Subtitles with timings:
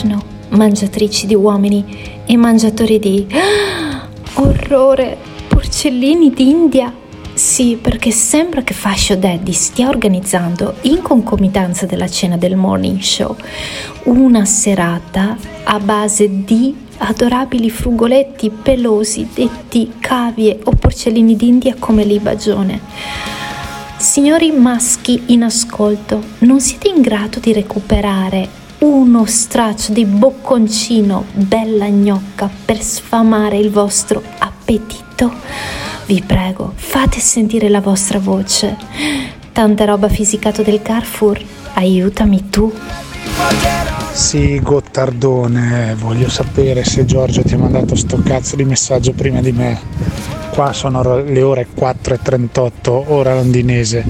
[0.00, 1.84] giorno, mangiatrici di uomini
[2.24, 3.26] e mangiatori di...
[4.34, 5.16] orrore!
[5.48, 6.92] Porcellini d'India!
[7.34, 13.34] Sì, perché sembra che Fascio Daddy stia organizzando, in concomitanza della cena del morning show,
[14.04, 22.80] una serata a base di adorabili frugoletti pelosi detti cavie o porcellini d'India come l'ibagione.
[23.96, 31.88] Signori maschi in ascolto, non siete in grado di recuperare uno straccio di bocconcino bella
[31.88, 35.32] gnocca per sfamare il vostro appetito?
[36.06, 38.76] Vi prego, fate sentire la vostra voce.
[39.52, 41.38] Tanta roba fisicato del Carrefour,
[41.74, 42.72] aiutami tu.
[44.12, 49.52] Sì, Gottardone, voglio sapere se Giorgio ti ha mandato sto cazzo di messaggio prima di
[49.52, 49.78] me.
[50.52, 54.04] Qua sono le ore 4.38, ora londinese,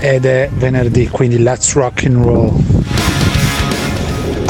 [0.00, 2.52] ed è venerdì, quindi let's rock and roll.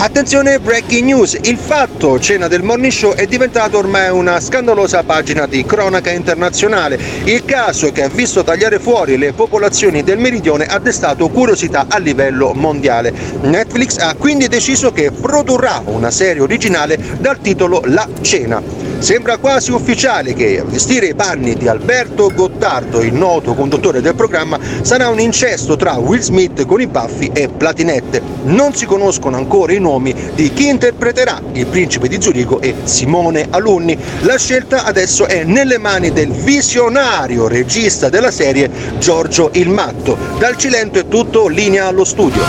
[0.02, 1.38] Attenzione, breaking news!
[1.42, 6.98] Il fatto cena del morning show è diventato ormai una scandalosa pagina di cronaca internazionale.
[7.24, 11.98] Il caso che ha visto tagliare fuori le popolazioni del meridione ha destato curiosità a
[11.98, 13.12] livello mondiale.
[13.42, 18.89] Netflix ha quindi deciso che produrrà una serie originale dal titolo La cena.
[19.00, 24.14] Sembra quasi ufficiale che a vestire i panni di Alberto Gottardo, il noto conduttore del
[24.14, 28.20] programma, sarà un incesto tra Will Smith con i baffi e Platinette.
[28.42, 33.46] Non si conoscono ancora i nomi di chi interpreterà il principe di Zurigo e Simone
[33.48, 33.98] Alunni.
[34.20, 40.16] La scelta adesso è nelle mani del visionario regista della serie Giorgio il Matto.
[40.38, 42.42] Dal Cilento è tutto, linea allo studio.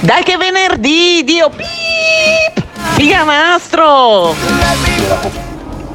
[0.00, 2.43] Dai che venerdì, Dio pip!
[2.92, 4.34] Figa mastro!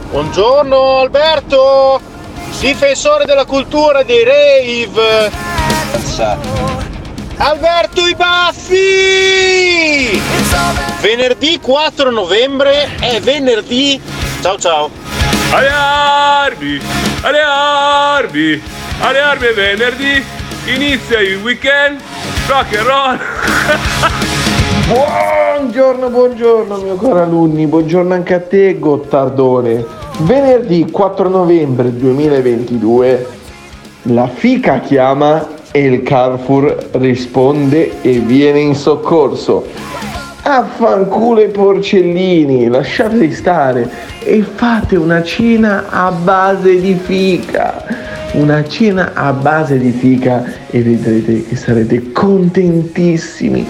[0.09, 2.01] Buongiorno Alberto,
[2.59, 5.31] difensore della cultura dei rave.
[7.37, 10.21] Alberto i baffi!
[10.99, 13.99] Venerdì 4 novembre è venerdì.
[14.41, 14.89] Ciao ciao.
[15.51, 16.81] Alle armi,
[17.21, 18.61] alle armi,
[18.99, 20.23] alle armi è venerdì,
[20.65, 22.01] inizia il weekend,
[22.47, 23.19] rock and roll.
[24.89, 29.85] Buongiorno, buongiorno mio caro alunni, buongiorno anche a te Gottardone.
[30.21, 33.27] Venerdì 4 novembre 2022
[34.03, 39.67] la fica chiama e il Carrefour risponde e viene in soccorso.
[40.41, 43.87] Affanculo i porcellini, lasciateli stare
[44.23, 50.83] e fate una cena a base di fica una cena a base di fica e
[50.83, 53.67] vedrete che sarete contentissimi.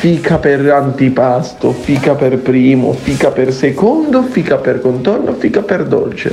[0.00, 6.32] Fica per antipasto, fica per primo, fica per secondo, fica per contorno, fica per dolce.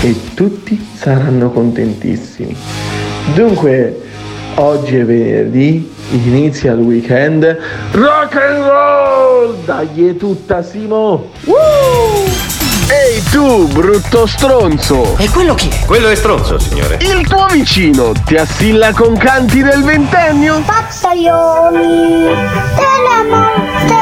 [0.00, 2.56] E tutti saranno contentissimi.
[3.34, 4.00] Dunque,
[4.54, 5.92] oggi è venerdì,
[6.24, 7.58] inizia il weekend.
[7.90, 9.56] Rock and roll!
[9.66, 11.32] Dai è tutta Simo!
[11.44, 12.51] Woo!
[12.92, 15.16] Ehi tu, brutto stronzo!
[15.16, 15.86] E quello chi è?
[15.86, 16.98] Quello è stronzo, signore.
[17.00, 20.60] Il tuo vicino ti assilla con canti del ventennio?
[20.60, 21.78] Pazzaioli
[22.76, 24.01] della morte!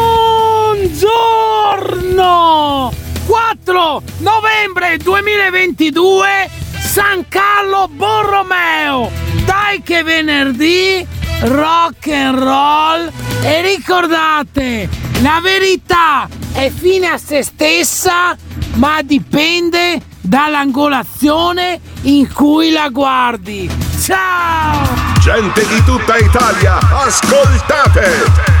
[1.01, 2.93] Buongiorno!
[3.25, 6.47] 4 novembre 2022
[6.79, 9.09] San Carlo Borromeo
[9.43, 11.03] dai che venerdì
[11.45, 13.11] rock and roll
[13.41, 14.87] e ricordate,
[15.21, 18.37] la verità è fine a se stessa,
[18.73, 23.67] ma dipende dall'angolazione in cui la guardi.
[23.99, 24.87] Ciao!
[25.19, 28.60] Gente di tutta Italia, ascoltate!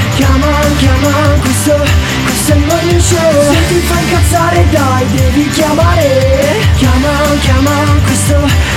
[0.15, 0.47] Chiama,
[0.77, 1.75] chiama, questo,
[2.23, 3.53] questo è il morning show.
[3.53, 6.59] Se ti fa incazzare dai, devi chiamare.
[6.75, 7.09] Chiama,
[7.39, 7.71] chiama,
[8.03, 8.35] questo,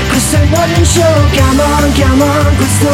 [0.08, 1.30] questo è il morning show.
[1.30, 2.24] Chiama, chiama,
[2.56, 2.88] questo,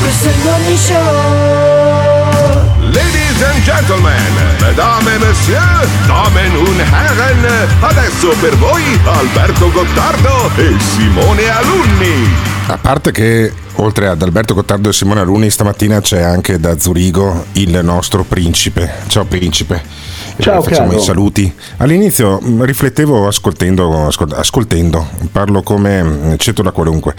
[0.00, 2.44] questo è il morning show.
[2.92, 10.74] Ladies and gentlemen, mesdames et messieurs, damen und herren, adesso per voi Alberto Gottardo e
[10.78, 12.53] Simone Alunni.
[12.66, 17.44] A parte che oltre ad Alberto Gottardo e Simone Aluni stamattina c'è anche da Zurigo
[17.52, 18.90] il nostro principe.
[19.08, 19.82] Ciao principe.
[20.38, 21.00] Ciao, Eh, Facciamo caro.
[21.00, 21.54] i saluti.
[21.78, 27.14] All'inizio mh, riflettevo ascoltando, ascol- ascoltando, parlo come mh, cetola qualunque.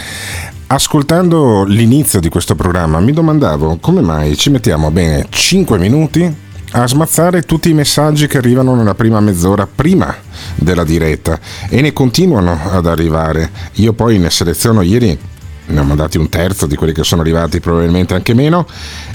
[0.68, 6.88] Ascoltando l'inizio di questo programma mi domandavo come mai ci mettiamo bene 5 minuti a
[6.88, 10.14] smazzare tutti i messaggi che arrivano nella prima mezz'ora prima
[10.56, 11.40] della diretta
[11.70, 13.52] e ne continuano ad arrivare.
[13.74, 15.18] Io poi ne seleziono ieri
[15.68, 18.68] ne ho mandati un terzo di quelli che sono arrivati, probabilmente anche meno,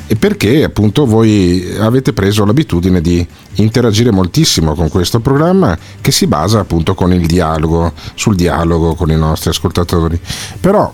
[0.07, 6.27] e perché appunto voi avete preso l'abitudine di interagire moltissimo con questo programma che si
[6.27, 10.21] basa appunto con il dialogo, sul dialogo con i nostri ascoltatori.
[10.61, 10.93] Però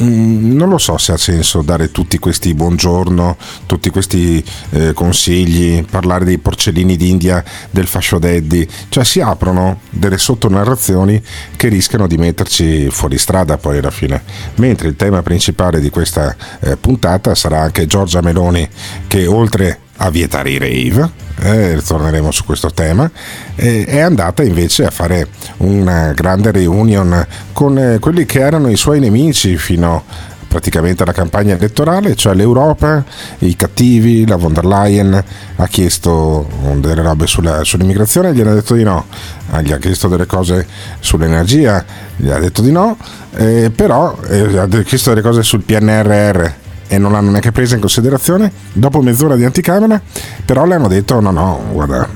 [0.00, 3.36] Mm, non lo so se ha senso dare tutti questi buongiorno,
[3.66, 10.16] tutti questi eh, consigli, parlare dei porcellini d'India, del fascio daddy, cioè si aprono delle
[10.16, 11.22] sottonarrazioni
[11.56, 14.22] che rischiano di metterci fuori strada poi alla fine.
[14.56, 18.66] Mentre il tema principale di questa eh, puntata sarà anche Giorgia Meloni
[19.06, 21.10] che oltre a vietare i rave,
[21.40, 23.10] eh, ritorneremo su questo tema,
[23.54, 28.76] eh, è andata invece a fare una grande reunion con eh, quelli che erano i
[28.76, 30.04] suoi nemici fino
[30.46, 33.02] praticamente alla campagna elettorale, cioè l'Europa,
[33.38, 35.24] i cattivi, la von der Leyen
[35.56, 36.46] ha chiesto
[36.76, 39.06] delle robe sulla- sull'immigrazione, gli ha detto di no,
[39.54, 40.66] Ah, gli ha chiesto delle cose
[41.00, 41.84] sull'energia,
[42.16, 42.96] gli ha detto di no,
[43.34, 46.50] eh, però eh, ha chiesto delle cose sul PNRR
[46.92, 48.52] e non l'hanno neanche presa in considerazione.
[48.74, 50.00] Dopo mezz'ora di anticamera,
[50.44, 52.06] però le hanno detto: no, no, guarda,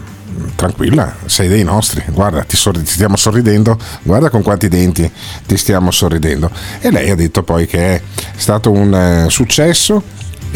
[0.54, 5.10] tranquilla, sei dei nostri, guarda, ti, sorri- ti stiamo sorridendo, guarda con quanti denti
[5.46, 6.50] ti stiamo sorridendo.
[6.80, 8.02] E lei ha detto poi che è
[8.36, 10.02] stato un eh, successo.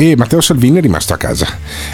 [0.01, 1.47] E Matteo Salvini è rimasto a casa.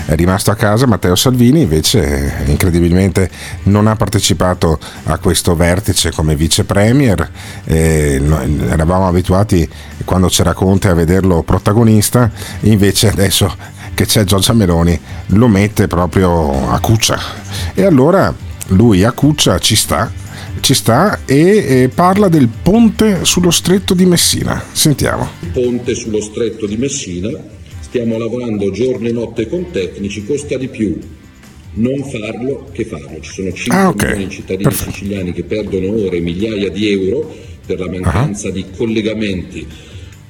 [0.05, 3.29] È rimasto a casa, Matteo Salvini invece incredibilmente
[3.65, 7.29] non ha partecipato a questo vertice come vice premier.
[7.65, 8.23] Eh,
[8.69, 9.69] eravamo abituati
[10.05, 12.31] quando c'era Conte a vederlo protagonista,
[12.61, 13.53] invece adesso
[13.93, 14.97] che c'è Giorgia Meloni
[15.31, 17.19] lo mette proprio a cuccia.
[17.75, 18.33] E allora
[18.69, 20.13] lui a cuccia ci sta,
[20.61, 24.63] ci sta e, e parla del ponte sullo stretto di Messina.
[24.71, 25.29] Sentiamo.
[25.53, 27.55] ponte sullo stretto di Messina,
[27.97, 30.99] stiamo lavorando giorno e notte con tecnici, costa di più
[31.79, 33.21] non farlo che farlo.
[33.21, 34.03] Ci sono 5 Ah, ok.
[34.03, 37.35] milioni di cittadini siciliani che perdono ore, migliaia di euro
[37.65, 39.67] per la mancanza di collegamenti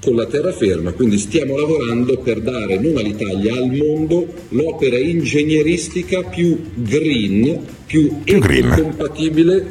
[0.01, 6.57] con la terraferma, quindi stiamo lavorando per dare non all'Italia, al mondo l'opera ingegneristica più
[6.73, 9.67] green, più, Più ecocompatibile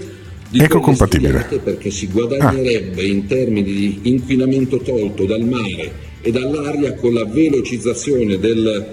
[0.49, 1.47] di Ecocompatibile.
[1.63, 8.39] perché si guadagnerebbe in termini di inquinamento tolto dal mare e dall'aria con la velocizzazione
[8.39, 8.86] del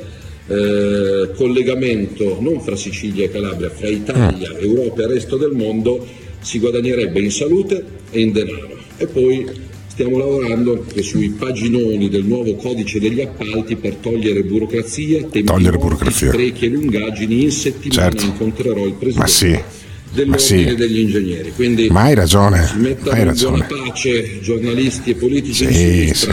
[0.49, 6.07] eh, collegamento non fra Sicilia e Calabria, fra Italia, Europa e il resto del mondo,
[6.41, 8.77] si guadagnerebbe in salute e in denaro.
[8.99, 9.47] E poi
[9.87, 15.79] stiamo lavorando anche sui paginoni del nuovo codice degli appalti per togliere burocrazia, tempi Togliere
[15.79, 16.29] burocrazia.
[16.33, 17.45] sprechi e lungaggini.
[17.45, 18.25] In settimana Certo.
[18.27, 19.59] incontrerò il presidente Ma sì,
[20.13, 20.75] dell'ordine sì.
[20.77, 21.53] degli ingegneri.
[21.53, 23.67] Quindi Ma hai ragione, si mettano hai in ragione.
[23.69, 26.27] buona pace giornalisti e politici di Sì.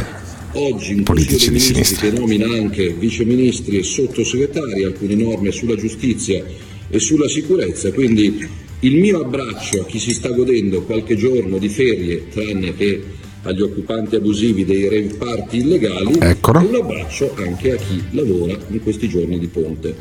[0.54, 5.76] Oggi un Politici Consiglio dei Ministri che nomina anche viceministri e sottosegretari, alcune norme sulla
[5.76, 6.44] giustizia
[6.90, 7.92] e sulla sicurezza.
[7.92, 8.48] Quindi
[8.80, 13.04] il mio abbraccio a chi si sta godendo qualche giorno di ferie, tranne che
[13.44, 16.62] agli occupanti abusivi dei rave party illegali, Eccolo.
[16.62, 19.96] e un abbraccio anche a chi lavora in questi giorni di ponte.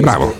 [0.00, 0.34] Bravo,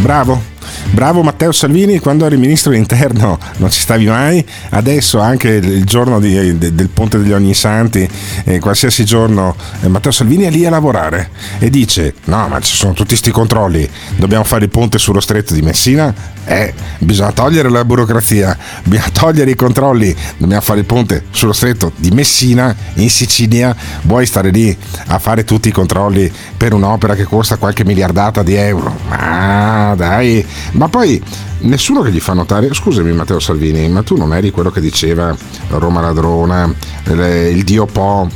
[0.00, 0.49] bravo.
[0.92, 6.18] Bravo Matteo Salvini, quando eri ministro dell'interno non ci stavi mai, adesso anche il giorno
[6.18, 8.06] di- de- del Ponte degli Ogni Santi,
[8.44, 12.74] eh, qualsiasi giorno, eh, Matteo Salvini è lì a lavorare e dice no ma ci
[12.74, 16.12] sono tutti sti controlli, dobbiamo fare il ponte sullo stretto di Messina,
[16.44, 21.92] eh, bisogna togliere la burocrazia, bisogna togliere i controlli, dobbiamo fare il ponte sullo stretto
[21.96, 27.24] di Messina in Sicilia, vuoi stare lì a fare tutti i controlli per un'opera che
[27.24, 28.94] costa qualche miliardata di euro?
[29.08, 30.44] Ma dai,
[30.80, 31.22] ma poi
[31.58, 35.36] nessuno che gli fa notare, scusami Matteo Salvini, ma tu non eri quello che diceva
[35.68, 38.26] Roma ladrona, il Dio Po.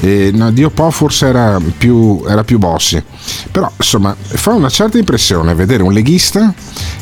[0.00, 3.02] E, no, Dio Po forse era più, era più Bossi,
[3.50, 6.52] però insomma fa una certa impressione vedere un leghista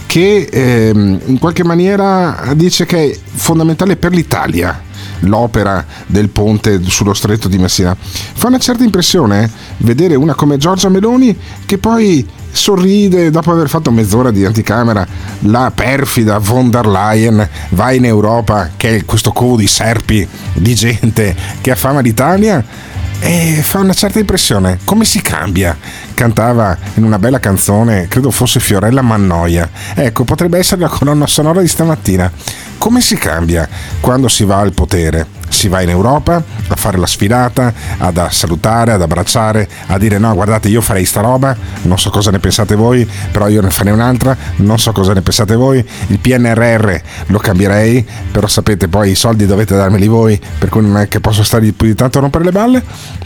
[0.07, 4.91] che ehm, in qualche maniera dice che è fondamentale per l'Italia
[5.23, 7.97] l'opera del ponte sullo stretto di Messina.
[7.99, 11.37] Fa una certa impressione vedere una come Giorgia Meloni
[11.67, 15.07] che poi sorride dopo aver fatto mezz'ora di anticamera,
[15.41, 20.75] la perfida von der Leyen va in Europa, che è questo covo di serpi di
[20.75, 22.64] gente che affama l'Italia
[23.25, 24.81] e fa una certa impressione.
[24.85, 25.76] Come si cambia?
[26.12, 29.71] Cantava in una bella canzone, credo fosse Fiorella Mannoia.
[29.95, 32.31] Ecco, potrebbe essere la colonna sonora di stamattina.
[32.79, 33.69] Come si cambia
[34.00, 35.41] quando si va al potere?
[35.53, 40.33] Si va in Europa a fare la sfilata, ad salutare, ad abbracciare, a dire no,
[40.35, 43.93] guardate, io farei sta roba, non so cosa ne pensate voi, però io ne farei
[43.93, 45.87] un'altra, non so cosa ne pensate voi.
[46.09, 46.95] Il PNRR
[47.27, 51.21] lo cambierei, però sapete poi i soldi dovete darmeli voi, per cui non è che
[51.21, 52.83] posso stare più di tanto a rompere le balle.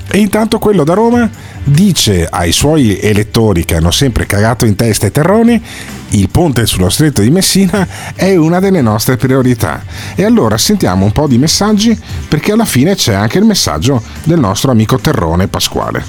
[0.09, 1.29] E intanto quello da Roma
[1.65, 5.63] dice ai suoi elettori che hanno sempre cagato in testa i terroni
[6.11, 9.83] il ponte sullo stretto di Messina è una delle nostre priorità.
[10.15, 11.99] E allora sentiamo un po' di messaggi
[12.29, 16.05] perché alla fine c'è anche il messaggio del nostro amico Terrone Pasquale.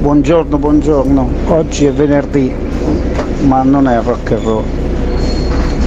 [0.00, 1.30] Buongiorno, buongiorno.
[1.48, 2.54] Oggi è venerdì,
[3.42, 4.64] ma non è rock and roll.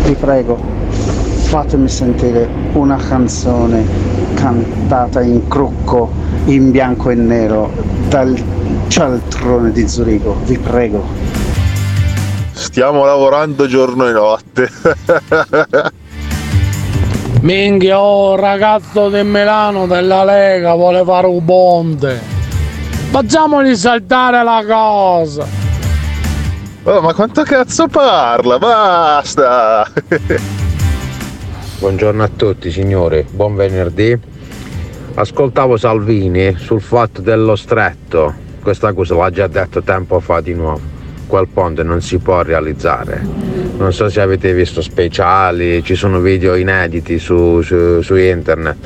[0.06, 0.62] Vi prego,
[1.46, 3.84] fatemi sentire una canzone
[4.36, 6.12] cantata in crucco,
[6.46, 7.72] in bianco e nero,
[8.10, 8.39] dal
[8.88, 10.38] cialtrone di Zurigo.
[10.46, 11.23] Vi prego.
[12.63, 14.70] Stiamo lavorando giorno e notte.
[17.41, 22.20] Minchia, oh, ragazzo di Milano della Lega vuole fare un ponte.
[23.12, 25.46] Facciamogli saltare la cosa.
[26.84, 28.58] Oh, ma quanto cazzo parla?
[28.58, 29.86] Basta!
[31.79, 34.17] Buongiorno a tutti signori, buon venerdì.
[35.15, 40.93] Ascoltavo Salvini sul fatto dello stretto, questa cosa l'ha già detto tempo fa di nuovo.
[41.34, 43.20] Quel ponte non si può realizzare.
[43.78, 48.78] Non so se avete visto speciali, ci sono video inediti su, su- su internet.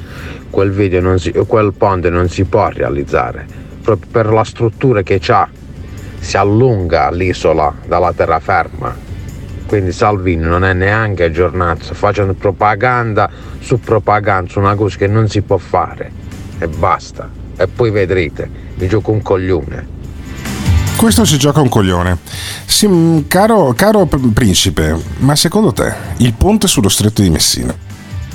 [0.50, 3.46] Quel, si- quel ponte non si può realizzare
[3.82, 5.50] proprio per la struttura che ha.
[6.20, 8.96] Si allunga l'isola dalla terraferma
[9.68, 15.28] quindi Salvini non è neanche aggiornato, facendo propaganda su propaganda su una cosa che non
[15.28, 16.10] si può fare
[16.60, 17.30] e basta.
[17.58, 19.97] E poi vedrete, mi gioco un coglione.
[20.98, 22.18] Questo si gioca un coglione.
[22.66, 27.72] Sì, caro, caro principe, ma secondo te il ponte sullo stretto di Messina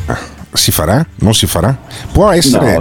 [0.07, 0.16] eh,
[0.52, 1.04] si farà?
[1.16, 1.76] Non si farà?
[2.12, 2.78] Può essere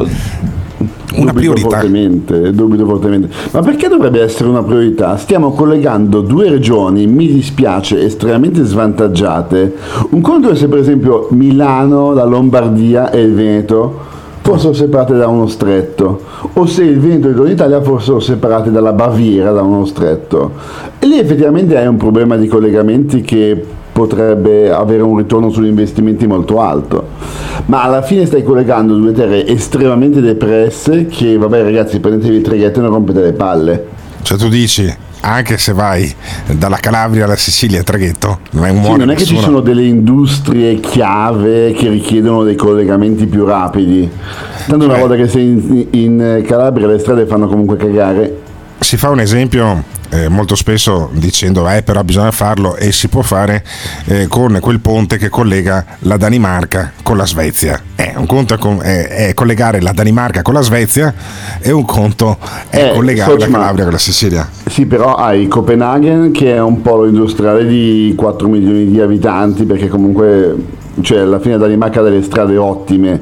[1.13, 1.79] una Dubito priorità.
[1.79, 3.29] Fortemente, dubito fortemente.
[3.51, 5.17] Ma perché dovrebbe essere una priorità?
[5.17, 9.75] Stiamo collegando due regioni, mi dispiace, estremamente svantaggiate.
[10.11, 14.10] Un conto è se per esempio Milano, la Lombardia e il Veneto
[14.41, 16.21] fossero separate da uno stretto,
[16.53, 20.51] o se il Veneto e l'Italia fossero separate dalla Baviera da uno stretto.
[20.99, 26.25] E lì effettivamente hai un problema di collegamenti che potrebbe avere un ritorno sugli investimenti
[26.25, 27.07] molto alto.
[27.65, 32.79] Ma alla fine stai collegando due terre estremamente depresse che, vabbè ragazzi, prendetevi il traghetto
[32.79, 33.85] e non rompete le palle.
[34.23, 36.13] Cioè tu dici, anche se vai
[36.51, 39.85] dalla Calabria alla Sicilia in traghetto, non è Sì, non è che ci sono delle
[39.85, 44.09] industrie chiave che richiedono dei collegamenti più rapidi.
[44.67, 48.49] Tanto una volta che sei in, in Calabria le strade fanno comunque cagare.
[48.83, 53.21] Si fa un esempio eh, molto spesso dicendo eh però bisogna farlo e si può
[53.21, 53.63] fare
[54.05, 57.79] eh, con quel ponte che collega la Danimarca con la Svezia.
[57.95, 61.13] Eh, un conto è, con- è- collegare la Danimarca con la Svezia
[61.59, 62.37] e un conto
[62.69, 63.47] è Eh, collegare la.
[63.47, 64.49] Calabria con la Sicilia.
[64.65, 69.87] Sì, però hai Copenaghen che è un polo industriale di 4 milioni di abitanti perché
[69.89, 70.55] comunque
[71.01, 73.21] cioè, alla fine la Danimarca ha delle strade ottime.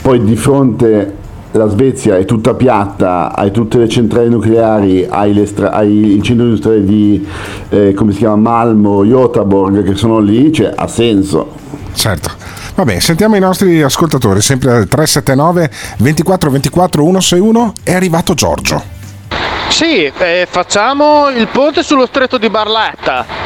[0.00, 1.16] Poi di fronte
[1.52, 6.22] la Svezia è tutta piatta, hai tutte le centrali nucleari, hai, le stra- hai il
[6.22, 7.26] centro industriale di
[7.70, 11.54] eh, come si chiama Malmo, Göteborg che sono lì, cioè ha senso.
[11.92, 12.30] Certo.
[12.74, 18.98] Vabbè, sentiamo i nostri ascoltatori, sempre al 379 24 24 161 è arrivato Giorgio.
[19.68, 23.39] Sì, eh, facciamo il ponte sullo stretto di Barletta.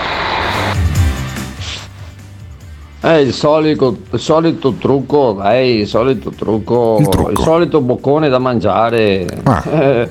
[3.06, 6.96] Eh, il solito, il solito trucco, dai, il solito trucco,
[7.28, 9.26] il, solito boccone da mangiare.
[9.70, 10.10] Eh,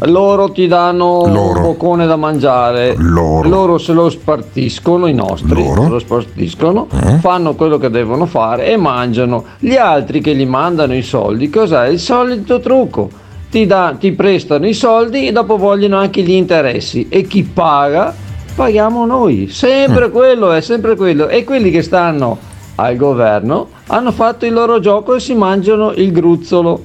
[0.00, 5.98] loro ti danno un boccone da mangiare, loro, se lo spartiscono, i nostri, se lo
[5.98, 6.86] spartiscono,
[7.20, 9.44] fanno quello che devono fare e mangiano.
[9.58, 11.86] Gli altri che gli mandano i soldi, cos'è?
[11.86, 13.08] Il solito trucco.
[13.50, 17.06] Ti, dà- ti prestano i soldi e dopo vogliono anche gli interessi.
[17.08, 18.14] E chi paga
[18.54, 19.48] paghiamo noi.
[19.48, 21.28] Sempre quello, è sempre quello.
[21.28, 22.38] E quelli che stanno
[22.76, 26.84] al governo hanno fatto il loro gioco e si mangiano il gruzzolo.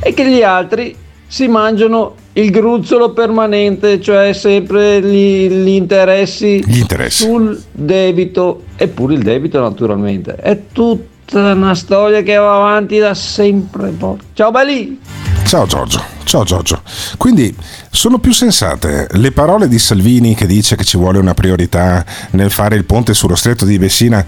[0.00, 0.94] E che gli altri
[1.26, 6.62] si mangiano il gruzzolo permanente, cioè sempre gli, gli interessi,
[7.08, 10.34] sul debito, eppure il debito naturalmente.
[10.34, 13.92] È tutta una storia che va avanti da sempre.
[14.34, 15.35] Ciao belli!
[15.46, 16.82] Ciao Giorgio, ciao Giorgio.
[17.16, 17.54] Quindi
[17.88, 22.50] sono più sensate le parole di Salvini che dice che ci vuole una priorità nel
[22.50, 24.24] fare il ponte sullo stretto di Messina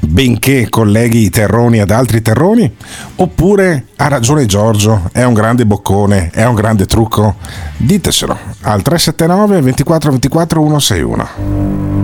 [0.00, 2.74] benché colleghi i terroni ad altri terroni?
[3.16, 7.36] Oppure ha ragione Giorgio, è un grande boccone, è un grande trucco?
[7.76, 11.28] Ditecelo al 379 24 24 161.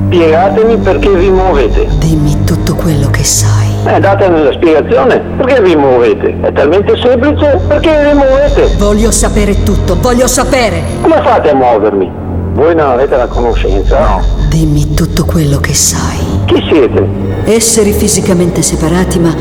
[0.07, 1.89] Spiegatemi perché vi muovete.
[1.99, 3.64] Dimmi tutto quello che sai.
[3.87, 5.21] Eh, datemi la spiegazione.
[5.37, 6.37] Perché vi muovete?
[6.41, 7.61] È talmente semplice.
[7.69, 8.75] Perché vi muovete?
[8.79, 10.83] Voglio sapere tutto, voglio sapere.
[11.03, 12.11] Come fate a muovermi?
[12.55, 13.99] Voi non avete la conoscenza?
[13.99, 14.23] No.
[14.49, 16.19] Dimmi tutto quello che sai.
[16.47, 17.07] Chi siete?
[17.45, 19.35] Esseri fisicamente separati ma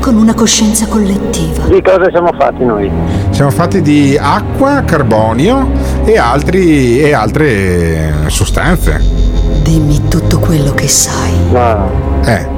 [0.00, 1.64] con una coscienza collettiva.
[1.64, 2.90] Di cosa siamo fatti noi?
[3.30, 5.70] Siamo fatti di acqua, carbonio
[6.04, 9.00] e, altri, e altre sostanze.
[9.62, 11.32] Dimmi tutto quello che sai.
[11.50, 11.90] No.
[12.24, 12.57] Eh.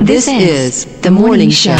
[0.00, 1.74] This is the morning show.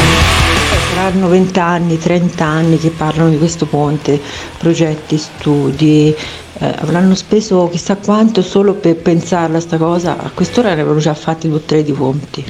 [0.93, 4.19] Saranno 20 anni, 30 anni che parlano di questo ponte,
[4.57, 6.15] progetti, studi,
[6.59, 10.99] eh, avranno speso chissà quanto solo per pensarla a sta cosa, a quest'ora ne avrebbero
[10.99, 12.43] già fatti due o tre di ponti.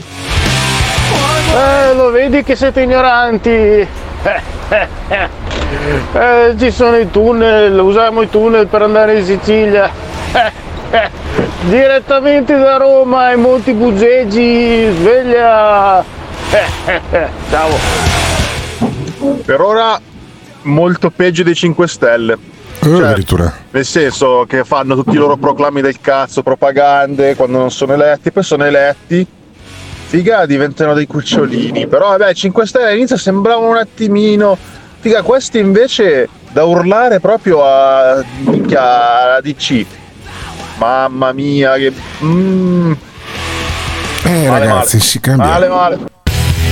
[1.53, 3.88] Eh, lo vedi che siete ignoranti?
[6.13, 9.91] Eh, ci sono i tunnel, usiamo i tunnel per andare in Sicilia.
[11.63, 16.04] Direttamente da Roma ai Monti Bugeggi, sveglia!
[17.50, 17.70] Ciao!
[19.43, 20.00] Per ora
[20.62, 22.38] molto peggio dei 5 Stelle.
[22.80, 23.52] Cioè, addirittura.
[23.72, 28.32] Nel senso che fanno tutti i loro proclami del cazzo, propagande quando non sono eletti,
[28.32, 29.26] poi sono eletti.
[30.06, 31.88] Figa, diventano dei cucciolini.
[31.88, 34.58] Però vabbè, 5 Stelle all'inizio sembravano un attimino.
[35.00, 39.86] Figa, questi invece da urlare proprio a minchia a DC.
[40.80, 41.92] Mamma mia, che.
[42.24, 42.92] Mm,
[44.24, 45.06] Eh Male, ragazzi, male.
[45.08, 45.46] si cambia.
[45.48, 45.98] male, male.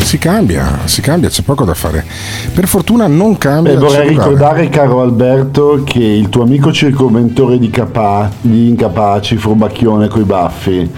[0.04, 2.06] Si cambia, si cambia, c'è poco da fare.
[2.54, 4.30] Per fortuna non cambia il vorrei cellulare.
[4.30, 10.92] ricordare, caro Alberto, che il tuo amico circonventore di, capa- di incapaci, furbacchione coi baffi,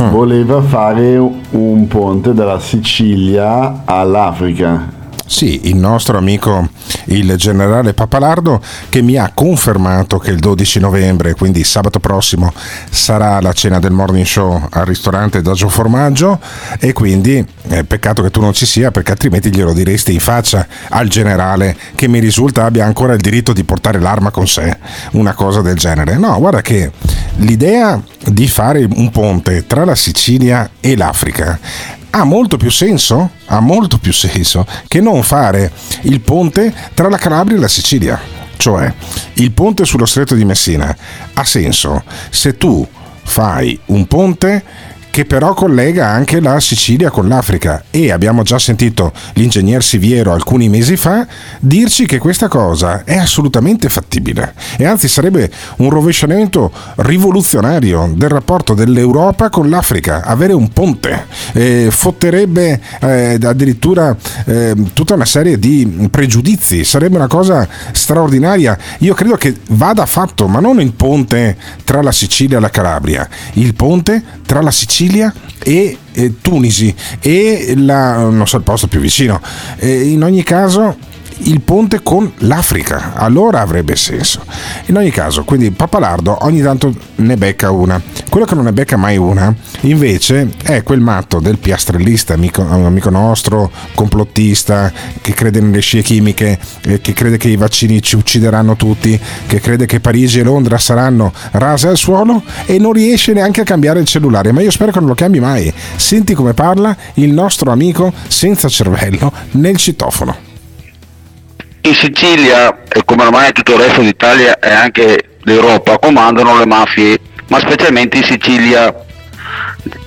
[0.00, 0.08] Mm.
[0.10, 4.92] voleva fare un ponte dalla Sicilia all'Africa.
[5.26, 6.68] Sì, il nostro amico
[7.06, 12.52] il generale Papalardo che mi ha confermato che il 12 novembre, quindi sabato prossimo,
[12.90, 16.38] sarà la cena del morning show al ristorante Dagio Formaggio
[16.78, 20.66] e quindi eh, peccato che tu non ci sia perché altrimenti glielo diresti in faccia
[20.90, 24.78] al generale che mi risulta abbia ancora il diritto di portare l'arma con sé,
[25.12, 26.16] una cosa del genere.
[26.18, 26.92] No, guarda che
[27.38, 31.58] l'idea di fare un ponte tra la Sicilia e l'Africa
[32.16, 35.70] ha molto più senso, ha molto più senso che non fare
[36.02, 38.18] il ponte tra la Calabria e la Sicilia.
[38.56, 38.90] Cioè,
[39.34, 40.96] il ponte sullo stretto di Messina
[41.34, 42.86] ha senso se tu
[43.22, 44.64] fai un ponte
[45.16, 47.84] che però collega anche la Sicilia con l'Africa.
[47.88, 51.26] E abbiamo già sentito l'ingegner Siviero alcuni mesi fa
[51.58, 54.52] dirci che questa cosa è assolutamente fattibile.
[54.76, 61.24] E anzi sarebbe un rovesciamento rivoluzionario del rapporto dell'Europa con l'Africa, avere un ponte.
[61.54, 68.76] Eh, fotterebbe eh, addirittura eh, tutta una serie di pregiudizi, sarebbe una cosa straordinaria.
[68.98, 73.26] Io credo che vada fatto, ma non il ponte tra la Sicilia e la Calabria,
[73.54, 75.04] il ponte tra la Sicilia
[75.62, 79.40] e eh, Tunisi e la, so il posto più vicino.
[79.78, 80.96] Eh, in ogni caso
[81.38, 84.42] il ponte con l'Africa, allora avrebbe senso.
[84.86, 88.00] In ogni caso, quindi Papalardo ogni tanto ne becca una.
[88.28, 93.10] Quello che non ne becca mai una, invece, è quel matto del piastrellista, amico, amico
[93.10, 98.76] nostro, complottista, che crede nelle scie chimiche, eh, che crede che i vaccini ci uccideranno
[98.76, 103.60] tutti, che crede che Parigi e Londra saranno rase al suolo e non riesce neanche
[103.60, 104.52] a cambiare il cellulare.
[104.52, 105.72] Ma io spero che non lo cambi mai.
[105.96, 110.46] Senti come parla il nostro amico senza cervello nel citofono
[111.88, 117.18] in Sicilia, e come ormai tutto il resto d'Italia e anche l'Europa, comandano le mafie,
[117.48, 118.94] ma specialmente in Sicilia.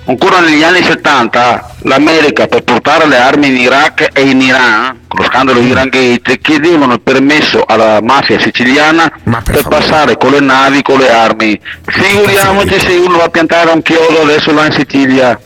[0.05, 5.19] Ancora negli anni 70 l'America per portare le armi in Iraq e in Iran, con
[5.21, 10.39] lo scandalo Iran Gate, chiedevano il permesso alla mafia siciliana per, per passare con le
[10.39, 11.59] navi, con le armi.
[11.85, 15.39] Figuriamoci se uno va a piantare un chiodo adesso là in Sicilia.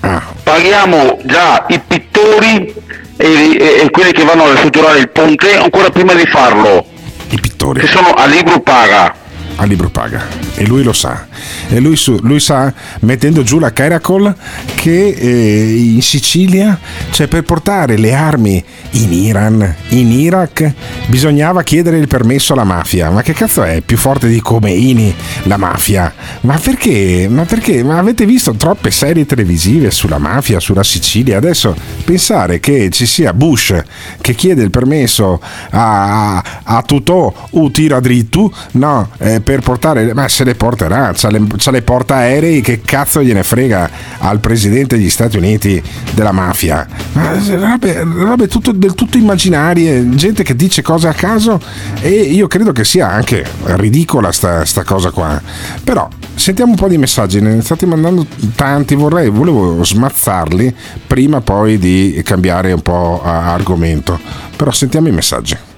[0.00, 0.22] Ah.
[0.42, 2.72] Paghiamo già i pittori
[3.16, 6.84] e, e, e quelli che vanno a ristrutturare il ponte ancora prima di farlo.
[7.30, 7.80] I pittori.
[7.80, 9.22] Che sono a libro paga
[9.56, 10.26] a libro paga.
[10.54, 11.26] E lui lo sa.
[11.68, 14.34] E lui, su, lui sa mettendo giù la Caracol
[14.74, 16.78] che eh, in Sicilia
[17.10, 20.72] cioè per portare le armi in Iran in Iraq
[21.06, 23.10] bisognava chiedere il permesso alla mafia.
[23.10, 23.80] Ma che cazzo è?
[23.80, 25.14] Più forte di Khomeini
[25.44, 26.12] la mafia.
[26.40, 27.28] Ma perché?
[27.28, 27.82] Ma perché?
[27.82, 31.36] Ma avete visto troppe serie televisive sulla mafia sulla Sicilia?
[31.36, 33.74] Adesso pensare che ci sia Bush
[34.20, 35.40] che chiede il permesso
[35.70, 41.12] a, a, a Tutò u tira dritto no eh, per portare, ma se le porterà,
[41.14, 45.80] c'ha le, le porta aerei, che cazzo gliene frega al presidente degli Stati Uniti
[46.12, 46.86] della mafia?
[47.12, 51.60] Ma robe, robe tutto, del tutto immaginarie, gente che dice cose a caso
[52.00, 55.40] e io credo che sia anche ridicola sta, sta cosa qua.
[55.84, 60.74] Però sentiamo un po' di messaggi, ne state mandando tanti, vorrei, volevo smazzarli
[61.06, 64.18] prima poi di cambiare un po' argomento.
[64.56, 65.72] Però sentiamo i messaggi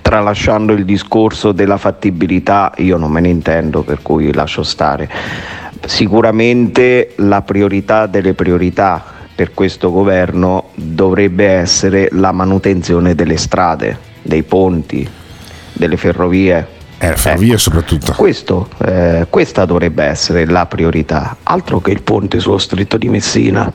[0.00, 5.08] tralasciando il discorso della fattibilità, io non me ne intendo, per cui lascio stare.
[5.84, 14.42] Sicuramente la priorità delle priorità per questo governo dovrebbe essere la manutenzione delle strade, dei
[14.42, 15.08] ponti,
[15.72, 16.66] delle ferrovie.
[16.98, 18.12] Eh, ferrovie ecco, soprattutto.
[18.14, 23.72] Questo, eh, questa dovrebbe essere la priorità, altro che il ponte sullo stretto di Messina.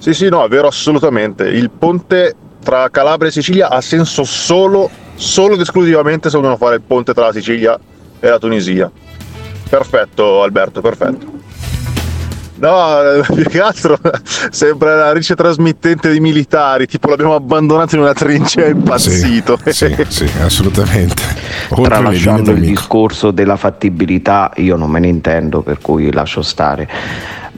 [0.00, 1.44] Sì, sì, no, è vero assolutamente.
[1.44, 6.76] Il ponte tra Calabria e Sicilia ha senso solo, solo ed esclusivamente se vogliono fare
[6.76, 7.78] il ponte tra la Sicilia
[8.20, 8.90] e la Tunisia.
[9.68, 11.36] Perfetto Alberto, perfetto.
[12.58, 13.98] No, più che altro
[14.50, 19.58] sembra la rice trasmittente dei militari, tipo l'abbiamo abbandonato in una trincea impazzito.
[19.64, 21.22] Sì, sì, sì assolutamente.
[21.70, 26.88] Oltre Tralasciando il discorso della fattibilità, io non me ne intendo, per cui lascio stare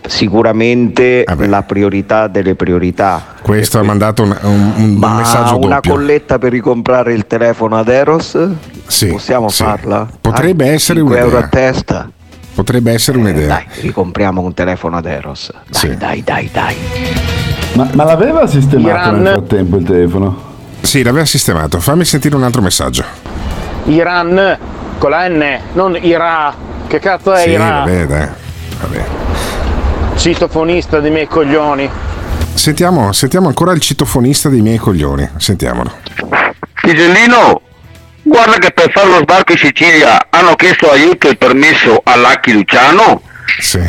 [0.07, 1.47] sicuramente Vabbè.
[1.47, 3.23] la priorità delle priorità.
[3.43, 5.93] Questo ha mandato un, un, un Ma messaggio una doppio.
[5.95, 8.39] colletta per ricomprare il telefono ad Eros?
[8.87, 9.63] Sì, Possiamo sì.
[9.63, 10.07] farla?
[10.21, 11.33] Potrebbe Dai, essere 5 un'idea.
[11.35, 12.11] euro a testa.
[12.55, 13.47] Potrebbe essere Eh, un'idea.
[13.47, 15.51] dai, ricompriamo un telefono ad Eros.
[15.69, 15.97] Dai, Sì.
[15.97, 16.75] dai, dai, dai.
[17.75, 19.21] Ma, ma l'aveva sistemato Iran.
[19.23, 20.49] nel frattempo il telefono?
[20.81, 21.79] Sì, l'aveva sistemato.
[21.79, 23.05] Fammi sentire un altro messaggio.
[23.85, 24.59] Iran
[24.99, 26.53] con la N, non Ira.
[26.87, 27.65] Che cazzo è sì, Ira?
[27.85, 28.29] vabbè, dai.
[28.81, 29.05] Vabbè.
[30.21, 31.89] Citofonista dei miei coglioni.
[32.53, 35.27] Sentiamo, sentiamo ancora il citofonista dei miei coglioni.
[35.39, 35.91] Sentiamolo.
[36.75, 37.63] Pisellino,
[38.25, 43.23] guarda che per fare lo sbarco in Sicilia hanno chiesto aiuto e permesso all'Acchi Luciano?
[43.61, 43.81] Sì.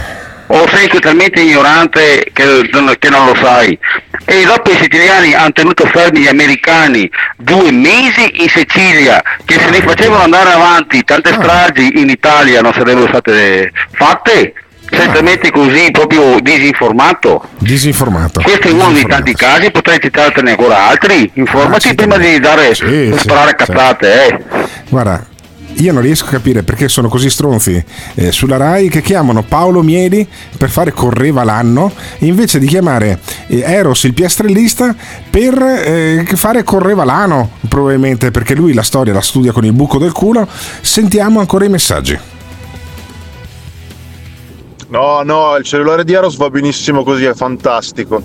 [0.48, 3.78] O sei totalmente ignorante che, che non lo sai?
[4.24, 9.70] E dopo i siciliani hanno tenuto fermi gli americani due mesi in Sicilia, che se
[9.70, 14.54] li facevano andare avanti, tante stragi in Italia non sarebbero state fatte?
[14.92, 17.48] Sei talmente così proprio disinformato?
[17.60, 18.42] Disinformato.
[18.42, 21.32] Questo è uno dei tanti casi, potrei citartene ancora altri.
[21.36, 24.44] Informati prima di dare Sì, sì, sparare cazzate, eh.
[24.90, 25.26] Guarda,
[25.76, 27.84] io non riesco a capire perché sono così stronzi
[28.16, 30.28] eh, sulla RAI che chiamano Paolo Mieli
[30.58, 34.94] per fare Correva l'anno invece di chiamare eh, Eros il piastrellista
[35.30, 39.98] per eh, fare Correva l'anno probabilmente perché lui la storia la studia con il buco
[39.98, 40.48] del culo.
[40.82, 42.31] Sentiamo ancora i messaggi.
[44.92, 48.22] No, no, il cellulare di Eros va benissimo così, è fantastico.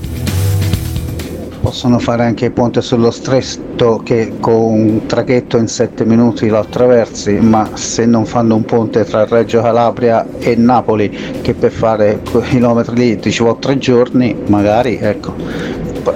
[1.60, 6.58] Possono fare anche il ponte sullo stretto che con un traghetto in 7 minuti lo
[6.58, 11.08] attraversi, ma se non fanno un ponte tra Reggio Calabria e Napoli
[11.40, 15.34] che per fare chilometri lì ci vuole tre giorni, magari ecco.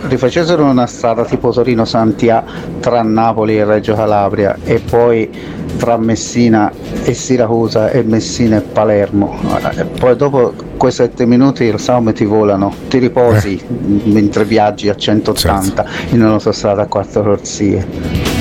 [0.09, 2.45] Rifacessero una strada tipo Torino-Santia
[2.81, 5.31] tra Napoli e Reggio Calabria e poi
[5.79, 6.73] tra Messina
[7.05, 9.39] e Siracusa e Messina e Palermo.
[9.77, 14.09] E poi dopo quei 7 minuti lo salme ti volano, ti riposi Eh.
[14.11, 16.15] mentre viaggi a 180 Certo.
[16.15, 17.87] in un'autostrada a quattro corsie.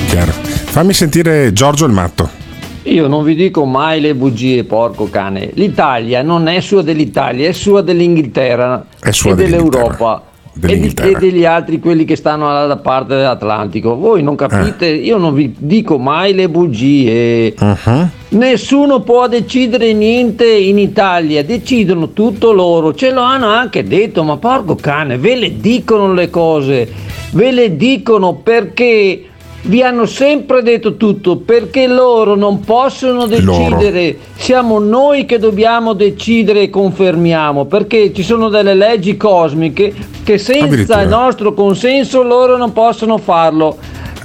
[0.08, 0.32] Chiaro.
[0.32, 2.28] Fammi sentire Giorgio il matto.
[2.84, 5.50] Io non vi dico mai le bugie, porco cane.
[5.54, 9.82] L'Italia non è sua dell'Italia, è sua dell'Inghilterra È sua e dell'Inghilterra.
[9.84, 10.22] dell'Europa.
[10.66, 13.96] E, e degli altri, quelli che stanno dalla parte dell'Atlantico.
[13.96, 14.96] Voi non capite, Eh.
[14.96, 17.54] io non vi dico mai le bugie.
[17.58, 18.08] Uh-huh.
[18.30, 24.36] Nessuno può decidere niente in Italia, decidono tutto loro, ce lo hanno anche detto, ma
[24.36, 26.88] porco cane, ve le dicono le cose,
[27.32, 29.24] ve le dicono perché
[29.62, 36.62] vi hanno sempre detto tutto, perché loro non possono decidere, siamo noi che dobbiamo decidere
[36.62, 39.92] e confermiamo, perché ci sono delle leggi cosmiche
[40.24, 43.76] che senza il nostro consenso loro non possono farlo.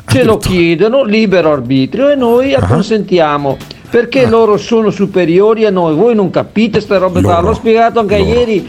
[0.07, 2.59] Ce lo chiedono, libero arbitrio, e noi Ah.
[2.59, 3.57] acconsentiamo.
[3.89, 5.95] Perché loro sono superiori a noi?
[5.95, 7.35] Voi non capite queste robe qua?
[7.35, 7.47] Loro.
[7.47, 8.29] L'ho spiegato anche Loro.
[8.29, 8.65] ieri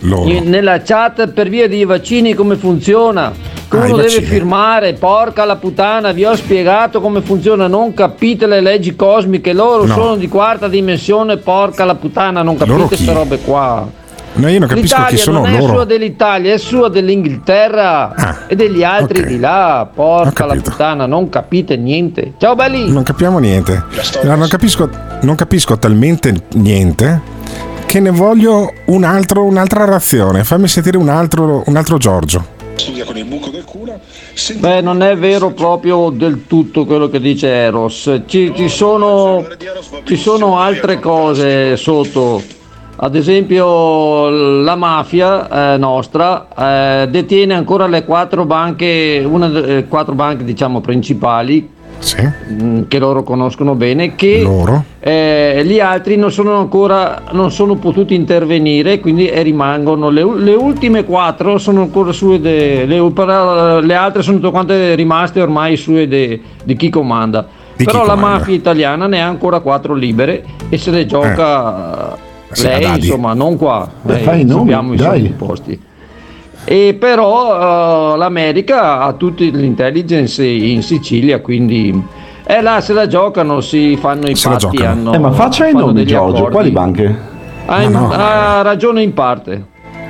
[0.00, 0.40] Loro.
[0.44, 3.32] nella chat per via dei vaccini come funziona.
[3.68, 8.46] Che Ah, uno deve firmare, porca la puttana, vi ho spiegato come funziona, non capite
[8.46, 9.92] le leggi cosmiche, loro No.
[9.92, 13.86] sono di quarta dimensione, porca la puttana, non capite queste robe qua.
[14.34, 15.72] No, io non capisco L'Italia chi sono non è loro.
[15.74, 19.26] sua dell'Italia, è sua dell'Inghilterra e degli altri ok.
[19.26, 22.34] di là, porca la puttana, non capite niente.
[22.38, 22.90] Ciao belli!
[22.90, 23.84] Non capiamo niente.
[24.22, 24.88] No, non, capisco,
[25.22, 27.20] non capisco talmente niente
[27.86, 30.44] che ne voglio un altro, un'altra razione.
[30.44, 32.56] Fammi sentire un altro, un altro Giorgio.
[34.58, 38.22] Beh, non è vero proprio del tutto quello che dice Eros.
[38.26, 39.46] Ci, ci sono,
[40.04, 42.42] ci sono altre cose sotto.
[43.00, 50.14] Ad esempio, la mafia eh, nostra eh, detiene ancora le quattro banche, una delle quattro
[50.14, 51.76] banche diciamo principali
[52.48, 54.42] mh, che loro conoscono bene, che
[55.00, 60.54] eh, gli altri non sono ancora non sono potuti intervenire, quindi eh, rimangono le, le
[60.54, 65.76] ultime quattro sono ancora sue, de- le, però, le altre sono tutte quante rimaste ormai
[65.76, 67.46] sue de- di chi comanda.
[67.76, 68.38] Di chi però la comanda.
[68.38, 72.16] mafia italiana ne ha ancora quattro libere e se le gioca
[72.50, 73.88] Sì, lei, insomma, non qua.
[74.02, 75.32] Beh, Eh, fai i nomi, dai.
[75.36, 75.80] posti.
[76.70, 81.98] E però eh, l'America ha tutti l'intelligence in Sicilia, quindi
[82.46, 84.84] eh, là se la giocano, si fanno i Se patti.
[84.84, 86.36] Hanno, Eh, ma faccia i nomi, Giorgio.
[86.36, 86.52] accordi.
[86.52, 87.16] Quali banche?
[87.64, 88.10] Ha, Ma no.
[88.10, 89.64] ha ragione in parte.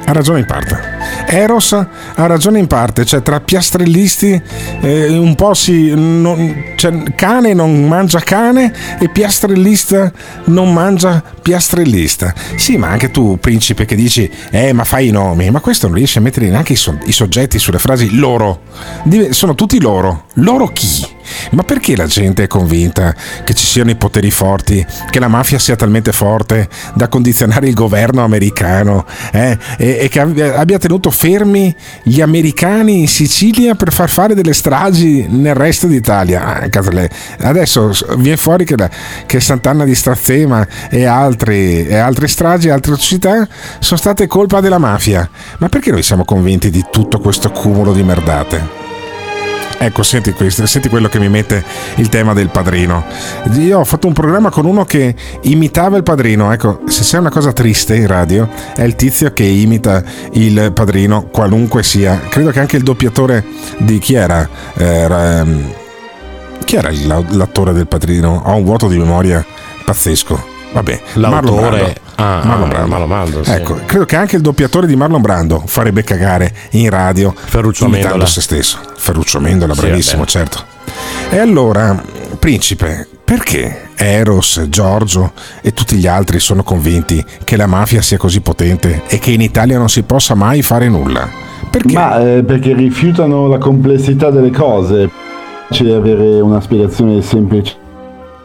[0.05, 0.98] Ha ragione in parte.
[1.31, 4.41] Eros ha ragione in parte, cioè tra piastrellisti
[4.81, 5.93] eh, un po' si...
[5.95, 10.11] non- cioè, cane non mangia cane e piastrellista
[10.47, 12.33] non mangia piastrellista.
[12.57, 15.97] Sì, ma anche tu, principe, che dici, eh, ma fai i nomi, ma questo non
[15.97, 18.61] riesci a mettere neanche i, so- i soggetti sulle frasi loro.
[19.03, 20.25] Div- sono tutti loro.
[20.35, 21.17] Loro chi?
[21.53, 23.15] Ma perché la gente è convinta
[23.45, 27.75] che ci siano i poteri forti, che la mafia sia talmente forte da condizionare il
[27.75, 29.57] governo americano eh?
[29.79, 35.27] e, e che abbia, tenuto fermi gli americani in Sicilia per far fare delle stragi
[35.29, 36.61] nel resto d'Italia?
[36.61, 36.69] Ah.
[37.41, 38.91] Adesso viene fuori che, la-
[39.27, 43.47] che Sant'Anna di Strazzema e, altri, e altre stragi, altre atrocità
[43.79, 45.29] sono state colpa della mafia.
[45.59, 48.88] Ma perché noi siamo convinti di tutto questo cumulo di merdate?
[49.81, 51.65] Ecco, senti questo, senti quello che mi mette
[51.97, 53.05] il tema del padrino.
[53.53, 56.53] Io ho fatto un programma con uno che imitava il padrino.
[56.53, 61.29] Ecco, se c'è una cosa triste in radio, è il tizio che imita il padrino,
[61.29, 62.19] qualunque sia.
[62.29, 63.45] Credo che anche il doppiatore
[63.79, 64.49] di chi era?
[64.75, 65.73] Era, ehm,
[66.65, 68.43] chi era l'attore del padrino?
[68.47, 69.45] Ho un vuoto di memoria
[69.85, 70.58] pazzesco.
[70.73, 72.01] Vabbè, Marlon L'autore- Brando.
[72.17, 72.89] ah, Marlon ah, Brando.
[72.89, 73.51] Marlon Brando, sì.
[73.51, 78.07] Ecco, credo che anche il doppiatore di Marlon Brando farebbe cagare in radio Ferruccio imitando
[78.09, 78.31] Amendola.
[78.31, 78.79] se stesso.
[78.97, 80.31] Ferruccio Amendola, Sì, bravissimo, vabbè.
[80.31, 80.65] certo.
[81.31, 82.01] E allora,
[82.39, 88.41] principe, perché Eros, Giorgio e tutti gli altri sono convinti che la mafia sia così
[88.41, 91.29] potente e che in Italia non si possa mai fare nulla?
[91.71, 91.93] Perché?
[91.93, 95.11] Ma eh, perché rifiutano la complessità delle cose.
[95.71, 97.77] C'è avere una spiegazione semplice.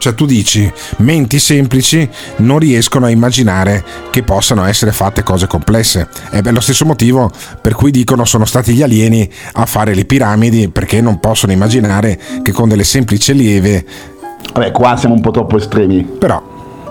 [0.04, 6.08] Cioè tu dici, menti semplici non riescono a immaginare che possano essere fatte cose complesse.
[6.28, 10.04] È per lo stesso motivo per cui dicono sono stati gli alieni a fare le
[10.04, 13.82] piramidi perché non possono immaginare che con delle semplici lieve...
[14.52, 16.04] Vabbè, qua siamo un po' troppo estremi.
[16.04, 16.42] Però,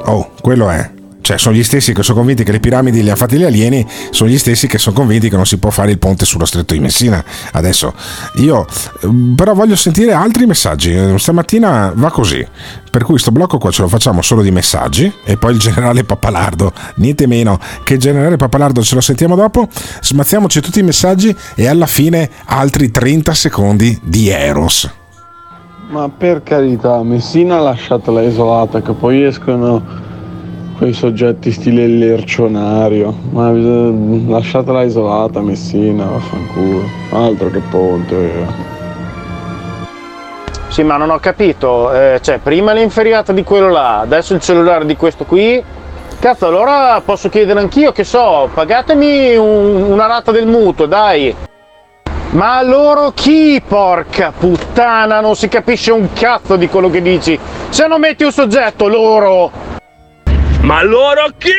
[0.05, 1.02] oh, quello è.
[1.23, 3.87] Cioè, sono gli stessi che sono convinti che le piramidi le hanno fatte gli alieni,
[4.09, 6.73] sono gli stessi che sono convinti che non si può fare il ponte sullo stretto
[6.73, 7.23] di Messina.
[7.53, 7.93] Adesso,
[8.35, 8.67] io
[9.01, 10.93] eh, però voglio sentire altri messaggi.
[10.93, 12.45] Eh, stamattina va così.
[12.91, 16.03] Per cui sto blocco qua ce lo facciamo solo di messaggi e poi il generale
[16.03, 19.69] Papalardo, niente meno che il generale Papalardo ce lo sentiamo dopo.
[20.01, 24.91] Smazziamoci tutti i messaggi e alla fine altri 30 secondi di Eros.
[25.89, 30.11] Ma per carità, Messina lasciatela isolata che poi escono
[30.83, 33.15] quei soggetti stile lercionario.
[33.31, 36.83] Ma lasciatela isolata Messina, vaffanculo.
[37.11, 38.15] Altro che ponte.
[38.15, 38.45] eh.
[40.67, 41.93] Sì, ma non ho capito.
[41.93, 45.63] eh, cioè, prima l'inferiata di quello là, adesso il cellulare di questo qui.
[46.19, 51.33] Cazzo, allora posso chiedere anch'io, che so, pagatemi un- una rata del mutuo, dai.
[52.31, 57.39] Ma loro chi, porca puttana, non si capisce un cazzo di quello che dici.
[57.69, 59.62] Se non metti un soggetto, loro.
[60.63, 61.51] Ma loro chi?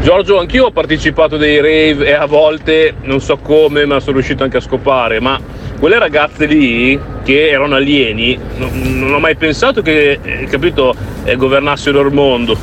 [0.00, 4.12] Giorgio, anch'io ho partecipato a dei rave e a volte, non so come, ma sono
[4.14, 5.38] riuscito anche a scopare, ma
[5.78, 11.34] quelle ragazze lì, che erano alieni, non, non ho mai pensato che, eh, capito, eh,
[11.34, 12.56] governassero il mondo.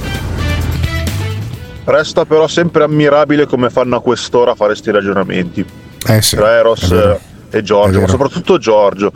[1.83, 5.63] Resta però sempre ammirabile come fanno a quest'ora a fare questi ragionamenti.
[6.07, 6.37] Eh sì.
[6.37, 7.19] Tra Eros è vero.
[7.51, 9.11] e Giorgio, ma soprattutto Giorgio.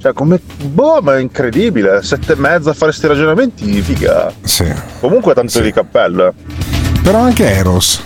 [0.00, 0.40] Cioè, come.
[0.58, 2.02] Boh, ma è incredibile.
[2.02, 4.32] Sette e mezza a fare questi ragionamenti, figa.
[4.42, 4.72] Sì.
[5.00, 6.34] Comunque tanto di cappello.
[7.02, 8.02] Però anche Eros.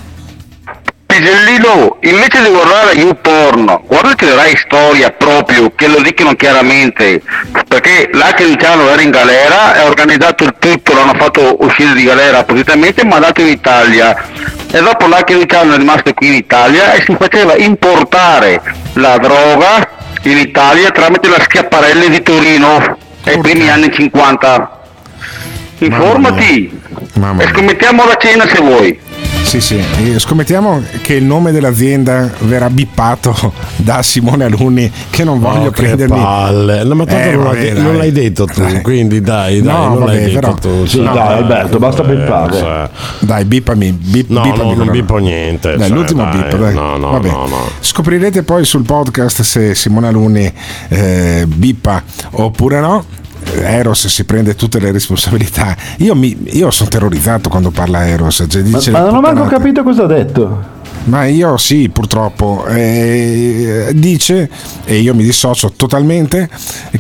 [1.07, 7.21] Pisellino, invece di guardare YouPorn, guardate la Rai Storia proprio, che lo dicono chiaramente,
[7.67, 12.39] perché l'H Luciano era in galera, è organizzato il tutto, l'hanno fatto uscire di galera
[12.39, 14.17] appositamente e mandato in Italia.
[14.71, 18.63] E dopo l'H Luciano è rimasto qui in Italia e si faceva importare
[18.95, 24.79] la droga in Italia tramite la Schiaparelle di Torino, ai primi anni 50.
[25.79, 26.81] Informati
[27.15, 27.55] Mamma e mia.
[27.55, 29.01] scommettiamo la cena se vuoi.
[29.51, 29.83] Sì, sì,
[30.17, 35.83] scommettiamo che il nome dell'azienda verrà bippato da Simone Alunni che non voglio Oh, che
[35.83, 36.17] prendermi.
[36.17, 36.85] palle.
[36.85, 37.83] No, ma tanto Eh, non, vabbè, l'hai, dai.
[37.83, 40.87] non l'hai detto tu, quindi dai, dai, No, non vabbè, l'hai detto però- tu.
[40.87, 42.57] Sì, sai, dai, Alberto, basta eh, bippare.
[42.57, 42.91] cioè.
[43.19, 45.71] Dai, bippami, bip, No, bippami no, non bippo niente.
[45.77, 46.75] Dai, cioè, l'ultimo dai, bip, dai.
[46.75, 47.29] No, no, Vabbè.
[47.31, 47.69] no, no.
[47.81, 50.53] Scoprirete poi sul podcast se Simone Alunni
[50.91, 53.05] eh, bippa oppure no.
[53.55, 55.77] Eros si prende tutte le responsabilità.
[55.99, 58.45] Io, mi- io sono terrorizzato quando parla Eros.
[58.49, 60.79] cioè, Ma, dice ma non ho manco capito cosa ha detto.
[61.05, 62.67] Ma io sì, purtroppo.
[62.69, 64.51] eh, dice,
[64.85, 66.49] e io mi dissocio totalmente,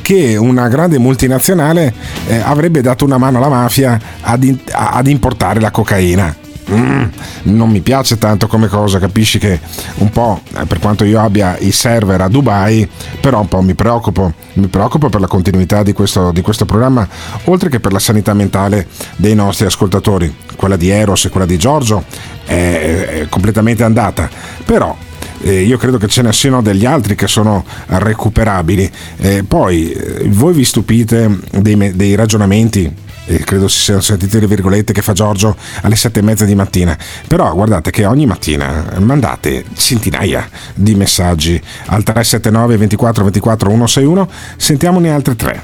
[0.00, 1.92] che una grande multinazionale
[2.26, 6.35] eh, avrebbe dato una mano alla mafia ad, in- ad importare la cocaina.
[6.73, 7.03] Mm,
[7.45, 9.59] non mi piace tanto come cosa, capisci che
[9.97, 12.89] un po', eh, per quanto io abbia i server a Dubai,
[13.21, 17.07] però un po' mi preoccupo, mi preoccupo per la continuità di questo, di questo programma,
[17.45, 20.33] oltre che per la sanità mentale dei nostri ascoltatori.
[20.55, 22.05] Quella di Eros e quella di Giorgio
[22.45, 24.29] è, è completamente andata,
[24.65, 24.95] però
[25.43, 28.91] eh, io credo che ce ne siano degli altri che sono recuperabili.
[29.17, 33.09] Eh, poi eh, voi vi stupite dei, dei ragionamenti.
[33.31, 36.55] E credo si siano sentite le virgolette che fa Giorgio alle sette e mezza di
[36.57, 36.99] mattina.
[37.29, 44.29] Però guardate che ogni mattina mandate centinaia di messaggi al 379 24 24 161.
[44.57, 45.62] Sentiamone altre tre.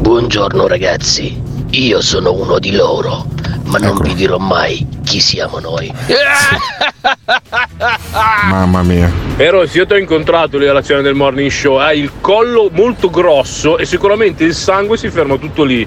[0.00, 3.26] Buongiorno ragazzi, io sono uno di loro,
[3.68, 5.92] ma non vi dirò mai chi siamo noi.
[8.48, 9.10] Mamma mia.
[9.36, 12.70] Però se io ti ho incontrato lì alla cena del morning show, hai il collo
[12.72, 15.86] molto grosso e sicuramente il sangue si ferma tutto lì.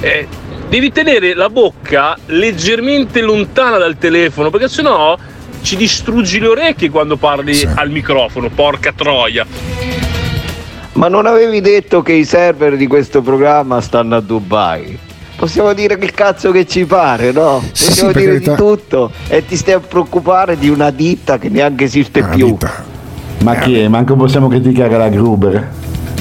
[0.00, 0.28] Eh,
[0.68, 5.16] devi tenere la bocca leggermente lontana dal telefono, perché sennò
[5.62, 9.46] ci distruggi le orecchie quando parli al microfono, porca troia.
[10.94, 15.10] Ma non avevi detto che i server di questo programma stanno a Dubai?
[15.42, 17.60] Possiamo dire che cazzo che ci pare, no?
[17.72, 21.48] Sì, Possiamo sì, dire di tutto e ti stai a preoccupare di una ditta che
[21.48, 22.56] neanche esiste più.
[23.42, 23.88] Ma che?
[23.88, 25.68] Manco possiamo criticare la Gruber.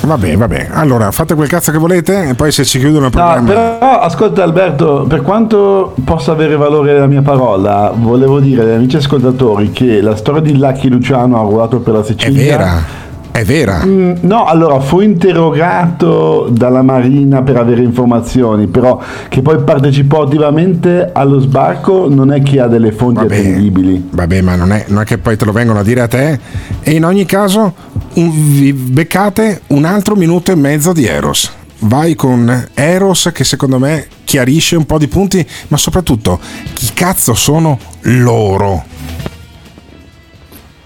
[0.01, 0.69] Vabbè, vabbè.
[0.71, 3.47] Allora, fate quel cazzo che volete e poi se ci chiudono il No, programma.
[3.47, 8.95] però ascolta Alberto, per quanto possa avere valore la mia parola, volevo dire agli amici
[8.95, 12.57] ascoltatori che la storia di Lucky Luciano ha ruolato per la È Sicilia.
[12.57, 12.84] vera.
[13.32, 13.82] È vera.
[13.86, 21.10] Mm, No, allora fu interrogato dalla Marina per avere informazioni, però che poi partecipò attivamente
[21.13, 24.10] allo sbarco non è che ha delle fonti attendibili.
[24.12, 26.39] Vabbè, ma non è, non è che poi te lo vengono a dire a te.
[26.82, 27.74] E in ogni caso,
[28.15, 31.52] un- vi beccate un altro minuto e mezzo di Eros.
[31.84, 36.39] Vai con Eros che secondo me chiarisce un po' di punti, ma soprattutto
[36.74, 38.84] chi cazzo sono loro?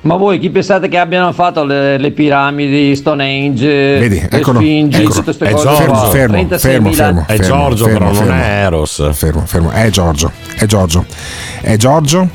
[0.05, 4.97] Ma voi chi pensate che abbiano fatto le, le piramidi, Stonehenge, Vedi, le eccolo, Sfingi,
[4.97, 5.13] eccolo.
[5.15, 5.63] tutte queste È cose?
[5.63, 6.09] Giorgio, qua?
[6.09, 8.33] fermo, 36.000 fermo, fermo, È fermo, Giorgio, fermo, però, non fermo.
[8.43, 9.09] è Eros.
[9.13, 11.05] Fermo, fermo, è Giorgio, è Giorgio,
[11.61, 12.29] è Giorgio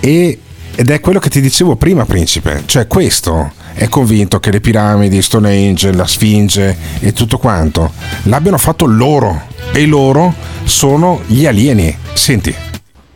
[0.00, 0.38] e-
[0.74, 5.22] ed è quello che ti dicevo prima, principe, cioè questo è convinto che le piramidi,
[5.22, 7.92] Stonehenge, la Sfinge e tutto quanto
[8.24, 9.42] l'abbiano fatto loro
[9.72, 11.96] e loro sono gli alieni.
[12.14, 12.52] Senti,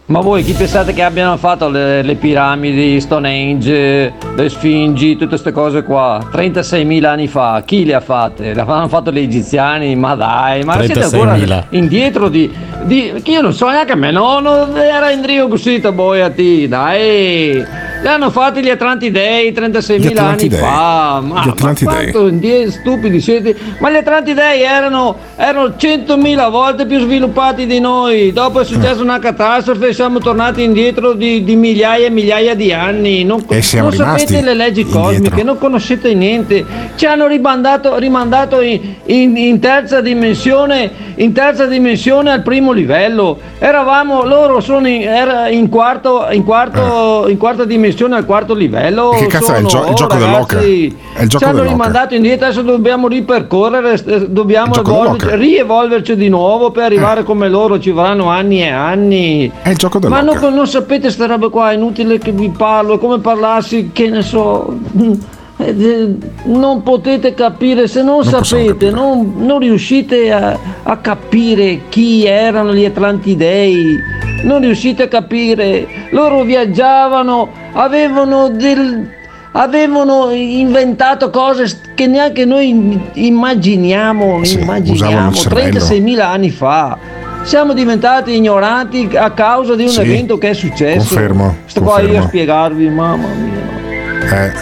[0.08, 5.50] Ma voi chi pensate che abbiano fatto le, le piramidi, Stonehenge, le Sfingi, tutte queste
[5.50, 6.24] cose qua?
[6.32, 8.54] 36.000 anni fa, chi le ha fatte?
[8.54, 9.96] Le hanno fatto gli egiziani?
[9.96, 11.64] Ma dai, ma siete ancora 36.000.
[11.70, 12.48] indietro di,
[12.84, 13.20] di...
[13.24, 17.85] io non so neanche me, no, non era in Rio così, boia ti, dai!
[18.02, 22.10] Le hanno fatti gli Atlantidei 36.000 anni fa, ma, Gli ma Atlantidei.
[22.10, 23.56] quanto indie- stupidi siete?
[23.78, 29.18] Ma gli Atlantidei erano, erano 100.000 volte più sviluppati di noi, dopo è successa una
[29.18, 33.88] catastrofe e siamo tornati indietro di, di migliaia e migliaia di anni, non, E siamo
[33.88, 35.02] non sapete le leggi indietro.
[35.02, 36.64] cosmiche, non conoscete niente,
[36.96, 43.38] ci hanno rimandato, rimandato in, in- in terza dimensione, in terza dimensione al primo livello,
[43.58, 47.84] eravamo, loro sono in, era in quarto, in quarto, in quarta dimensione
[48.16, 49.10] al quarto livello.
[49.10, 50.58] Che cazzo è il sono- gio- il oh, gioco dell'oca?
[50.60, 50.94] È il
[51.28, 56.84] gioco ci hanno rimandato indietro, adesso dobbiamo ripercorrere, eh, dobbiamo evolverci- rievolverci di nuovo per
[56.84, 59.52] arrivare come loro, ci vorranno anni e anni.
[59.62, 60.40] è il gioco Ma dell'oca.
[60.40, 64.08] non, non sapete queste robe qua, è inutile che vi parlo, è come parlassi, che
[64.08, 64.78] ne so.
[64.98, 65.16] eh,
[65.78, 66.14] eh,
[66.44, 72.84] Non potete capire, se non, sapete, non, non riuscite a, a capire chi erano gli
[72.84, 73.96] Atlantidei,
[74.42, 79.08] non riuscite a capire, loro viaggiavano, avevano del,
[79.52, 85.78] avevano inventato cose che neanche noi immaginiamo, Sì, immaginiamo usavano il cervello.
[85.78, 86.98] 36.000 anni fa.
[87.42, 90.96] Siamo diventati ignoranti a causa di un Sì, evento che è successo.
[90.98, 94.44] confermo, Sto qua io a spiegarvi, mamma mia.
[94.46, 94.52] Eh,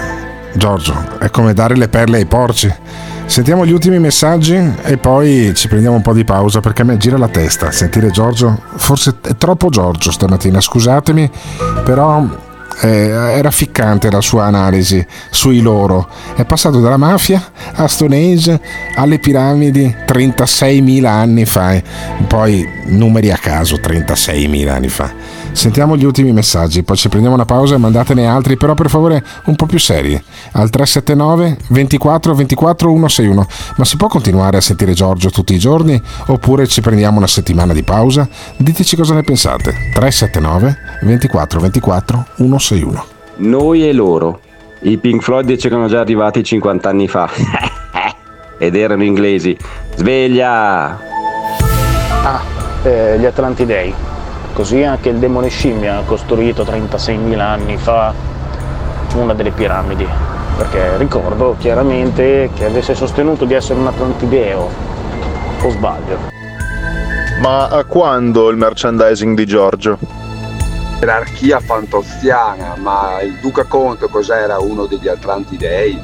[0.53, 2.73] Giorgio, è come dare le perle ai porci.
[3.27, 6.97] Sentiamo gli ultimi messaggi e poi ci prendiamo un po' di pausa perché a me
[6.99, 8.61] gira la testa sentire Giorgio.
[8.77, 11.29] Forse è troppo Giorgio stamattina, scusatemi,
[11.85, 12.25] però
[12.83, 16.09] eh, era ficcante la sua analisi sui loro.
[16.35, 17.43] È passato dalla mafia
[17.75, 18.61] a Stonehenge
[18.95, 21.81] alle piramidi 36.000 anni fa.
[22.27, 25.13] Poi numeri a caso 36.000 anni fa.
[25.55, 29.25] Sentiamo gli ultimi messaggi, poi ci prendiamo una pausa e mandatene altri, però per favore
[29.45, 30.21] un po' più seri.
[30.53, 33.47] Al 379 24 24 161.
[33.77, 37.73] Ma si può continuare a sentire Giorgio tutti i giorni oppure ci prendiamo una settimana
[37.73, 38.29] di pausa?
[38.57, 39.91] Diteci cosa ne pensate.
[39.95, 43.05] 379 24 24 161.
[43.37, 44.41] Noi e loro.
[44.81, 47.31] I Pink Floyd c'erano già arrivati 50 anni fa.
[48.59, 49.57] Ed erano inglesi.
[49.95, 50.99] Sveglia!
[52.25, 52.43] Ah,
[52.83, 54.14] eh, gli Atlantidei.
[54.55, 58.15] Così anche il demone scimmia ha costruito 36.000 anni fa
[59.17, 60.07] una delle piramidi.
[60.57, 64.71] Perché ricordo chiaramente che avesse sostenuto di essere un Atlantideo.
[65.61, 66.33] O sbaglio?
[67.41, 69.99] Ma a quando il merchandising di Giorgio?
[71.05, 76.01] gerarchia fantoziana, ma il Duca Conte cos'era uno degli Atlantidei?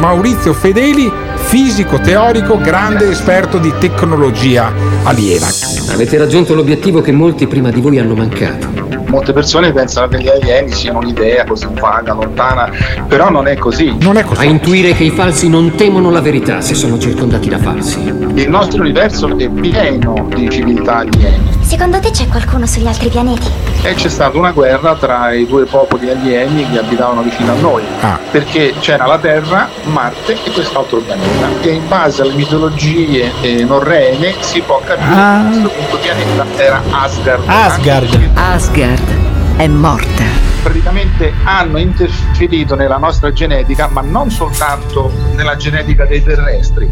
[0.00, 1.12] Maurizio Fedeli,
[1.56, 4.70] fisico teorico, grande esperto di tecnologia
[5.04, 5.46] aliena.
[5.90, 8.68] Avete raggiunto l'obiettivo che molti prima di voi hanno mancato.
[9.06, 12.70] Molte persone pensano che gli alieni siano un'idea così vaga, lontana,
[13.08, 13.96] però non è così.
[13.98, 17.56] Non è A intuire che i falsi non temono la verità se sono circondati da
[17.56, 18.00] falsi.
[18.34, 23.46] Il nostro universo è pieno di civiltà alieni Secondo te c'è qualcuno sugli altri pianeti?
[23.82, 27.82] e c'è stata una guerra tra i due popoli alieni che abitavano vicino a noi,
[28.30, 31.48] perché c'era la Terra, Marte e quest'altro pianeta.
[31.60, 35.42] E in base alle mitologie eh, norrene si può capire Ah.
[35.50, 37.42] che questo punto pianeta era Asgard.
[37.46, 38.30] Asgard.
[38.32, 39.25] Asgard
[39.56, 40.24] è morta.
[40.62, 46.88] praticamente hanno interferito nella nostra genetica, ma non soltanto nella genetica dei terrestri.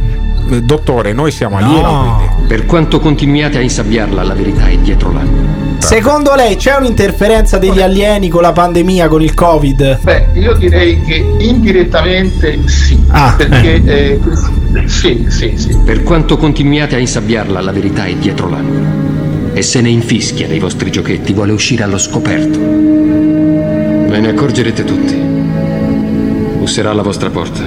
[0.49, 2.47] Eh, Dottore, noi siamo alieni.
[2.47, 5.62] Per quanto continuiate a insabbiarla, la verità è dietro l'angolo.
[5.79, 10.01] Secondo lei c'è un'interferenza degli alieni con la pandemia, con il Covid?
[10.03, 14.21] Beh, io direi che indirettamente sì, Ah, perché eh,
[14.87, 15.77] sì, sì, sì.
[15.85, 19.14] Per quanto continuiate a insabbiarla, la verità è dietro l'angolo.
[19.57, 22.59] E se ne infischia dei vostri giochetti, vuole uscire allo scoperto.
[22.59, 25.15] Ve ne accorgerete tutti.
[25.15, 27.63] Busserà alla vostra porta,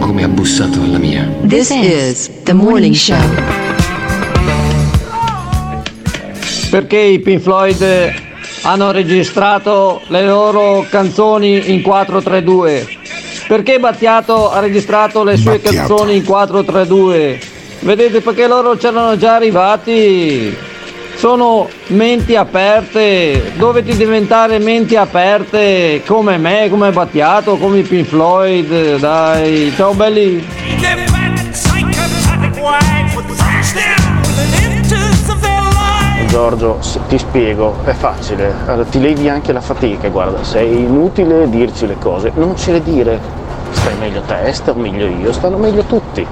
[0.00, 1.28] come ha bussato alla mia.
[1.46, 3.20] This is the morning show.
[6.70, 7.84] Perché i Pink Floyd
[8.62, 12.88] hanno registrato le loro canzoni in 432?
[13.46, 17.38] Perché Battiato ha registrato le sue canzoni in 432?
[17.80, 20.68] Vedete perché loro c'erano già arrivati.
[21.20, 26.02] Sono menti aperte, dovete diventare menti aperte?
[26.06, 30.42] Come me, come Battiato, come i Pink Floyd, dai, ciao belli.
[36.26, 41.86] Giorgio, ti spiego, è facile, Allora, ti levi anche la fatica, guarda, sei inutile dirci
[41.86, 43.20] le cose, non ce le dire,
[43.72, 46.26] stai meglio te, sto meglio io, stanno meglio tutti.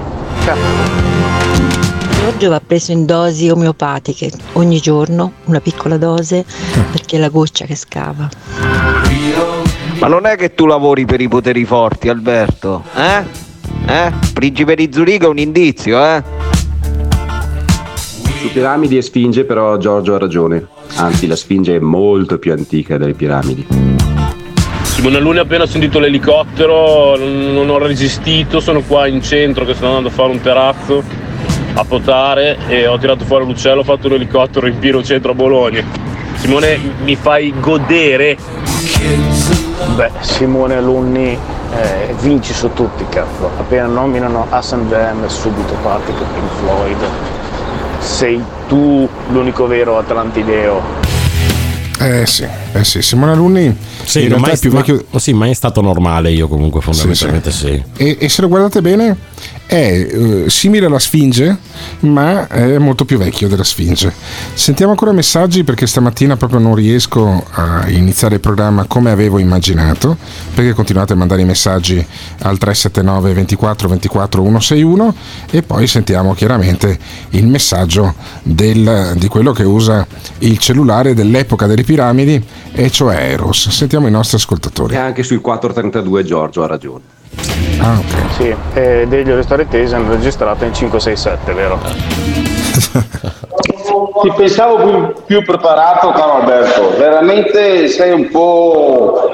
[2.29, 6.45] Giorgio va preso in dosi omeopatiche ogni giorno, una piccola dose,
[6.91, 8.29] perché è la goccia che scava.
[9.99, 12.83] Ma non è che tu lavori per i poteri forti, Alberto?
[12.95, 13.23] Eh?
[13.87, 14.13] Eh?
[14.31, 16.23] Principe di Zurigo è un indizio, eh?
[18.41, 20.67] Su piramidi e sfinge però Giorgio ha ragione.
[20.97, 23.65] Anzi, la sfinge è molto più antica delle piramidi.
[24.83, 29.87] Simone Luni appena sentito l'elicottero, non, non ho resistito, sono qua in centro che sto
[29.87, 31.28] andando a fare un terrazzo
[31.79, 35.33] a potare e ho tirato fuori l'uccello, ho fatto un elicottero in pieno centro a
[35.33, 35.83] Bologna.
[36.35, 38.37] Simone, mi fai godere.
[39.95, 41.37] Beh, Simone Alunni
[41.75, 43.49] eh, vinci su tutti, cazzo.
[43.57, 46.97] Appena nominano Hassan Jam subito parti con Pink Floyd.
[47.99, 51.07] Sei tu l'unico vero atlantideo.
[52.01, 55.05] Eh sì, eh sì, Simone Alunni Sì, in non realtà mai, è più ma- vecchio
[55.09, 57.83] oh sì, mai è stato normale io comunque fondamentalmente sì.
[57.97, 59.17] e, e se lo guardate bene
[59.69, 61.55] è eh, simile alla Sfinge,
[61.99, 64.11] ma è molto più vecchio della Sfinge.
[64.55, 70.17] Sentiamo ancora messaggi perché stamattina proprio non riesco a iniziare il programma come avevo immaginato,
[70.55, 72.03] perché continuate a mandare i messaggi
[72.39, 75.15] al 379 24 24 161
[75.51, 76.97] e poi sentiamo chiaramente
[77.31, 80.03] il messaggio del- di quello che usa
[80.39, 83.69] il cellulare dell'epoca delle piramidi, e cioè Eros.
[83.69, 84.95] Sentiamo i nostri ascoltatori.
[84.95, 87.17] E anche sui 432 Giorgio ha ragione.
[87.79, 88.33] Ah, ok.
[88.35, 91.79] Sì, e degli restare tesi hanno registrato in 567, vero?
[94.21, 96.93] Ti pensavo più, più preparato, caro Alberto.
[96.97, 99.29] Veramente sei un po'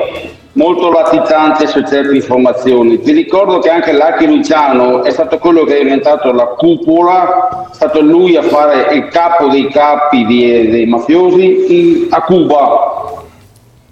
[0.54, 3.02] molto latitante su certe informazioni.
[3.02, 7.74] Ti ricordo che anche Lucky Luciano è stato quello che ha inventato la cupola, è
[7.76, 13.05] stato lui a fare il capo dei capi di- dei mafiosi in- a Cuba.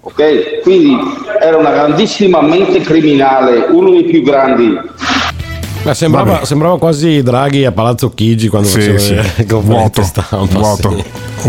[0.06, 0.60] Ok?
[0.60, 0.98] Quindi
[1.40, 4.78] era una grandissima mente criminale, uno dei più grandi.
[5.84, 9.14] Ma sembrava, sembrava quasi Draghi a Palazzo Chigi quando Sì, faceva sì.
[9.14, 10.58] le conferenze Vuoto, stampa.
[10.58, 10.96] vuoto.
[10.96, 11.04] sì.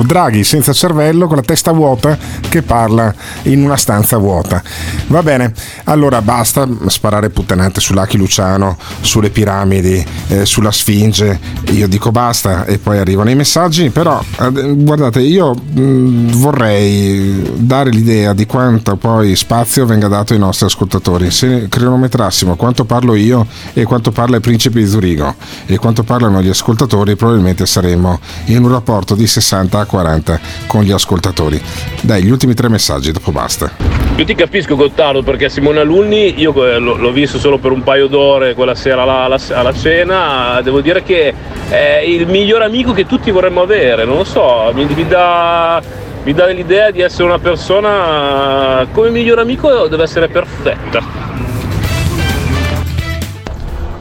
[0.06, 2.18] Draghi senza cervello con la testa vuota
[2.50, 3.14] che parla
[3.44, 4.62] in una stanza vuota.
[5.08, 5.54] Va bene,
[5.86, 11.40] allora basta sparare puttanate su Lucky Luciano, sulle piramidi, eh, sulla Sfinge.
[11.72, 17.90] Io dico basta e poi arrivano i messaggi, però eh, guardate, io mh, vorrei dare
[17.90, 21.32] l'idea di quanto poi spazio venga dato ai nostri ascoltatori.
[21.32, 25.36] Se cronometrassimo quanto parlo io e quanto parla il principe di Zurigo
[25.68, 30.82] e quanto parlano gli ascoltatori, probabilmente saremmo in un rapporto di 60 a 40 con
[30.82, 31.62] gli ascoltatori.
[32.02, 33.70] Dai, gli ultimi tre messaggi, dopo basta.
[34.16, 38.08] Io ti capisco Gottardo perché Simone Alunni io eh, l'ho, visto solo per un paio
[38.08, 41.32] d'ore quella sera alla- alla cena, devo dire che
[41.70, 45.80] è il miglior amico che tutti vorremmo avere, non lo so, mi, mi dà,
[46.24, 51.45] mi dà l'idea di essere una persona come miglior amico deve essere perfetta.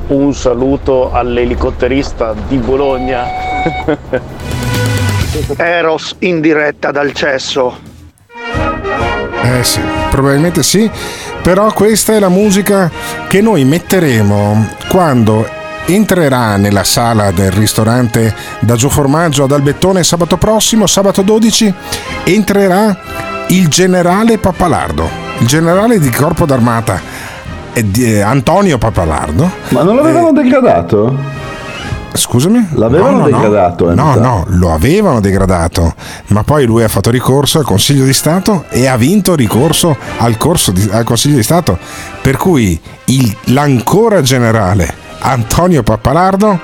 [0.06, 3.24] Un saluto all'elicotterista di Bologna.
[5.56, 7.74] Eros in diretta dal cesso.
[9.42, 9.80] Eh sì,
[10.10, 10.90] probabilmente sì,
[11.42, 12.90] però questa è la musica
[13.28, 15.48] che noi metteremo quando
[15.86, 21.74] entrerà nella sala del ristorante da Gio Formaggio ad Albettone sabato prossimo, sabato 12,
[22.24, 22.96] entrerà
[23.48, 27.00] il generale Pappalardo, il generale di corpo d'armata
[27.74, 29.50] eh, Antonio Pappalardo.
[29.70, 31.42] Ma non l'avevano degradato?
[32.16, 32.68] Scusami?
[32.74, 33.36] L'avevano No, no, no.
[33.40, 33.90] degradato?
[33.90, 34.20] eh, No, sa.
[34.20, 35.94] no, lo avevano degradato,
[36.28, 40.36] ma poi lui ha fatto ricorso al Consiglio di Stato e ha vinto ricorso al,
[40.36, 41.76] corso di- al Consiglio di Stato.
[42.22, 46.60] Per cui il- l'ancora generale Antonio Pappalardo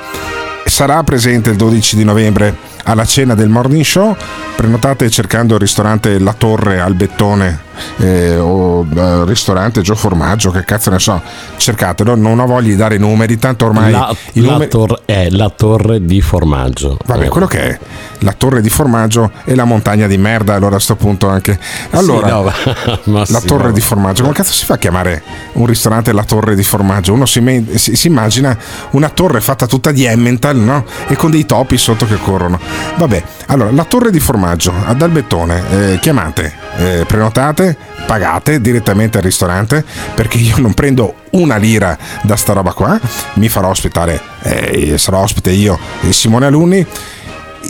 [0.67, 2.55] sarà presente il 12 di novembre
[2.85, 4.15] alla cena del Morning Show.
[4.55, 7.59] Prenotate cercando il ristorante La Torre al Bettone
[7.99, 11.21] eh, o eh, ristorante Gio Formaggio, che cazzo ne so,
[11.57, 12.15] cercatelo.
[12.15, 15.51] Non ho voglia di dare numeri, tanto ormai La, i la numeri- tor- è la
[15.51, 16.97] torre di formaggio.
[17.05, 17.79] Vabbè, quello che è
[18.21, 21.59] la torre di formaggio e la montagna di merda, allora a sto punto anche.
[21.91, 23.73] Allora, Sì, no, ma- ma la sì, torre no.
[23.73, 25.23] di formaggio, come cazzo si fa a chiamare
[25.53, 27.13] un ristorante la torre di formaggio?
[27.13, 28.57] Uno si, me- si- si immagina
[28.91, 30.85] una torre fatta tutta di Emmental, no?
[31.09, 32.59] E con dei topi sotto che corrono.
[32.97, 35.63] Vabbè, allora, la torre di formaggio ad Albettone,
[35.93, 37.70] eh, chiamate, eh, prenotate,
[38.07, 42.99] pagate direttamente al ristorante perché io non prendo una lira da sta roba qua,
[43.35, 46.87] mi farò ospitare, eh, sarò ospite io e Simone Alunni.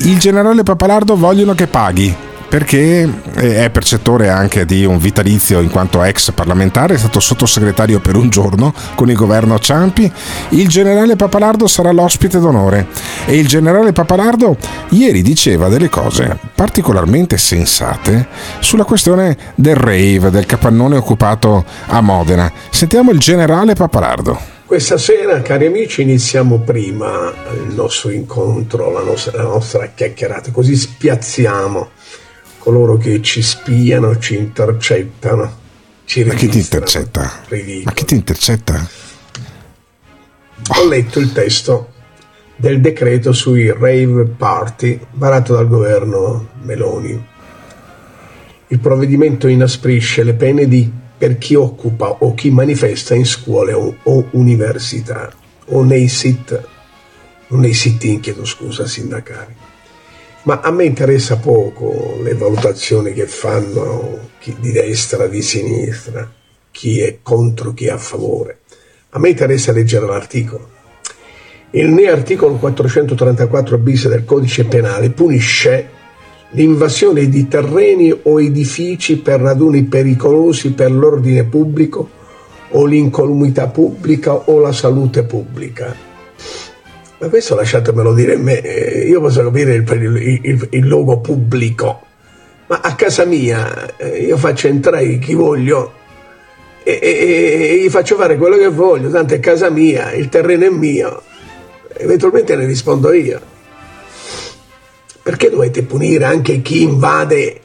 [0.02, 6.02] Il generale Papalardo vogliono che paghi perché è percettore anche di un vitalizio in quanto
[6.02, 10.10] ex parlamentare, è stato sottosegretario per un giorno con il governo Ciampi.
[10.48, 12.88] Il generale Papalardo sarà l'ospite d'onore
[13.26, 14.56] e il generale Papalardo
[14.88, 18.26] ieri diceva delle cose particolarmente sensate
[18.58, 22.50] sulla questione del rave, del capannone occupato a Modena.
[22.70, 24.58] Sentiamo il generale Papalardo.
[24.66, 30.76] Questa sera, cari amici, iniziamo prima il nostro incontro, la nostra, la nostra chiacchierata, così
[30.76, 31.90] spiazziamo
[32.60, 35.58] coloro che ci spiano, ci intercettano.
[36.04, 37.42] Ci Ma chi ti intercetta?
[37.48, 37.84] Ridicolo.
[37.86, 38.88] Ma chi ti intercetta?
[40.76, 41.92] Ho letto il testo
[42.56, 47.28] del decreto sui rave party varato dal governo Meloni.
[48.68, 53.96] Il provvedimento inasprisce le pene di, per chi occupa o chi manifesta in scuole o,
[54.02, 55.32] o università
[55.66, 56.68] o nei sit,
[57.48, 59.59] o nei sit-in, chiedo scusa, sindacali
[60.42, 66.30] ma a me interessa poco le valutazioni che fanno chi di destra, di sinistra,
[66.70, 68.60] chi è contro, chi è a favore.
[69.10, 70.78] A me interessa leggere l'articolo.
[71.72, 75.98] Il neo articolo 434 bis del codice penale punisce
[76.52, 82.08] l'invasione di terreni o edifici per raduni pericolosi per l'ordine pubblico
[82.70, 86.08] o l'incolumità pubblica o la salute pubblica
[87.20, 91.20] ma questo lasciatemelo dire a me, eh, io posso capire il, il, il, il logo
[91.20, 92.06] pubblico,
[92.66, 95.92] ma a casa mia eh, io faccio entrare chi voglio
[96.82, 100.64] e, e, e, gli faccio fare quello che voglio, tanto è casa mia, il terreno
[100.64, 101.22] è mio,
[101.98, 103.40] eventualmente ne rispondo io.
[105.22, 107.60] Perché dovete punire anche chi invade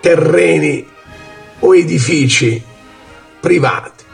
[0.00, 0.86] terreni
[1.60, 2.62] o edifici
[3.40, 4.04] privati?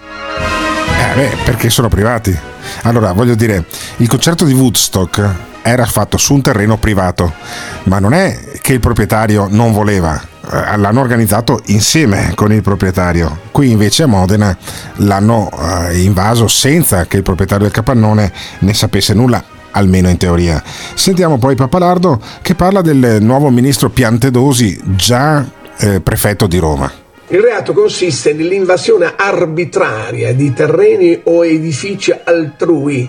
[1.00, 2.53] Eh beh, perché sono privati.
[2.86, 3.64] Allora, voglio dire,
[3.98, 5.26] il concerto di Woodstock
[5.62, 7.32] era fatto su un terreno privato,
[7.84, 13.38] ma non è che il proprietario non voleva, eh, l'hanno organizzato insieme con il proprietario.
[13.50, 14.54] Qui invece a Modena
[14.96, 15.50] l'hanno
[15.88, 20.62] eh, invaso senza che il proprietario del capannone ne sapesse nulla, almeno in teoria.
[20.92, 25.42] Sentiamo poi Papalardo che parla del nuovo ministro Piantedosi, già
[25.78, 27.03] eh, prefetto di Roma.
[27.28, 33.08] Il reato consiste nell'invasione arbitraria di terreni o edifici altrui,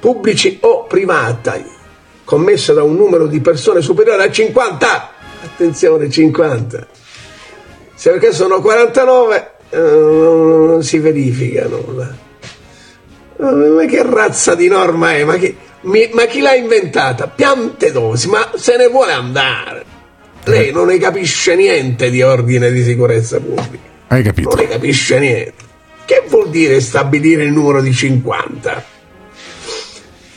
[0.00, 1.64] pubblici o privati,
[2.24, 5.10] commessa da un numero di persone superiore a 50.
[5.44, 6.86] Attenzione, 50.
[7.94, 12.26] Se perché sono 49 eh, non si verifica nulla.
[13.36, 15.22] Ma che razza di norma è?
[15.22, 17.28] Ma chi, ma chi l'ha inventata?
[17.28, 19.87] Piante dosi, ma se ne vuole andare.
[20.48, 23.86] Lei non ne capisce niente di ordine di sicurezza pubblica.
[24.08, 24.48] Hai capito?
[24.48, 25.52] Non ne capisce niente.
[26.06, 28.84] Che vuol dire stabilire il numero di 50?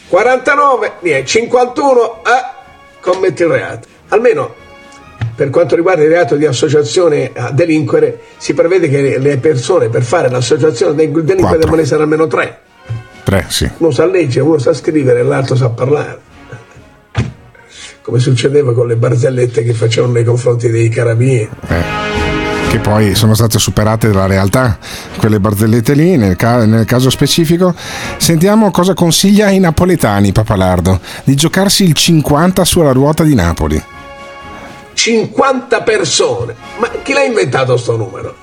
[0.09, 3.87] 49, niente, 51, eh, commetti il reato.
[4.09, 4.55] Almeno
[5.33, 10.03] per quanto riguarda il reato di associazione a delinquere, si prevede che le persone per
[10.03, 12.59] fare l'associazione del delinquere devono essere almeno tre.
[13.23, 13.69] Tre, sì.
[13.77, 16.29] Uno sa leggere, uno sa scrivere l'altro sa parlare
[18.01, 21.49] come succedeva con le barzellette che facevano nei confronti dei carabinieri.
[21.67, 22.29] Eh
[22.71, 24.77] che poi sono state superate dalla realtà,
[25.17, 27.75] quelle barzellette lì, nel, ca- nel, caso specifico.
[28.15, 33.83] Sentiamo cosa consiglia ai napoletani Papalardo, di giocarsi il 50 sulla ruota di Napoli.
[34.93, 38.33] 50 persone, ma chi l'ha inventato sto numero?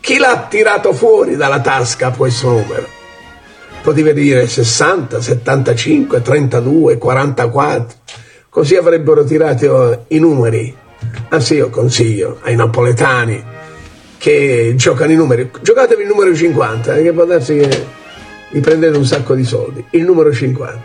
[0.00, 2.86] Chi l'ha tirato fuori dalla tasca questo numero?
[3.82, 7.96] Potevi dire 60, 75, 32, 44
[8.58, 10.74] così avrebbero tirato i numeri.
[11.28, 13.40] Anzi, io consiglio ai napoletani
[14.18, 17.86] che giocano i numeri, giocatevi il numero 50, che può darsi che
[18.50, 19.84] vi prendete un sacco di soldi.
[19.90, 20.80] Il numero 50.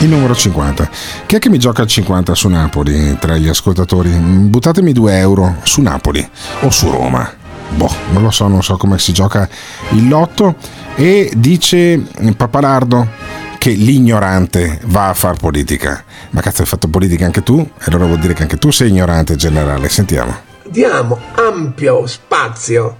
[0.00, 0.88] Il numero 50.
[1.26, 4.08] Chi è che mi gioca il 50 su Napoli tra gli ascoltatori?
[4.08, 6.26] Buttatemi 2 euro su Napoli
[6.60, 7.30] o su Roma.
[7.76, 9.46] Boh, non lo so, non so come si gioca
[9.90, 10.54] il lotto.
[10.94, 12.00] E dice
[12.34, 13.23] Papalardo
[13.64, 16.04] che l'ignorante va a far politica.
[16.32, 17.66] Ma cazzo, hai fatto politica anche tu?
[17.78, 19.88] E allora vuol dire che anche tu sei ignorante generale.
[19.88, 20.36] Sentiamo.
[20.64, 22.98] Diamo ampio spazio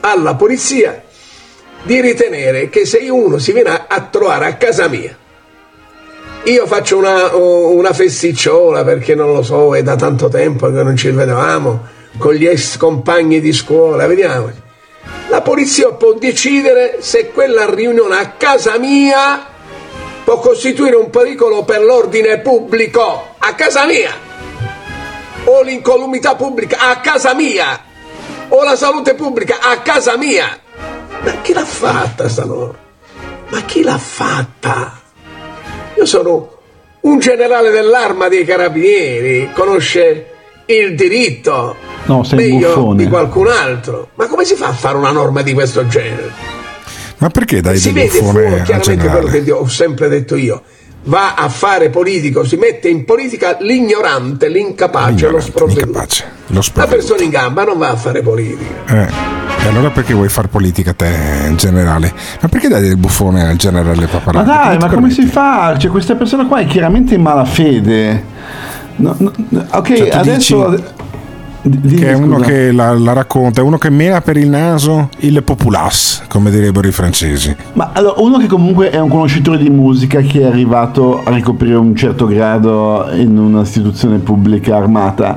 [0.00, 1.02] alla polizia
[1.82, 5.16] di ritenere che se uno si viene a trovare a casa mia,
[6.42, 10.94] io faccio una, una festicciola perché non lo so, è da tanto tempo che non
[10.94, 11.86] ci vedevamo
[12.18, 14.50] con gli ex compagni di scuola, vediamo.
[15.30, 19.52] La polizia può decidere se quella riunione a casa mia
[20.24, 24.12] può costituire un pericolo per l'ordine pubblico a casa mia,
[25.44, 27.78] o l'incolumità pubblica a casa mia,
[28.48, 30.58] o la salute pubblica a casa mia.
[31.22, 32.78] Ma chi l'ha fatta sta norma?
[33.50, 35.00] Ma chi l'ha fatta?
[35.96, 36.50] Io sono
[37.02, 40.30] Un generale dell'arma dei carabinieri conosce
[40.64, 43.02] il diritto No, sei meglio buffone.
[43.04, 44.08] di qualcun altro.
[44.14, 46.32] Ma come si fa a fare una norma di questo genere?
[47.24, 50.60] Ma perché dai si del buffone al chiaramente quello che ho sempre detto io.
[51.04, 56.06] Va a fare politico, si mette in politica l'ignorante, l'incapace, lo sprovveduto.
[56.48, 58.74] Lo La persona in gamba non va a fare politica.
[58.88, 59.08] Eh,
[59.64, 62.12] e allora perché vuoi fare politica te in generale?
[62.42, 64.46] Ma perché dai del buffone al generale Ma Paparazzi?
[64.46, 65.78] dai, ma come si fa?
[65.78, 68.22] Cioè, questa persona qua è chiaramente in malafede.
[68.96, 69.32] No, no,
[69.70, 70.68] ok, Cioè, adesso.
[70.68, 70.82] dici
[71.66, 72.46] Dimmi, che è uno scusa.
[72.50, 76.86] che la, la racconta, è uno che mena per il naso il populace, come direbbero
[76.86, 77.56] i francesi.
[77.72, 81.76] Ma allora, uno che comunque è un conoscitore di musica che è arrivato a ricoprire
[81.76, 85.36] un certo grado in un'istituzione pubblica armata,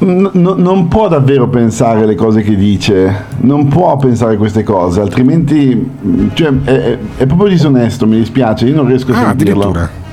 [0.00, 5.90] n- non può davvero pensare le cose che dice, non può pensare queste cose, altrimenti
[6.34, 10.04] cioè, è, è- proprio disonesto, mi dispiace, io non riesco a Ah, sentirlo.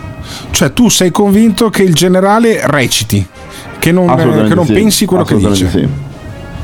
[0.52, 3.28] Cioè tu sei convinto che il generale reciti,
[3.84, 5.70] che non, che non pensi quello che dice.
[5.70, 5.88] sì.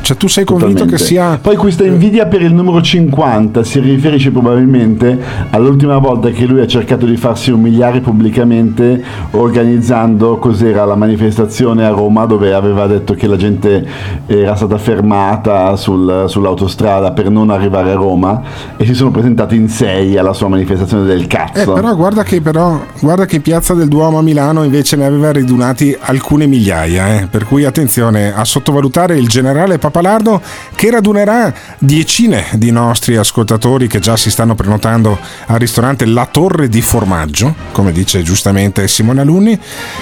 [0.09, 1.03] Cioè tu sei convinto Totalmente.
[1.03, 1.37] che sia...
[1.39, 5.15] Poi questa invidia per il numero 50 si riferisce probabilmente
[5.51, 11.89] all'ultima volta che lui ha cercato di farsi umiliare pubblicamente organizzando cos'era la manifestazione a
[11.89, 13.85] Roma dove aveva detto che la gente
[14.25, 18.41] era stata fermata sul- sull'autostrada per non arrivare a Roma
[18.77, 21.73] e si sono presentati in sei alla sua manifestazione del Eh, cazzo.
[21.73, 25.95] però guarda che, però, guarda che Piazza del Duomo a Milano invece ne aveva ridunati
[25.99, 27.27] alcune migliaia, eh.
[27.29, 30.41] per cui attenzione a sottovalutare il generale Papalardo
[30.75, 36.69] che radunerà decine di nostri ascoltatori che già si stanno prenotando al ristorante La Torre
[36.69, 39.59] di Formaggio, come dice giustamente Simone Alunni,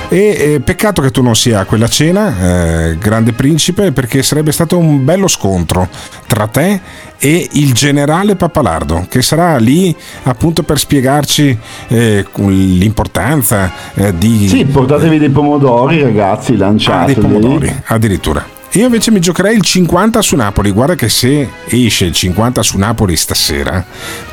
[0.07, 0.17] e
[0.53, 4.77] eh, peccato che tu non sia a quella cena, eh, grande principe, perché sarebbe stato
[4.77, 5.89] un bello scontro
[6.27, 6.79] tra te
[7.17, 14.63] e il generale Pappalardo che sarà lì appunto per spiegarci eh, l'importanza eh, di Sì,
[14.65, 17.19] portatevi dei pomodori ragazzi, Ah, dei lanciateli.
[17.19, 20.71] pomodori addirittura io invece mi giocherei il 50 su Napoli.
[20.71, 23.83] Guarda che se esce il 50 su Napoli stasera,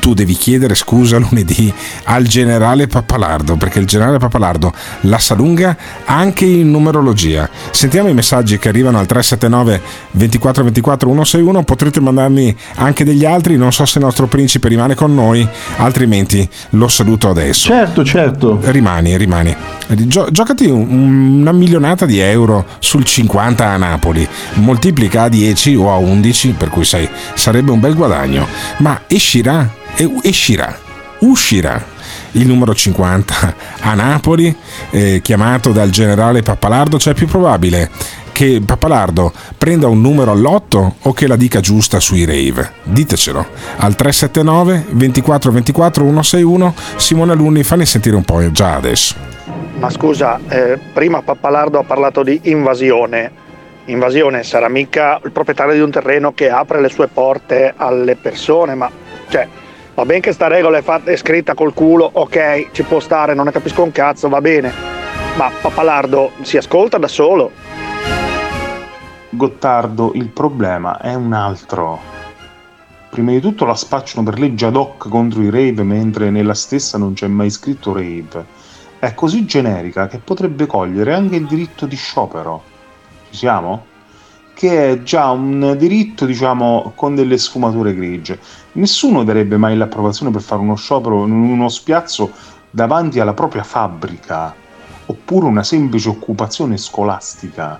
[0.05, 5.75] tu devi chiedere scusa lunedì al generale Pappalardo, perché il generale Pappalardo la sa lunga
[6.05, 7.49] anche in numerologia.
[7.71, 9.81] Sentiamo i messaggi che arrivano al 379
[10.11, 11.63] 24 24 161.
[11.63, 13.57] Potrete mandarmi anche degli altri.
[13.57, 15.47] Non so se il nostro principe rimane con noi,
[15.77, 17.69] altrimenti lo saluto adesso.
[17.69, 18.59] Certo, certo.
[18.61, 19.55] Rimani, rimani.
[19.87, 25.91] Gio- giocati un- una milionata di euro sul 50 a Napoli, moltiplica a 10 o
[25.91, 28.45] a 11, per cui sai, sarebbe un bel guadagno.
[28.77, 30.77] Ma escirà, e- escirà,
[31.19, 31.93] uscirà
[32.31, 34.55] il numero 50 a Napoli,
[34.91, 37.89] eh, chiamato dal generale Pappalardo, cioè è più probabile
[38.35, 42.73] che Pappalardo prenda un numero all'otto o che la dica giusta sui rave.
[42.83, 43.45] Ditecelo
[43.77, 49.15] al 379 24 24 161 Simone Alunni, fanne sentire un po' già adesso.
[49.77, 53.43] Ma scusa, eh, prima Pappalardo ha parlato di invasione.
[53.85, 58.75] Invasione sarà mica il proprietario di un terreno che apre le sue porte alle persone,
[58.75, 58.89] ma
[59.29, 59.47] cioè,
[59.95, 63.33] va bene che sta regola è, fatta, è scritta col culo, ok, ci può stare,
[63.33, 64.71] non ne capisco un cazzo, va bene.
[65.37, 67.51] Ma Pappalardo si ascolta da solo.
[69.29, 72.13] Gottardo, il problema è un altro.
[73.09, 76.97] Prima di tutto la spacciano per legge ad hoc contro i rave, mentre nella stessa
[76.97, 78.45] non c'è mai scritto rave.
[78.99, 82.63] È così generica che potrebbe cogliere anche il diritto di sciopero.
[83.29, 83.85] Ci siamo?
[84.55, 88.39] Che è già un diritto, diciamo, con delle sfumature grigie.
[88.73, 92.31] Nessuno darebbe mai l'approvazione per fare uno sciopero in uno spiazzo
[92.71, 94.55] davanti alla propria fabbrica,
[95.07, 97.79] oppure una semplice occupazione scolastica.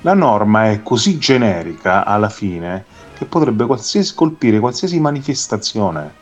[0.00, 2.84] La norma è così generica alla fine
[3.16, 6.12] che potrebbe qualsiasi, colpire qualsiasi manifestazione.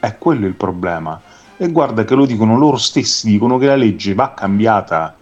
[0.00, 1.20] È quello il problema.
[1.56, 5.14] E guarda che lo dicono loro stessi, dicono che la legge va cambiata.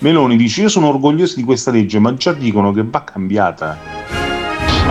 [0.00, 3.76] Meloni dice io sono orgoglioso di questa legge, ma già dicono che va cambiata.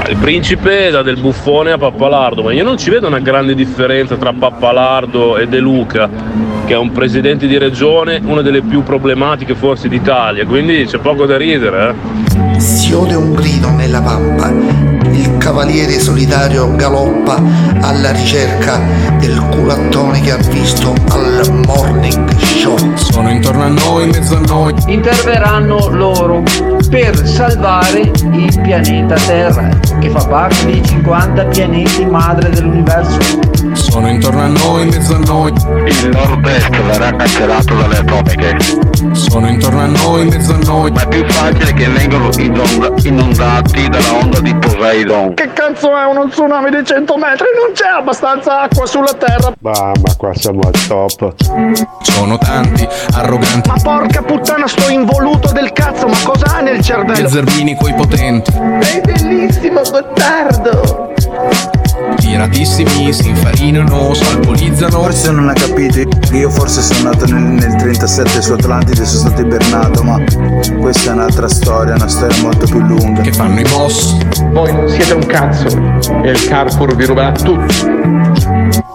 [0.10, 4.16] Il principe dà del buffone a Pappalardo, ma io non ci vedo una grande differenza
[4.16, 6.10] tra Pappalardo e De Luca,
[6.66, 11.26] che è un presidente di regione, una delle più problematiche forse d'Italia, quindi c'è poco
[11.26, 11.96] da ridere.
[12.56, 12.60] Eh?
[12.60, 14.87] Si ode un grido nella pampa.
[15.48, 17.42] Cavaliere solitario galoppa
[17.80, 18.82] alla ricerca
[19.18, 22.78] del culattone che ha visto al morning show.
[22.96, 24.74] Sono intorno a noi, in mezzo a noi.
[24.88, 26.44] interverranno loro
[26.90, 29.70] per salvare il pianeta Terra,
[30.00, 33.18] che fa parte dei 50 pianeti madre dell'universo.
[33.72, 35.54] Sono intorno a noi, in mezzo a noi.
[35.86, 38.58] Il nord-est verrà cancellato dalle atomiche.
[39.12, 40.92] Sono intorno a noi, in mezzo a noi.
[40.92, 42.30] Ma è più facile che vengano
[43.04, 45.34] inondati dalla onda di Poseidon.
[45.38, 47.46] Che cazzo è uno tsunami di 100 metri?
[47.56, 49.54] Non c'è abbastanza acqua sulla terra.
[49.60, 51.36] Bah, ma qua siamo al top.
[52.02, 53.70] Sono tanti, arroganti.
[53.70, 57.30] Ma porca puttana, sto involuto del cazzo, ma cosa ha nel cervello?
[57.30, 58.52] Zerbini coi potenti.
[58.52, 61.14] È bellissimo, Gottardo!
[62.16, 65.02] Tiratissimi, si infarinano, salpolizzano.
[65.02, 66.00] Forse non ha capito,
[66.32, 70.22] io forse sono nato nel, nel 37 su Atlantide, sono stato ibernato, ma
[70.80, 73.22] questa è un'altra storia, una storia molto più lunga.
[73.22, 74.16] Che fanno i boss.
[74.52, 75.68] Voi non siete un cazzo
[76.24, 77.66] e il Carrefour vi ruberà tutto.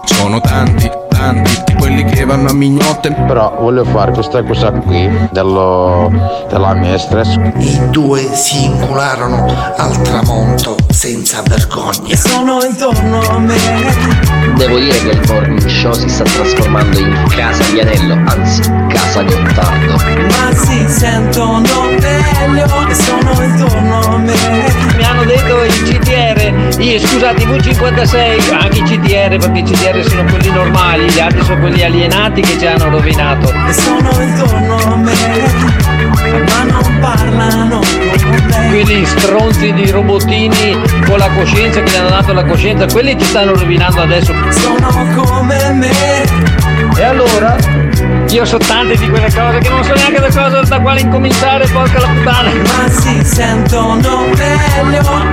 [0.05, 0.89] Sono tanti,
[1.23, 3.11] tanti di quelli che vanno a mignotte.
[3.11, 6.11] Però voglio fare questa cosa qui dello,
[6.49, 7.37] della mia stress.
[7.57, 9.45] I due si incularono
[9.77, 12.15] al tramonto senza vergogna.
[12.15, 13.55] Sono intorno a me.
[14.57, 19.23] Devo dire che il morning show si sta trasformando in casa di Anello, anzi casa
[19.23, 19.95] Gottardo.
[19.95, 24.33] Ma si sentono meglio e sono intorno a me.
[24.95, 30.23] Mi hanno detto il CTR, io scusate V56, anche i CTR perché i CTR sono
[30.29, 33.53] quelli normali, gli altri sono quelli alienati che ci hanno rovinato.
[33.67, 35.13] E sono intorno a me,
[36.47, 38.67] ma non parlano con me.
[38.69, 43.25] Quelli stronzi di robottini con la coscienza che gli hanno dato la coscienza, quelli ci
[43.25, 44.33] stanno rovinando adesso.
[44.49, 46.23] Sono come me.
[46.97, 47.55] E allora?
[48.29, 51.67] Io so tante di quelle cose che non so neanche da cosa da quale incominciare,
[51.67, 52.49] porca la puttana.
[52.49, 55.31] Ma si sentono meglio.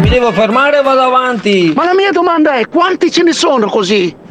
[0.00, 1.72] Mi devo fermare o vado avanti?
[1.74, 4.24] Ma la mia domanda è quanti ce ne sono così?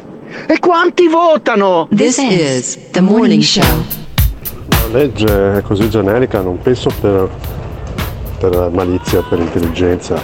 [0.48, 1.86] E quanti votano?
[1.94, 3.62] This is the morning show.
[4.68, 7.28] La legge è così generica, non penso per,
[8.38, 10.20] per malizia, per intelligenza,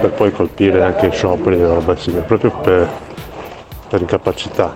[0.00, 2.88] per poi colpire anche i scioperi e roba simile, proprio per,
[3.88, 4.74] per incapacità.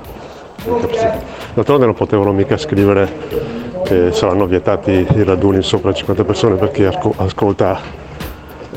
[0.65, 1.21] incapacità.
[1.55, 3.55] D'altronde non potevano mica scrivere
[3.85, 7.79] che saranno vietati i raduni sopra 50 persone per chi asco- ascolta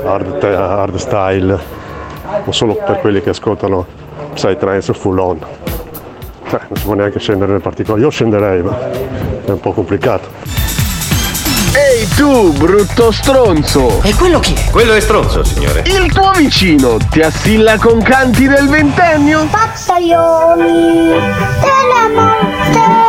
[0.03, 1.59] hard, hard style,
[2.45, 5.39] o solo per quelli che ascoltano psytrance full on.
[6.49, 8.03] Cioè, non si può neanche scendere nel particolare.
[8.03, 8.91] Io scenderei, ma
[9.45, 10.28] è un po' complicato.
[11.76, 14.01] Ehi tu, brutto stronzo!
[14.01, 14.72] E quello chi è?
[14.72, 15.84] Quello è stronzo, signore.
[15.86, 19.45] Il tuo vicino ti assilla con canti del ventennio?
[19.49, 21.09] Pazzaioli
[21.61, 23.09] della morte.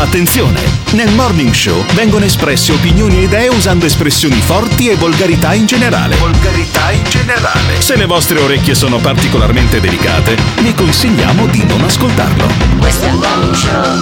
[0.00, 0.58] Attenzione!
[0.92, 6.16] Nel Morning Show vengono espresse opinioni e idee usando espressioni forti e volgarità in generale.
[6.16, 7.78] Volgarità in generale.
[7.80, 12.48] Se le vostre orecchie sono particolarmente delicate, vi consigliamo di non ascoltarlo.
[12.78, 14.00] Questo è il morning show.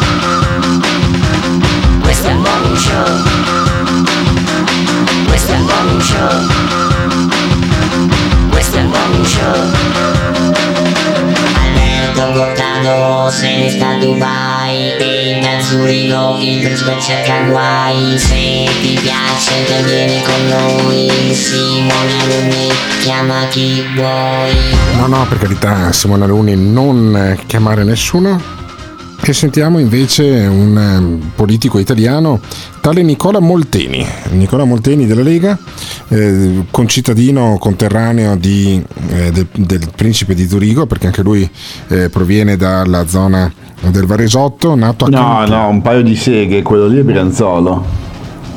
[2.01, 3.23] Questo è il morning show.
[5.27, 6.47] Questo è il morning show.
[8.51, 10.07] Questo è il morning show.
[12.79, 14.97] Alberto Gottardo se ne sta a Dubai
[15.41, 18.19] da Zurigo il cerca guai.
[18.19, 21.35] Se ti piace te vieni con noi.
[21.35, 22.69] Simone Alunni
[23.01, 24.53] chiama chi vuoi.
[24.97, 28.41] No, no, per carità, Simone Aluni, non chiamare nessuno.
[29.21, 32.41] E sentiamo invece un eh, politico italiano,
[32.81, 34.07] tale Nicola Molteni.
[34.31, 35.59] Nicola Molteni della Lega,
[36.09, 41.49] eh, concittadino conterraneo di, eh, del, del principe di Zurigo, perché anche lui
[41.89, 43.53] eh, proviene dalla zona
[43.91, 45.57] del Varesotto, nato a No, Campia.
[45.57, 48.07] no, un paio di seghe, quello lì è Brianzolo.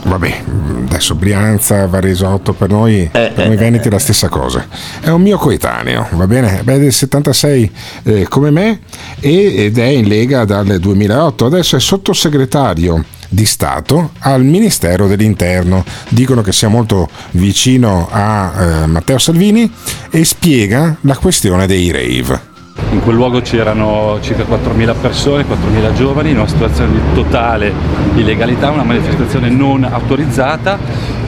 [0.03, 0.43] Vabbè,
[0.87, 4.65] adesso Brianza, Varesotto per noi, per noi Veneti è la stessa cosa.
[4.99, 6.61] È un mio coetaneo, va bene?
[6.63, 7.71] Beh, è del 76
[8.03, 8.79] eh, come me
[9.19, 11.45] ed è in Lega dal 2008.
[11.45, 15.85] Adesso è sottosegretario di Stato al Ministero dell'Interno.
[16.09, 19.71] Dicono che sia molto vicino a eh, Matteo Salvini
[20.09, 22.50] e spiega la questione dei rave.
[22.91, 27.71] In quel luogo c'erano circa 4.000 persone, 4.000 giovani, in una situazione di totale
[28.15, 30.77] illegalità, una manifestazione non autorizzata.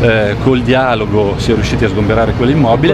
[0.01, 2.93] eh, col dialogo si è riusciti a sgomberare quell'immobile.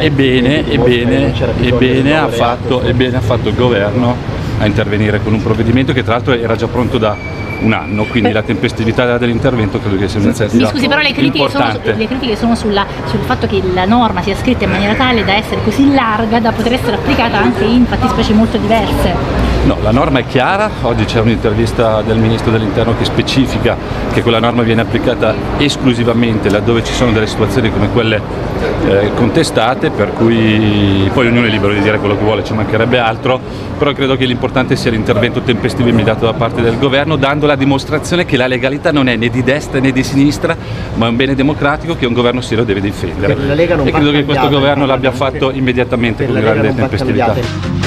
[0.00, 4.16] Ebbene, ebbene, ebbene, ha fatto, ebbene ha fatto il governo
[4.58, 7.16] a intervenire con un provvedimento che tra l'altro era già pronto da
[7.62, 11.48] un anno, quindi la tempestività dell'intervento credo che sia Mi un'iniziativa scusi, però le critiche
[11.50, 11.94] sono, importante.
[11.98, 15.34] le critiche sono sulla- sul fatto che la norma sia scritta in maniera tale da
[15.34, 19.51] essere così larga da poter essere applicata anche in fattispecie molto diverse.
[19.64, 23.76] No, la norma è chiara, oggi c'è un'intervista del Ministro dell'Interno che specifica
[24.12, 28.20] che quella norma viene applicata esclusivamente laddove ci sono delle situazioni come quelle
[28.88, 32.98] eh, contestate, per cui poi ognuno è libero di dire quello che vuole, ci mancherebbe
[32.98, 33.38] altro,
[33.78, 38.24] però credo che l'importante sia l'intervento tempestivo immediato da parte del governo, dando la dimostrazione
[38.24, 40.56] che la legalità non è né di destra né di sinistra,
[40.94, 43.34] ma è un bene democratico che un governo serio deve difendere.
[43.34, 46.74] Per la Lega non E credo che questo cambiata, governo l'abbia fatto immediatamente con grande
[46.74, 47.81] tempestività.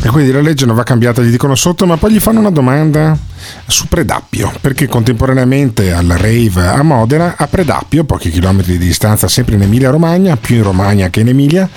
[0.00, 2.50] E quindi la legge non va cambiata, gli dicono sotto, ma poi gli fanno una
[2.50, 3.18] domanda
[3.66, 9.56] su Predappio, perché contemporaneamente al rave a Modena, a Predappio, pochi chilometri di distanza, sempre
[9.56, 11.68] in Emilia Romagna, più in Romagna che in Emilia,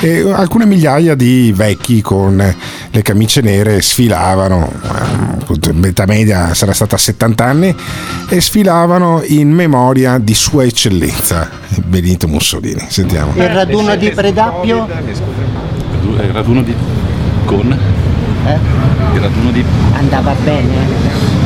[0.00, 2.54] e alcune migliaia di vecchi con
[2.90, 4.68] le camicie nere sfilavano,
[5.72, 7.74] metà media sarà stata 70 anni,
[8.28, 11.48] e sfilavano in memoria di Sua Eccellenza
[11.84, 12.84] Benito Mussolini.
[12.88, 13.32] Sentiamo.
[13.36, 14.88] Il raduno di Predappio?
[16.02, 16.74] Il raduno di
[17.44, 17.70] con
[18.46, 18.58] Eh?
[19.14, 20.74] il raduno di Andava bene?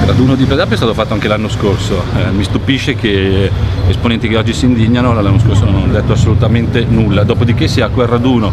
[0.01, 2.03] il raduno di Predappio è stato fatto anche l'anno scorso.
[2.16, 3.51] Eh, mi stupisce che
[3.88, 7.24] esponenti che oggi si indignano l'anno scorso non hanno detto assolutamente nulla.
[7.24, 8.53] Dopodiché sia quel raduno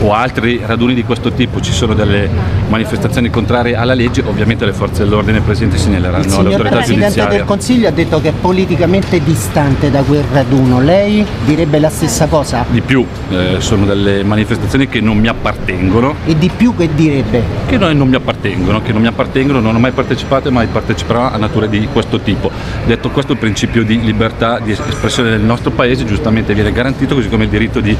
[0.00, 2.28] o altri raduni di questo tipo ci sono delle
[2.68, 7.36] manifestazioni contrarie alla legge, ovviamente le forze dell'ordine presenti Il segnaleranno signor all'autorità Presidente giudiziaria.
[7.38, 10.80] del Consiglio ha detto che è politicamente distante da quel raduno.
[10.80, 12.64] Lei direbbe la stessa cosa?
[12.68, 16.14] Di più, eh, sono delle manifestazioni che non mi appartengono.
[16.24, 17.42] E di più che direbbe?
[17.66, 20.66] Che non, non mi appartengono, che non mi appartengono, non ho mai partecipato e mai
[20.66, 22.50] parteciperò a nature di questo tipo.
[22.86, 27.28] Detto questo, il principio di libertà di espressione del nostro paese giustamente viene garantito, così
[27.28, 27.94] come il diritto di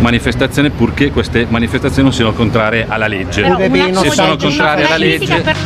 [0.00, 3.42] manifestazione, purché queste manifestazioni non siano contrarie alla legge.
[3.42, 5.40] Però Se sono contrarie alla legge...
[5.40, 5.56] per-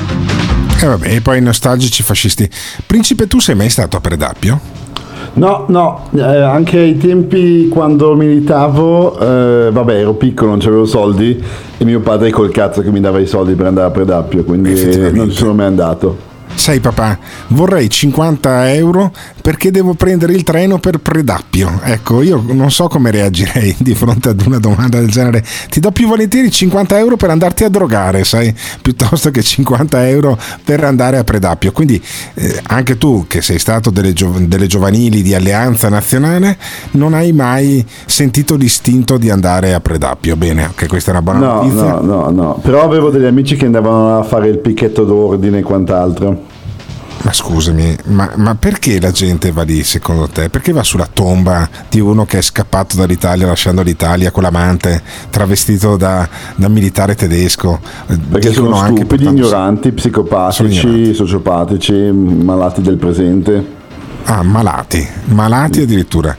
[0.83, 2.49] E vabbè, e poi i nostalgici fascisti.
[2.87, 4.78] Principe, tu sei mai stato a Predappio?
[5.33, 11.41] No, no, eh, anche ai tempi quando militavo, eh, vabbè, ero piccolo, non avevo soldi
[11.78, 15.11] e mio padre col cazzo che mi dava i soldi per andare a Predappio, quindi
[15.12, 16.28] non sono mai andato.
[16.55, 17.16] Sai papà,
[17.49, 19.12] vorrei 50 euro
[19.43, 21.80] perché devo prendere il treno per Predappio.
[21.82, 25.45] Ecco, io non so come reagirei di fronte ad una domanda del genere.
[25.68, 30.38] Ti do più volentieri 50 euro per andarti a drogare, sai, piuttosto che 50 euro
[30.64, 31.72] per andare a Predappio.
[31.72, 32.01] Quindi
[32.34, 36.57] eh, anche tu che sei stato delle, gio- delle giovanili di Alleanza Nazionale
[36.93, 40.36] non hai mai sentito l'istinto di andare a Predappio.
[40.36, 41.82] Bene, anche questa è una buona No, notizia.
[41.82, 45.62] no, no, no, però avevo degli amici che andavano a fare il picchetto d'ordine e
[45.62, 46.49] quant'altro.
[47.22, 50.48] Ma scusami, ma, ma perché la gente va lì secondo te?
[50.48, 55.98] Perché va sulla tomba di uno che è scappato dall'Italia lasciando l'Italia con l'amante travestito
[55.98, 57.78] da, da militare tedesco?
[58.06, 63.78] Perché Dicono sono stupidi, portando- ignoranti, psicopatici, sociopatici, malati del presente.
[64.24, 66.34] Ah, malati, malati addirittura.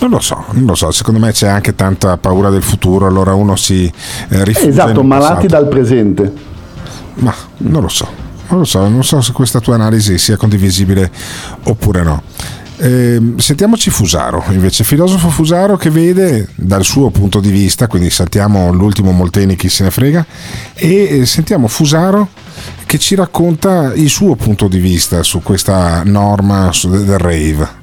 [0.00, 3.34] Non lo so, non lo so, secondo me c'è anche tanta paura del futuro, allora
[3.34, 5.46] uno si eh, rifugia Esatto, malati passato.
[5.46, 6.32] dal presente.
[7.16, 8.08] Ma non lo so,
[8.48, 11.10] non lo so, non so se questa tua analisi sia condivisibile
[11.64, 12.22] oppure no.
[12.78, 18.72] Ehm, sentiamoci Fusaro, invece, filosofo Fusaro che vede dal suo punto di vista, quindi saltiamo
[18.72, 20.26] l'ultimo Molteni, chi se ne frega,
[20.74, 22.28] e eh, sentiamo Fusaro
[22.84, 27.82] che ci racconta il suo punto di vista su questa norma del rave.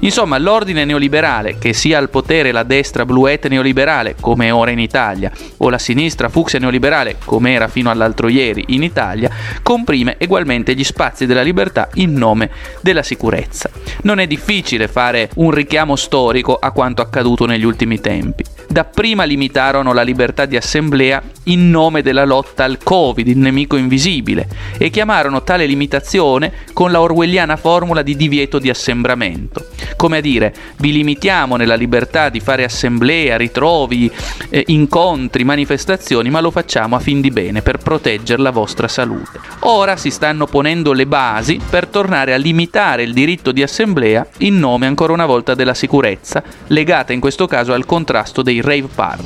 [0.00, 5.30] Insomma, l'ordine neoliberale, che sia al potere la destra bluette neoliberale, come ora in Italia,
[5.58, 9.30] o la sinistra fucsia neoliberale, come era fino all'altro ieri in Italia,
[9.62, 13.70] comprime ugualmente gli spazi della libertà in nome della sicurezza.
[14.02, 18.53] Non è difficile fare un richiamo storico a quanto accaduto negli ultimi tempi.
[18.74, 24.48] Dapprima limitarono la libertà di assemblea in nome della lotta al Covid, il nemico invisibile,
[24.76, 29.66] e chiamarono tale limitazione con la orwelliana formula di divieto di assembramento.
[29.94, 34.10] Come a dire, vi limitiamo nella libertà di fare assemblea, ritrovi,
[34.50, 39.38] eh, incontri, manifestazioni, ma lo facciamo a fin di bene per proteggere la vostra salute.
[39.60, 44.58] Ora si stanno ponendo le basi per tornare a limitare il diritto di assemblea in
[44.58, 49.24] nome ancora una volta della sicurezza, legata in questo caso al contrasto dei rave party.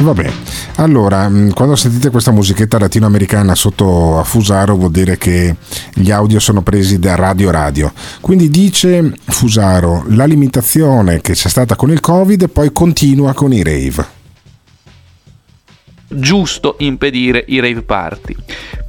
[0.00, 0.32] Vabbè,
[0.76, 5.56] allora, mh, quando sentite questa musichetta latinoamericana sotto a Fusaro vuol dire che
[5.92, 7.92] gli audio sono presi da Radio Radio.
[8.20, 13.62] Quindi dice Fusaro, la limitazione che c'è stata con il Covid poi continua con i
[13.62, 14.18] rave.
[16.12, 18.34] giusto impedire i rave party.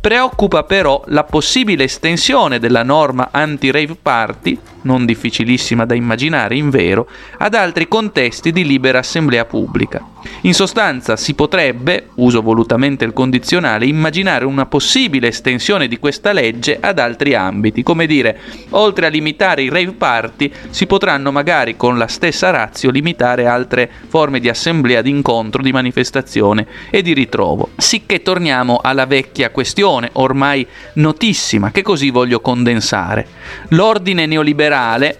[0.01, 7.07] Preoccupa però la possibile estensione della norma anti-rave party non difficilissima da immaginare in vero,
[7.37, 10.03] ad altri contesti di libera assemblea pubblica.
[10.41, 16.77] In sostanza si potrebbe, uso volutamente il condizionale, immaginare una possibile estensione di questa legge
[16.79, 18.39] ad altri ambiti, come dire,
[18.69, 23.89] oltre a limitare i rave party, si potranno magari con la stessa razio limitare altre
[24.07, 27.69] forme di assemblea, di incontro, di manifestazione e di ritrovo.
[27.77, 33.27] Sicché torniamo alla vecchia questione, ormai notissima, che così voglio condensare.
[33.69, 35.17] L'ordine neoliberale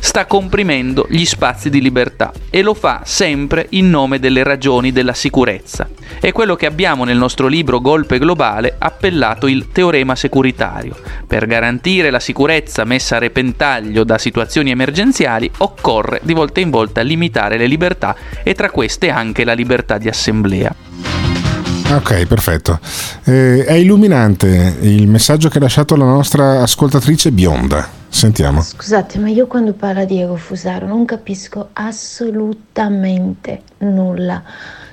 [0.00, 5.12] sta comprimendo gli spazi di libertà e lo fa sempre in nome delle ragioni della
[5.12, 5.88] sicurezza.
[6.18, 10.96] È quello che abbiamo nel nostro libro Golpe Globale appellato il teorema securitario.
[11.26, 17.02] Per garantire la sicurezza messa a repentaglio da situazioni emergenziali occorre di volta in volta
[17.02, 21.19] limitare le libertà e tra queste anche la libertà di assemblea.
[21.92, 22.78] Ok, perfetto.
[23.24, 27.88] Eh, è illuminante il messaggio che ha lasciato la nostra ascoltatrice bionda.
[28.08, 28.62] Sentiamo.
[28.62, 34.42] Scusate, ma io quando parla Diego Fusaro non capisco assolutamente nulla.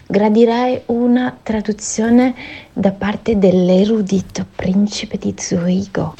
[0.07, 2.33] Gradirei una traduzione
[2.77, 6.13] da parte dell'erudito principe di Zurigo.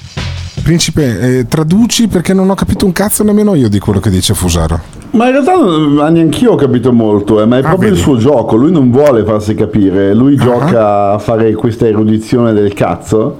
[0.64, 4.34] Principe, eh, traduci perché non ho capito un cazzo nemmeno io di quello che dice
[4.34, 4.98] Fusaro.
[5.12, 8.56] Ma in realtà neanche io ho capito molto, eh, ma è proprio il suo gioco.
[8.56, 13.38] Lui non vuole farsi capire, lui gioca a fare questa erudizione del cazzo.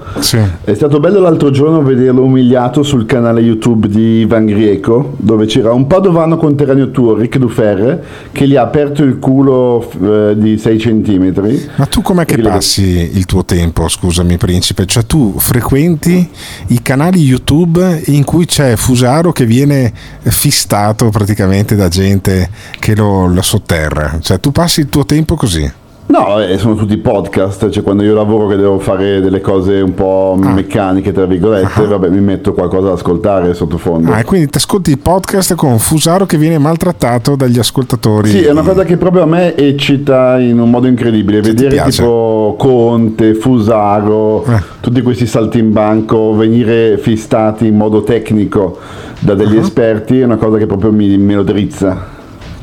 [0.64, 5.72] È stato bello l'altro giorno vederlo umiliato sul canale YouTube di Ivan Grieco, dove c'era
[5.72, 8.02] un padovano conterraneo tuo, Ric Duferre,
[8.32, 11.68] che gli ha aperto il culo eh, di 6 centimetri.
[11.76, 14.86] Ma tu com'è che passi il tuo tempo, scusami principe?
[14.86, 16.28] Cioè tu frequenti
[16.68, 19.92] i canali YouTube in cui c'è Fusaro che viene
[20.22, 24.18] fistato praticamente da gente che lo, lo sotterra.
[24.20, 25.70] Cioè tu passi il tuo tempo così.
[26.10, 29.92] No, eh, sono tutti podcast, cioè quando io lavoro che devo fare delle cose un
[29.92, 30.48] po' Ah.
[30.52, 34.10] meccaniche, tra virgolette, vabbè, mi metto qualcosa da ascoltare sottofondo.
[34.12, 38.30] Ah, e quindi ti ascolti il podcast con Fusaro che viene maltrattato dagli ascoltatori.
[38.30, 41.42] Sì, è una cosa che proprio a me eccita in un modo incredibile.
[41.42, 42.00] Vedere piace?
[42.02, 44.62] tipo Conte, Fusaro, Eh.
[44.80, 48.78] tutti questi salti in banco, venire fistati in modo tecnico
[49.20, 49.60] da degli Uh-huh.
[49.62, 52.16] esperti è una cosa che proprio mi, me lo drizza.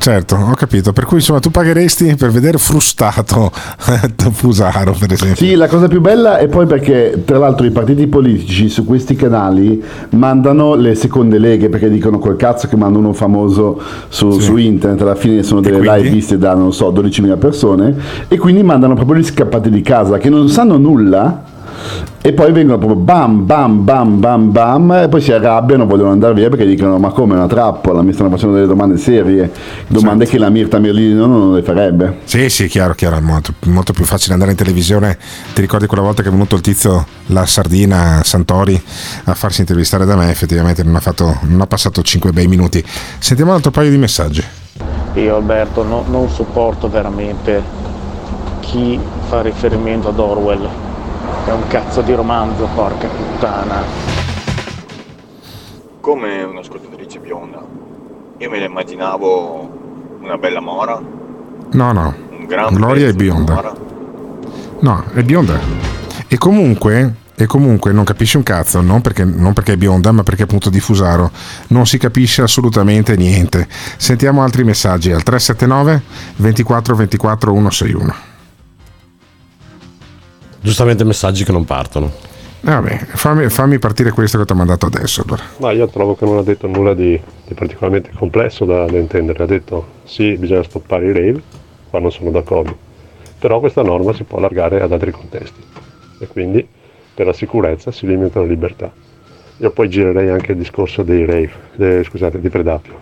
[0.06, 0.92] Certo, ho capito.
[0.92, 3.50] Per cui insomma tu pagheresti per vedere frustato
[4.30, 5.44] Fusaro, per esempio.
[5.44, 9.16] Sì, la cosa più bella è poi perché tra l'altro i partiti politici su questi
[9.16, 14.56] canali mandano le seconde leghe perché dicono col cazzo che mandano uno famoso su, su
[14.56, 17.96] internet, alla fine sono delle live viste da non so 12.000 persone
[18.28, 21.54] e quindi mandano proprio gli scappati di casa che non sanno nulla
[22.20, 26.34] e poi vengono proprio bam bam bam bam bam e poi si arrabbiano, vogliono andare
[26.34, 29.50] via perché dicono ma come è una trappola, mi stanno facendo delle domande serie,
[29.86, 32.18] domande che la Mirta Merlino non le farebbe.
[32.24, 35.16] Sì, sì, chiaro, chiaro, è molto, molto più facile andare in televisione.
[35.54, 38.80] Ti ricordi quella volta che è venuto il tizio, la sardina Santori,
[39.24, 40.30] a farsi intervistare da me?
[40.30, 42.84] Effettivamente non ha, fatto, non ha passato 5 bei minuti.
[43.18, 44.42] Sentiamo un altro paio di messaggi.
[45.14, 47.62] Io Alberto no- non sopporto veramente
[48.60, 50.85] chi fa riferimento ad Orwell.
[51.44, 53.82] È un cazzo di romanzo, porca puttana.
[56.00, 57.62] Come un'ascoltatrice bionda.
[58.38, 61.00] Io me la immaginavo una bella mora,
[61.72, 63.74] No, no, un gran Gloria è bionda.
[64.80, 65.58] No, è bionda.
[66.28, 70.22] E comunque, e comunque non capisci un cazzo, non perché, non perché è bionda, ma
[70.22, 71.30] perché appunto di Fusaro
[71.68, 73.66] non si capisce assolutamente niente.
[73.96, 76.02] Sentiamo altri messaggi al 379
[76.36, 78.14] 24 24 161.
[80.66, 82.10] Giustamente messaggi che non partono.
[82.62, 85.44] Vabbè, fammi, fammi partire questo che ti ho mandato adesso allora.
[85.58, 89.44] Ma io trovo che non ha detto nulla di, di particolarmente complesso da, da intendere.
[89.44, 91.40] Ha detto sì, bisogna stoppare i rave,
[91.88, 92.76] qua non sono d'accordo.
[93.38, 95.62] Però questa norma si può allargare ad altri contesti
[96.18, 96.66] e quindi
[97.14, 98.92] per la sicurezza si limita la libertà.
[99.58, 102.94] Io poi girerei anche il discorso dei rave, de- scusate, di Predapio.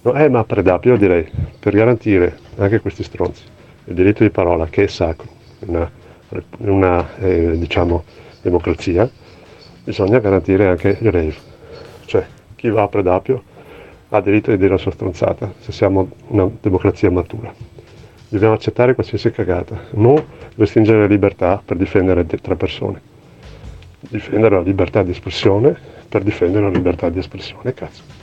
[0.00, 1.30] No, eh, ma Predapio direi,
[1.60, 3.42] per garantire anche questi stronzi
[3.84, 5.90] il diritto di parola che è sacro una,
[6.58, 8.04] una, eh, diciamo,
[8.42, 9.08] democrazia,
[9.84, 11.34] bisogna garantire anche il rave.
[12.04, 12.26] Cioè,
[12.56, 13.42] chi va a Predapio
[14.10, 17.52] ha diritto di dire la sua stronzata, se siamo una democrazia matura.
[18.28, 20.22] Dobbiamo accettare qualsiasi cagata, non
[20.56, 23.00] restringere la libertà per difendere tre persone.
[24.00, 25.76] Difendere la libertà di espressione
[26.08, 28.17] per difendere la libertà di espressione, cazzo.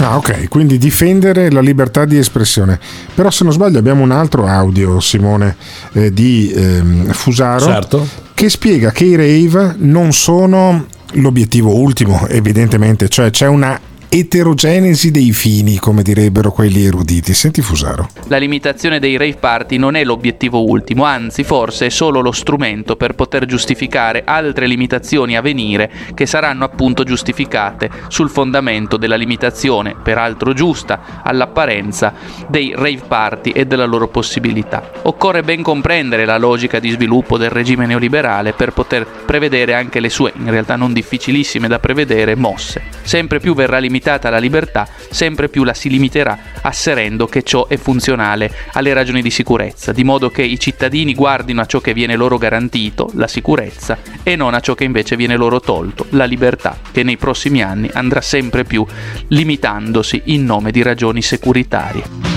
[0.00, 2.78] Ah, ok, quindi difendere la libertà di espressione.
[3.14, 5.56] Però se non sbaglio abbiamo un altro audio, Simone,
[5.92, 8.08] eh, di ehm, Fusaro, Certo.
[8.32, 13.78] che spiega che i rave non sono l'obiettivo ultimo, evidentemente, cioè c'è una
[14.12, 17.32] eterogenesi dei fini, come direbbero quelli eruditi.
[17.32, 18.08] Senti Fusaro.
[18.26, 22.96] La limitazione dei rave party non è l'obiettivo ultimo, anzi forse è solo lo strumento
[22.96, 29.94] per poter giustificare altre limitazioni a venire che saranno appunto giustificate sul fondamento della limitazione,
[30.02, 32.12] peraltro giusta, all'apparenza,
[32.48, 34.90] dei rave party e della loro possibilità.
[35.02, 40.10] Occorre ben comprendere la logica di sviluppo del regime neoliberale per poter prevedere anche le
[40.10, 42.82] sue, in realtà non difficilissime da prevedere, mosse.
[43.02, 47.76] Sempre più verrà limitata la libertà, sempre più la si limiterà asserendo che ciò è
[47.76, 52.16] funzionale alle ragioni di sicurezza, di modo che i cittadini guardino a ciò che viene
[52.16, 56.78] loro garantito, la sicurezza, e non a ciò che invece viene loro tolto, la libertà,
[56.90, 58.84] che nei prossimi anni andrà sempre più
[59.28, 62.29] limitandosi in nome di ragioni securitarie.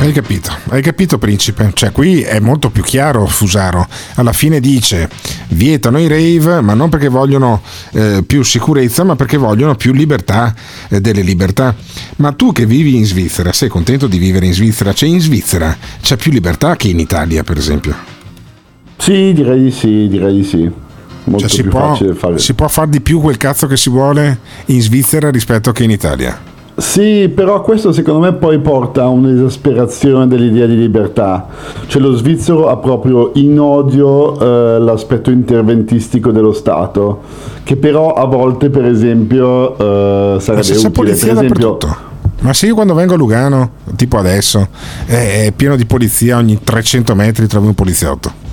[0.00, 1.72] Hai capito, hai capito principe?
[1.74, 3.84] Cioè qui è molto più chiaro Fusaro.
[4.14, 5.10] Alla fine dice
[5.48, 7.60] vietano i rave ma non perché vogliono
[7.92, 10.54] eh, più sicurezza ma perché vogliono più libertà
[10.88, 11.74] eh, delle libertà.
[12.16, 14.92] Ma tu che vivi in Svizzera sei contento di vivere in Svizzera?
[14.92, 17.96] C'è in Svizzera c'è più libertà che in Italia per esempio?
[18.98, 20.70] Sì, direi di sì, direi di sì.
[21.24, 22.38] Molto Cioè, si, più può, fare.
[22.38, 25.90] si può fare di più quel cazzo che si vuole in Svizzera rispetto che in
[25.90, 26.56] Italia.
[26.78, 31.48] Sì, però questo secondo me poi porta a un'esasperazione dell'idea di libertà.
[31.88, 37.22] Cioè lo svizzero ha proprio in odio eh, l'aspetto interventistico dello Stato,
[37.64, 40.90] che però a volte per esempio eh, sarebbe utile.
[40.90, 41.78] polizia Per esempio.
[42.42, 44.68] Ma se io quando vengo a Lugano, tipo adesso,
[45.04, 48.46] è, pieno di polizia, ogni 300 metri trovi un poliziotto.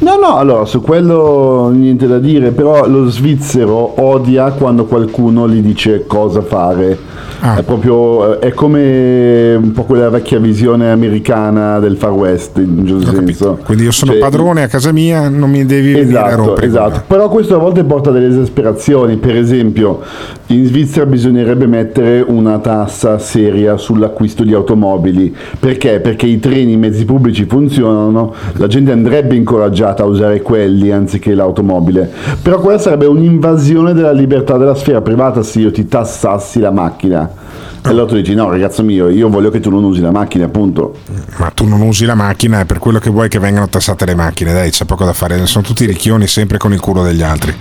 [0.00, 5.60] No, no, allora su quello niente da dire, però lo svizzero odia quando qualcuno gli
[5.60, 6.98] dice cosa fare.
[7.40, 7.56] Ah.
[7.58, 12.86] È proprio è come un po' quella vecchia visione americana del Far West, in un
[12.86, 13.58] certo senso.
[13.64, 16.66] Quindi io sono Cioè, padrone a casa mia, non mi devi venire a Esatto, rompere.
[16.66, 17.02] esatto.
[17.06, 19.16] Però questo a volte porta delle esasperazioni.
[19.16, 20.00] Per esempio,
[20.48, 25.34] in Svizzera bisognerebbe mettere una tassa seria sull'acquisto di automobili.
[25.58, 26.00] Perché?
[26.00, 31.34] Perché i treni, i mezzi pubblici funzionano, la gente andrebbe incoraggiata a usare quelli anziché
[31.34, 32.10] l'automobile.
[32.42, 37.43] Però quella sarebbe un'invasione della libertà della sfera privata se io ti tassassi la macchina.
[37.86, 40.46] E allora tu dici no ragazzo mio, io voglio che tu non usi la macchina,
[40.46, 40.96] appunto.
[41.36, 44.14] Ma tu non usi la macchina, è per quello che vuoi che vengano tassate le
[44.14, 47.54] macchine, dai, c'è poco da fare, sono tutti ricchioni sempre con il culo degli altri.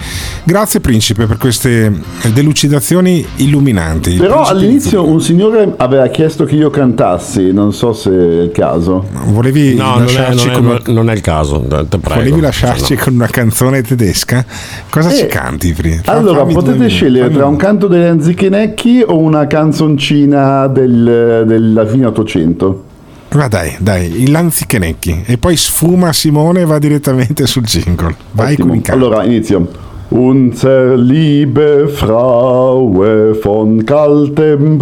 [0.45, 1.91] Grazie Principe per queste
[2.31, 4.11] delucidazioni illuminanti.
[4.11, 8.41] Il Però principe all'inizio un signore aveva chiesto che io cantassi, non so se è
[8.43, 9.05] il caso.
[9.25, 11.99] Volevi No, non è, lasciarci non è- con, non è il caso, prego.
[12.13, 13.03] volevi lasciarci Cioè, no.
[13.03, 14.45] con una canzone tedesca?
[14.89, 15.99] Cosa Eh, ci canti, Pri?
[16.01, 19.47] Fa- Allora, fammi due potete minuti, scegliere fammi tra un canto delle Anzichenecchi o una
[19.47, 22.83] canzoncina del, della fine 800.
[23.33, 25.23] Ma dai, dai, il Lanzichenecchi.
[25.25, 28.15] E poi sfuma Simone e va direttamente sul jingle.
[28.31, 28.79] Vai Ottimo.
[28.89, 29.67] Allora, inizio.
[30.09, 34.77] Unser liebe Fraue von kaltem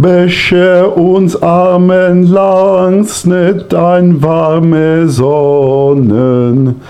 [0.00, 6.80] Bescher uns armen langs nicht ein warme Sonnen.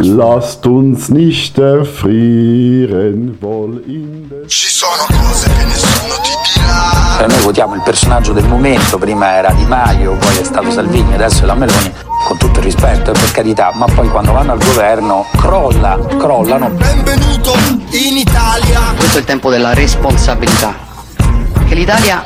[0.00, 7.22] Lasst uns nicht erfrieren, wohl in der Ci sono cose che nessuno ti dirà.
[7.22, 11.12] Eh, Noi votiamo il personaggio del momento, prima era Di Maio, poi è stato Salvini,
[11.12, 11.92] adesso è la Meloni,
[12.26, 16.70] con tutto il rispetto e per carità, ma poi quando vanno al governo crolla, crollano.
[16.70, 17.52] Benvenuto
[17.90, 18.80] in Italia.
[18.96, 20.74] Questo è il tempo della responsabilità.
[21.68, 22.22] Che l'Italia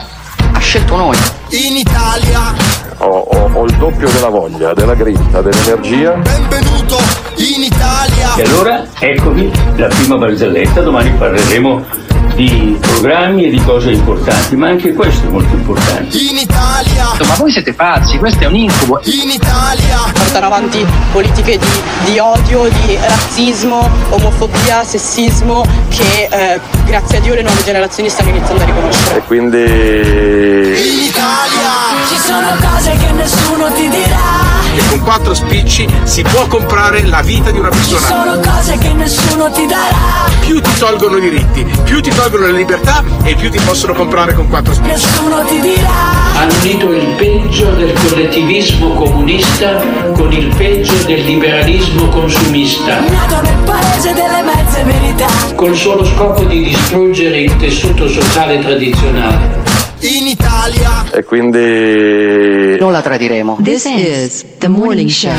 [0.58, 1.16] ha scelto noi.
[1.50, 2.52] In Italia.
[2.98, 6.14] Ho, ho- ho il doppio della voglia, della grinta, dell'energia.
[6.14, 6.96] Benvenuto
[7.36, 8.34] in Italia.
[8.36, 11.84] E allora eccovi la prima barzelletta, domani parleremo
[12.34, 16.16] di programmi e di cose importanti, ma anche questo è molto importante.
[16.16, 17.06] In Italia.
[17.26, 19.00] Ma voi siete pazzi, questo è un incubo.
[19.04, 19.96] In Italia.
[20.12, 21.66] portare avanti politiche di,
[22.04, 28.30] di odio, di razzismo, omofobia, sessismo che eh, grazie a Dio le nuove generazioni stanno
[28.30, 29.16] iniziando a riconoscere.
[29.18, 31.78] E quindi In Italia.
[32.08, 34.47] Ci sono cose che nessuno ti dirà.
[34.78, 38.06] E con quattro spicci si può comprare la vita di una persona.
[38.06, 40.30] sono cose che nessuno ti darà.
[40.38, 44.34] Più ti tolgono i diritti, più ti tolgono le libertà e più ti possono comprare
[44.34, 44.90] con quattro spicci.
[44.92, 45.90] Nessuno ti dirà.
[46.36, 49.82] Hanno unito il peggio del collettivismo comunista
[50.12, 55.26] con il peggio del liberalismo consumista, Nato nel paese delle mezze verità.
[55.56, 59.77] col solo scopo di distruggere il tessuto sociale tradizionale.
[60.00, 61.04] In Italia.
[61.12, 63.58] E quindi Non la tradiremo.
[63.62, 65.32] This is the morning show.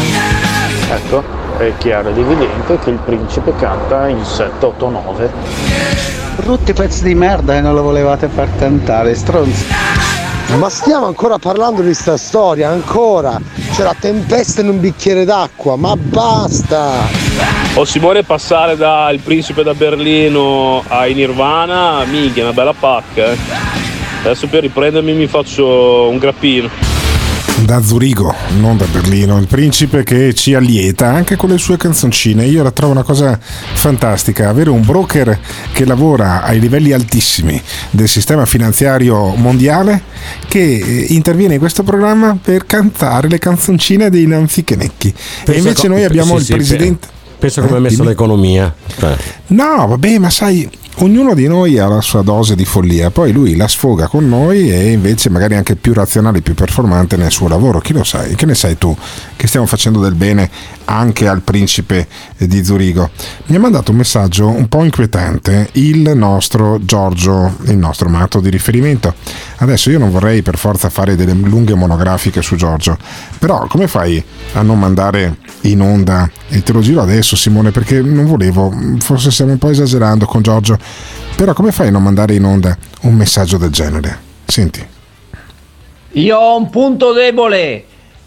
[0.92, 1.24] Ecco,
[1.58, 5.32] è chiaro ed evidente che il principe canta in 7, 8, 9.
[6.44, 9.66] Brutti pezzi di merda e non lo volevate far cantare, stronzi.
[10.58, 13.40] Ma stiamo ancora parlando di sta storia, ancora!
[13.72, 16.92] C'è la tempesta in un bicchiere d'acqua, ma basta!
[17.76, 23.32] O Simone passare dal principe da Berlino ai Nirvana, minchia, una bella pacca.
[23.32, 23.79] eh.
[24.22, 26.70] Adesso per riprendermi mi faccio un grappino.
[27.66, 32.46] Da Zurigo, non da Berlino, il principe che ci allieta anche con le sue canzoncine.
[32.46, 35.38] Io la trovo una cosa fantastica, avere un broker
[35.74, 40.04] che lavora ai livelli altissimi del sistema finanziario mondiale
[40.48, 45.14] che eh, interviene in questo programma per cantare le canzoncine dei Nanzi Chenecchi.
[45.46, 47.08] E invece noi abbiamo sì, il sì, presidente...
[47.40, 48.08] Pensa come Eh, è messa dimmi.
[48.08, 48.76] l'economia.
[49.48, 50.70] No, vabbè, ma sai,
[51.02, 54.72] ognuno di noi ha la sua dose di follia, poi lui la sfoga con noi
[54.72, 57.80] e invece magari anche più razionale, più performante nel suo lavoro.
[57.80, 58.36] Chi lo sai?
[58.36, 58.96] Che ne sai tu?
[59.36, 60.50] Che stiamo facendo del bene
[60.86, 62.08] anche al principe
[62.38, 63.12] di Zurigo.
[63.46, 68.50] Mi ha mandato un messaggio un po' inquietante il nostro Giorgio, il nostro matto di
[68.50, 69.14] riferimento.
[69.58, 72.98] Adesso io non vorrei per forza fare delle lunghe monografiche su Giorgio,
[73.38, 74.22] però come fai
[74.54, 76.30] a non mandare in onda?
[76.48, 80.42] E te lo giro adesso Simone perché non volevo, forse stiamo un po' esagerando con
[80.42, 80.78] Giorgio,
[81.36, 84.20] però come fai a non mandare in onda un messaggio del genere?
[84.46, 84.86] Senti.
[86.14, 87.86] Io ho un punto debole.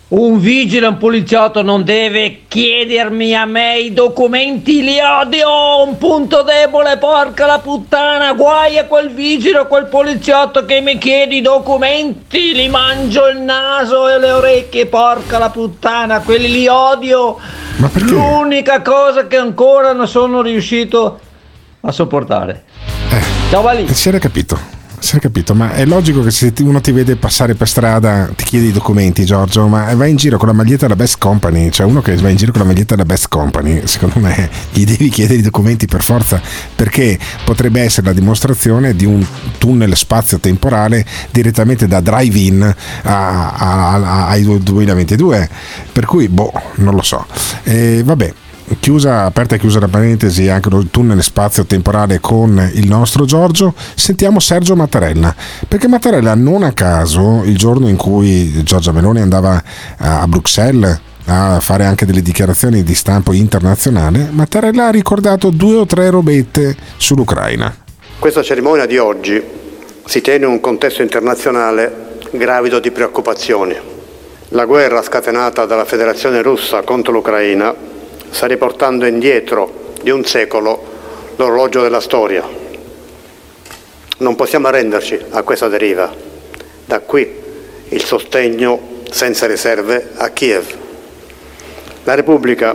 [0.09, 6.43] Un vigile, un poliziotto non deve chiedermi a me i documenti, li odio, un punto
[6.43, 11.41] debole, porca la puttana, guai a quel vigile o quel poliziotto che mi chiede i
[11.41, 17.39] documenti, li mangio il naso e le orecchie, porca la puttana, quelli li odio.
[17.77, 18.13] Ma perché?
[18.13, 21.32] L'unica cosa che ancora non sono riuscito a
[21.91, 22.63] sopportare.
[23.51, 23.93] Ciao Valì.
[23.93, 24.81] Si era capito.
[25.03, 28.45] Si era capito, ma è logico che se uno ti vede passare per strada ti
[28.45, 31.85] chiede i documenti, Giorgio, ma vai in giro con la maglietta della Best Company, cioè
[31.85, 35.09] uno che va in giro con la maglietta della Best Company, secondo me gli devi
[35.09, 36.41] chiedere i documenti per forza,
[36.77, 39.27] perché potrebbe essere la dimostrazione di un
[39.59, 42.63] tunnel spazio-temporale direttamente da drive-in
[43.03, 45.49] a- a- a- ai 2022,
[45.93, 47.27] per cui, boh, non lo so.
[47.65, 48.33] E vabbè,
[48.81, 54.41] chiusa, aperta e chiusa la parentesi anche il tunnel spazio-temporale con il nostro Giorgio, sentiamo
[54.41, 55.35] Sergio Mattarella,
[55.69, 59.63] perché Mattarella non a caso, il giorno in cui Giorgia Meloni andava
[59.99, 65.87] a Bruxelles a fare anche delle dichiarazioni di stampo internazionale, Mattarella ha ricordato due o
[65.87, 67.75] tre robette sull'Ucraina.
[68.19, 69.43] Questa cerimonia di oggi
[70.05, 73.75] si tiene in un contesto internazionale gravido di preoccupazioni.
[74.49, 77.91] La guerra scatenata dalla Federazione russa contro l'Ucraina
[78.33, 80.83] sta riportando indietro di un secolo
[81.37, 82.43] l'orologio della storia.
[84.19, 86.13] Non possiamo arrenderci a questa deriva.
[86.85, 87.41] Da qui
[87.89, 90.65] il sostegno senza riserve a Kiev.
[92.05, 92.75] La Repubblica,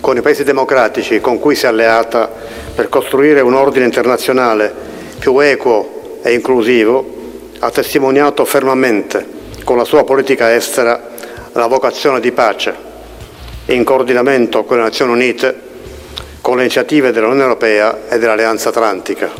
[0.00, 2.30] con i paesi democratici con cui si è alleata
[2.74, 4.72] per costruire un ordine internazionale
[5.18, 7.14] più equo e inclusivo,
[7.58, 11.14] ha testimoniato fermamente con la sua politica estera
[11.52, 12.74] la vocazione di pace,
[13.66, 15.60] in coordinamento con le Nazioni Unite,
[16.40, 19.30] con le iniziative dell'Unione Europea e dell'Alleanza Atlantica.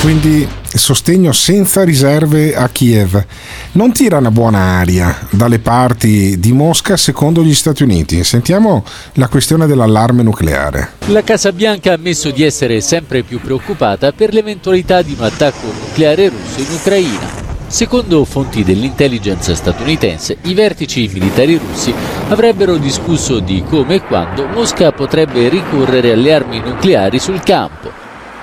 [0.00, 3.24] Quindi sostegno senza riserve a Kiev.
[3.72, 8.24] Non tira una buona aria dalle parti di Mosca secondo gli Stati Uniti.
[8.24, 8.84] Sentiamo
[9.14, 10.94] la questione dell'allarme nucleare.
[11.06, 15.66] La Casa Bianca ha ammesso di essere sempre più preoccupata per l'eventualità di un attacco
[15.66, 17.41] nucleare russo in Ucraina.
[17.72, 21.90] Secondo fonti dell'intelligence statunitense, i vertici militari russi
[22.28, 27.90] avrebbero discusso di come e quando Mosca potrebbe ricorrere alle armi nucleari sul campo.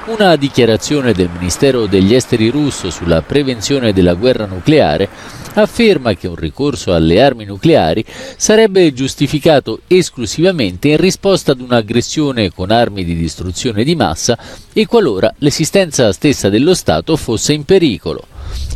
[0.08, 5.08] Una dichiarazione del Ministero degli Esteri russo sulla prevenzione della guerra nucleare
[5.54, 8.04] afferma che un ricorso alle armi nucleari
[8.36, 14.36] sarebbe giustificato esclusivamente in risposta ad un'aggressione con armi di distruzione di massa
[14.74, 18.26] e qualora l'esistenza stessa dello Stato fosse in pericolo.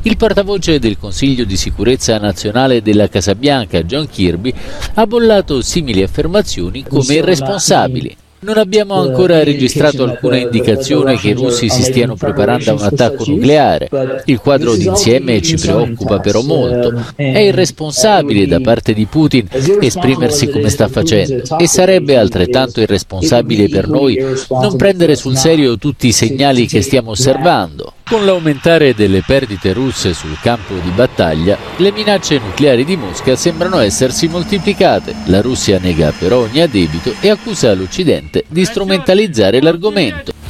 [0.06, 4.54] Il portavoce del Consiglio di sicurezza nazionale della Casa Bianca, John Kirby,
[4.96, 8.18] ha bollato simili affermazioni come irresponsabili.
[8.40, 13.24] Non abbiamo ancora registrato alcuna indicazione che i russi si stiano preparando a un attacco
[13.26, 13.90] nucleare.
[14.26, 17.02] Il quadro d'insieme ci preoccupa però molto.
[17.16, 19.48] È irresponsabile da parte di Putin
[19.80, 26.08] esprimersi come sta facendo e sarebbe altrettanto irresponsabile per noi non prendere sul serio tutti
[26.08, 27.94] i segnali che stiamo osservando.
[28.06, 33.80] Con l'aumentare delle perdite russe sul campo di battaglia, le minacce nucleari di Mosca sembrano
[33.80, 35.16] essersi moltiplicate.
[35.26, 40.43] La Russia nega però ogni addebito e accusa l'Occidente di strumentalizzare l'argomento.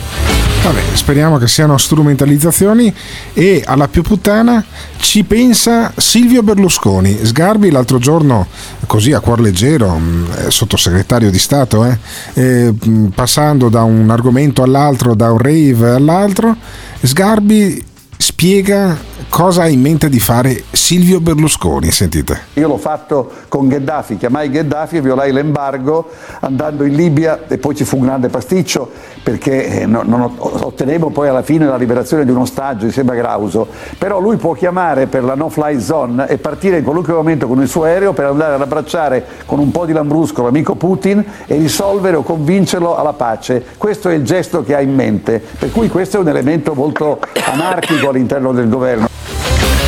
[0.64, 2.94] Vabbè, speriamo che siano strumentalizzazioni
[3.34, 4.64] e alla più puttana
[4.95, 7.19] ci pensa Silvio Berlusconi.
[7.22, 8.48] Sgarbi l'altro giorno,
[8.88, 11.98] così a cuor leggero, mh, sottosegretario di Stato, eh,
[12.35, 16.56] eh, mh, passando da un argomento all'altro, da un rave all'altro,
[17.02, 17.84] Sgarbi
[18.15, 18.98] spiega
[19.30, 22.41] cosa ha in mente di fare Silvio Berlusconi, sentite.
[22.54, 26.10] Io l'ho fatto con Gheddafi, chiamai Gheddafi e violai l'embargo
[26.41, 28.90] andando in Libia e poi ci fu un grande pasticcio
[29.24, 33.12] perché eh, no- non ot- ottenemmo poi alla fine la liberazione di un ostaggio insieme
[33.12, 33.68] a Grauso.
[33.98, 37.68] Però lui può chiamare per la no-fly zone e partire in qualunque momento con il
[37.68, 42.18] suo aereo per andare ad abbracciare con un po' di lambrusco l'amico Putin e risolvere
[42.18, 43.64] o convincerlo alla pace.
[43.78, 47.20] Questo è il gesto che ha in mente, per cui questo è un elemento molto
[47.52, 49.12] anarchico all'interno del governo.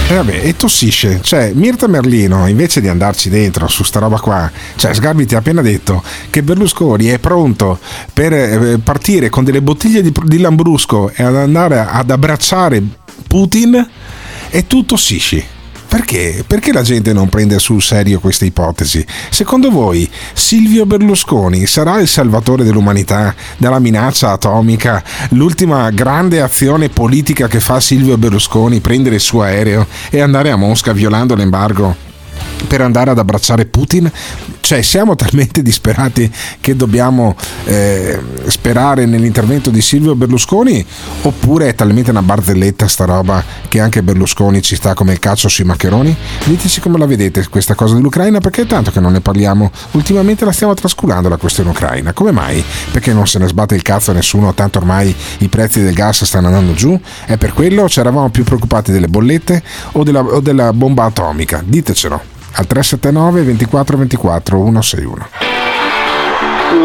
[0.08, 1.20] E vabbè, e tossisce.
[1.24, 5.40] Cioè, Mirta Merlino, invece di andarci dentro su sta roba qua, cioè Sgarbi ti ha
[5.40, 7.80] appena detto che Berlusconi è pronto
[8.14, 12.84] per eh, partire con delle bottiglie di, di Lambrusco e ad andare ad abbracciare
[13.28, 13.90] Putin
[14.50, 15.55] e tu tossisci.
[15.96, 16.44] Perché?
[16.46, 19.06] Perché la gente non prende sul serio queste ipotesi?
[19.30, 25.02] Secondo voi Silvio Berlusconi sarà il salvatore dell'umanità dalla minaccia atomica?
[25.30, 30.58] L'ultima grande azione politica che fa Silvio Berlusconi, prendere il suo aereo e andare a
[30.58, 32.15] Mosca violando l'embargo?
[32.68, 34.12] Per andare ad abbracciare Putin?
[34.60, 40.84] Cioè siamo talmente disperati che dobbiamo eh, sperare nell'intervento di Silvio Berlusconi
[41.22, 45.48] oppure è talmente una barzelletta sta roba che anche Berlusconi ci sta come il cazzo
[45.48, 46.16] sui maccheroni?
[46.46, 50.46] Diteci come la vedete questa cosa dell'Ucraina perché è tanto che non ne parliamo ultimamente
[50.46, 52.64] la stiamo trascurando la questione ucraina come mai?
[52.92, 56.24] Perché non se ne sbatte il cazzo a nessuno tanto ormai i prezzi del gas
[56.24, 57.00] stanno andando giù?
[57.26, 59.62] È per quello o ci eravamo più preoccupati delle bollette
[59.94, 61.62] o della, o della bomba atomica?
[61.64, 65.28] Ditecelo al 379 24 24 161.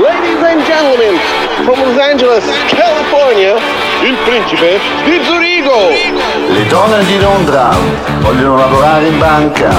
[0.02, 1.18] Ladies and gentlemen,
[1.64, 3.54] from Los Angeles, California,
[4.02, 5.88] il principe di Zurigo.
[6.52, 7.76] Le donne di Londra
[8.20, 9.70] vogliono lavorare in banca.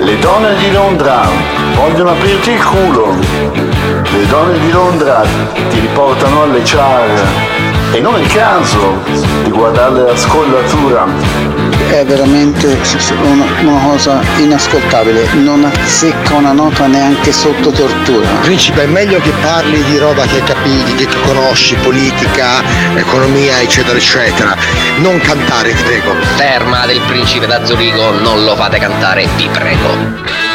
[0.00, 1.28] Le donne di Londra
[1.76, 3.14] vogliono aprirti il culo.
[3.14, 5.22] Le donne di Londra
[5.70, 7.60] ti riportano alle char.
[7.92, 8.98] E non è il caso
[9.44, 11.51] di guardare la scollatura.
[11.92, 12.78] È veramente
[13.22, 18.26] una, una cosa inascoltabile, non azzecca una nota neanche sotto tortura.
[18.40, 22.62] Principe, è meglio che parli di roba che capisci, che conosci, politica,
[22.94, 24.56] economia, eccetera, eccetera.
[25.00, 26.14] Non cantare, ti prego.
[26.36, 30.51] Ferma del principe da Zurigo, non lo fate cantare, vi prego.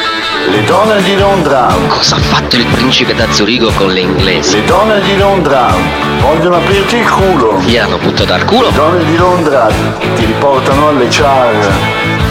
[0.49, 1.67] Le donne di Londra.
[1.87, 4.55] Cosa ha fatto il principe da Zurigo con le inglesi?
[4.55, 5.73] Le donne di Londra
[6.21, 7.59] vogliono aprirti il culo.
[7.65, 8.69] Gli hanno buttato al culo?
[8.69, 9.67] Le donne di Londra
[10.15, 11.69] ti riportano alle char.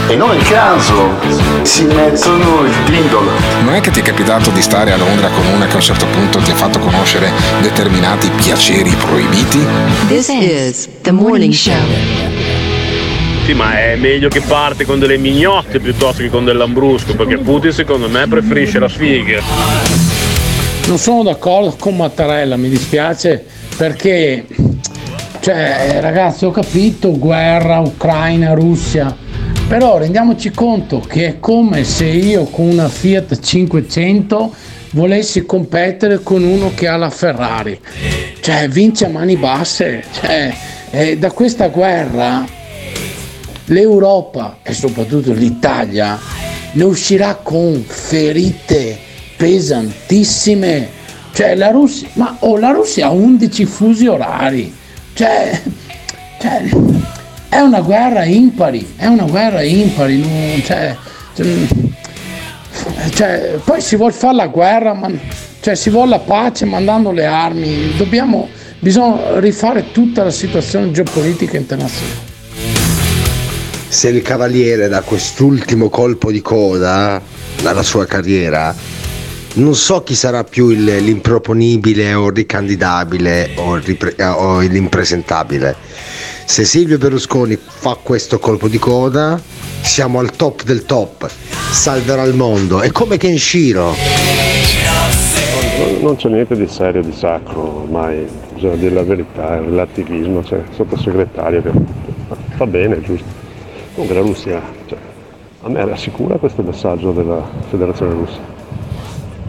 [0.07, 1.11] E non è il caso,
[1.61, 3.29] si mettono il dindolo.
[3.63, 5.81] Non è che ti è capitato di stare a Londra con una che a un
[5.81, 7.31] certo punto ti ha fatto conoscere
[7.61, 9.63] determinati piaceri proibiti?
[10.07, 12.56] This is the morning show.
[13.47, 17.37] Sì, ma è meglio che parte con delle mignotte piuttosto che con del lambrusco, perché
[17.37, 19.39] Putin secondo me preferisce la sfiga.
[20.85, 23.45] Non sono d'accordo con Mattarella, mi dispiace
[23.77, 24.45] perché,
[25.39, 29.15] cioè, ragazzi, ho capito guerra, Ucraina, Russia,
[29.65, 34.53] però rendiamoci conto che è come se io con una Fiat 500
[34.89, 37.79] volessi competere con uno che ha la Ferrari,
[38.41, 40.53] cioè vince a mani basse, cioè,
[40.89, 42.56] eh, da questa guerra
[43.67, 46.19] l'Europa e soprattutto l'Italia
[46.71, 48.97] ne uscirà con ferite
[49.35, 50.95] pesantissime.
[51.33, 54.73] Cioè la Russia, ma oh, la Russia ha 11 fusi orari.
[55.13, 55.61] Cioè,
[56.39, 56.69] cioè,
[57.49, 60.17] è una guerra impari, è una guerra impari.
[60.19, 60.95] non- cioè,
[63.13, 65.09] cioè, poi si vuole fare la guerra, ma,
[65.59, 67.95] cioè, si vuole la pace mandando le armi.
[67.95, 68.47] Dobbiamo,
[68.79, 72.26] bisogna rifare tutta la situazione geopolitica internazionale.
[73.89, 77.21] Se il cavaliere da quest'ultimo colpo di coda
[77.61, 78.75] dalla sua carriera,
[79.53, 85.75] non so chi sarà più il- l'improponibile o ricandidabile o, il ripre- eh, o l'impresentabile.
[86.45, 89.39] Se Silvio Berlusconi fa questo colpo di coda,
[89.81, 91.29] siamo al top del top,
[91.71, 92.81] salverà il mondo.
[92.81, 93.95] È come Kenshiro.
[95.79, 100.41] Non- Non c'è niente di serio, di sacro, ormai bisogna dire la verità, è relativismo,
[100.41, 101.71] c'è il sottosegretario che
[102.55, 103.36] fa bene, giusto.
[103.97, 104.97] Comunque la Russia, cioè,
[105.63, 108.39] a me rassicura questo messaggio della Federazione Russa.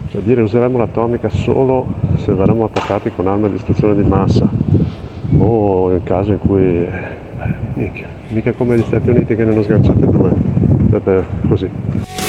[0.09, 1.85] Cioè dire useremo l'atomica solo
[2.17, 4.49] se verremo attaccati con armi a distruzione di massa
[5.37, 6.89] o in caso in cui, eh,
[7.75, 10.31] minchia, mica come gli Stati Uniti che ne hanno sganciate due,
[11.47, 12.28] così.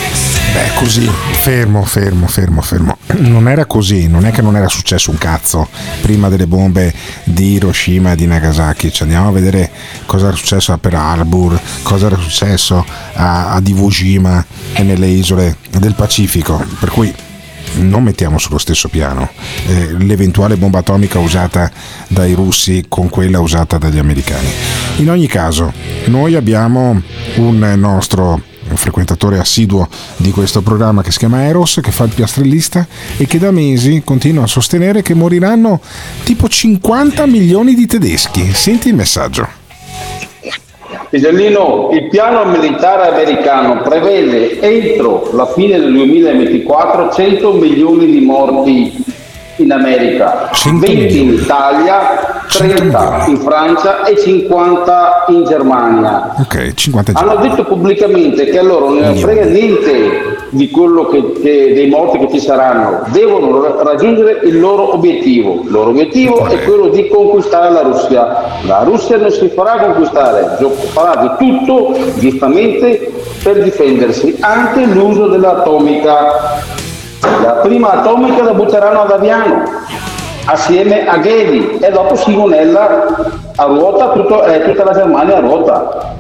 [0.53, 2.97] Beh, così, fermo, fermo, fermo, fermo.
[3.19, 5.69] Non era così, non è che non era successo un cazzo
[6.01, 6.93] prima delle bombe
[7.25, 8.91] di Hiroshima e di Nagasaki.
[8.91, 9.71] Cioè, andiamo a vedere
[10.07, 15.07] cosa era successo a Pearl Harbor, cosa era successo a, a Iwo Jima e nelle
[15.07, 16.65] isole del Pacifico.
[16.81, 17.15] Per cui
[17.77, 19.31] non mettiamo sullo stesso piano
[19.69, 21.71] eh, l'eventuale bomba atomica usata
[22.09, 24.49] dai russi con quella usata dagli americani.
[24.97, 25.73] In ogni caso,
[26.07, 27.01] noi abbiamo
[27.37, 28.43] un nostro
[28.77, 32.87] frequentatore assiduo di questo programma che si chiama Eros, che fa il piastrellista
[33.17, 35.81] e che da mesi continua a sostenere che moriranno
[36.25, 38.53] tipo 50 milioni di tedeschi.
[38.53, 39.59] Senti il messaggio.
[41.11, 49.05] Pisellino, il piano militare americano prevede entro la fine del 2024 100 milioni di morti
[49.63, 56.35] in America, 20 in Italia, 30 in Francia e 50 in Germania.
[56.39, 61.33] Ok, 50 Hanno detto pubblicamente che a loro non ne frega niente di quello che,
[61.41, 65.61] che- dei morti che ci saranno, devono ra- raggiungere il loro obiettivo.
[65.65, 68.43] Il loro obiettivo è quello di conquistare la Russia.
[68.63, 70.57] La Russia non si farà conquistare,
[70.93, 73.13] farà di tutto, giustamente,
[73.43, 76.89] per difendersi, anche l'uso dell'atomica.
[77.21, 79.63] La prima atomica la butteranno ad Aviano
[80.47, 83.15] assieme a Ghedi e dopo Simonella
[83.57, 86.15] a ruota, tutto- eh, tutta la Germania a ruota.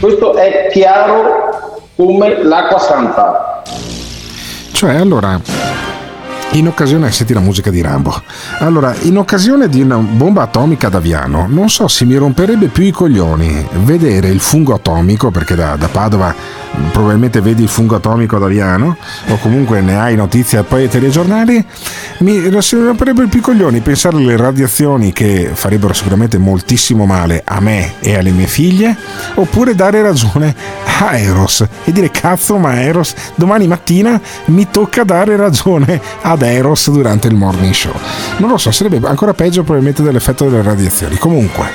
[0.00, 3.62] Questo è chiaro come l'acqua santa.
[4.72, 5.40] Cioè, allora,
[6.52, 8.22] in occasione, senti la musica di Rambo.
[8.60, 12.84] Allora, in occasione di una bomba atomica ad Aviano, non so se mi romperebbe più
[12.84, 17.96] i coglioni vedere il fungo atomico, perché da, da Padova mh, probabilmente vedi il fungo
[17.96, 18.96] atomico ad Aviano,
[19.28, 21.64] o comunque ne hai notizia poi ai telegiornali,
[22.18, 27.94] mi, romperebbe più i coglioni pensare alle radiazioni che farebbero sicuramente moltissimo male a me
[28.00, 28.96] e alle mie figlie,
[29.34, 30.54] oppure dare ragione
[30.98, 36.00] a Eros e dire cazzo ma Eros domani mattina mi tocca dare ragione
[36.36, 37.92] ad Eros durante il morning show.
[38.38, 41.16] Non lo so sarebbe ancora peggio probabilmente dell'effetto delle radiazioni.
[41.16, 41.72] Comunque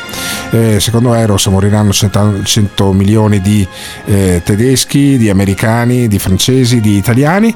[0.52, 3.68] eh, secondo Eros moriranno 100, 100 milioni di
[4.06, 7.56] eh, tedeschi di americani di francesi di italiani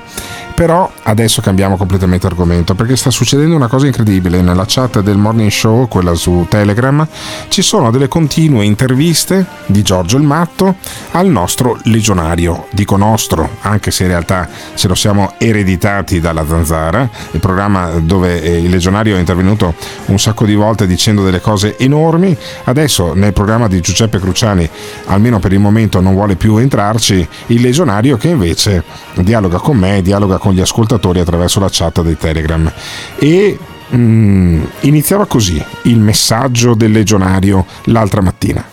[0.55, 4.41] però adesso cambiamo completamente argomento perché sta succedendo una cosa incredibile.
[4.41, 7.05] Nella chat del morning show, quella su Telegram,
[7.49, 10.75] ci sono delle continue interviste di Giorgio il Matto
[11.11, 12.67] al nostro legionario.
[12.71, 18.41] Dico nostro, anche se in realtà ce lo siamo ereditati dalla Zanzara, il programma dove
[18.41, 19.73] eh, il legionario è intervenuto
[20.05, 22.35] un sacco di volte dicendo delle cose enormi.
[22.63, 24.67] Adesso nel programma di Giuseppe Cruciani,
[25.07, 28.83] almeno per il momento, non vuole più entrarci il legionario che invece
[29.15, 32.71] dialoga con me, dialoga con gli ascoltatori attraverso la chat dei Telegram.
[33.17, 33.57] E
[33.95, 38.63] mm, iniziava così il messaggio del legionario l'altra mattina.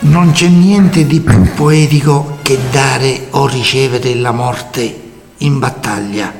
[0.00, 5.02] Non c'è niente di più poetico che dare o ricevere la morte
[5.38, 6.32] in battaglia.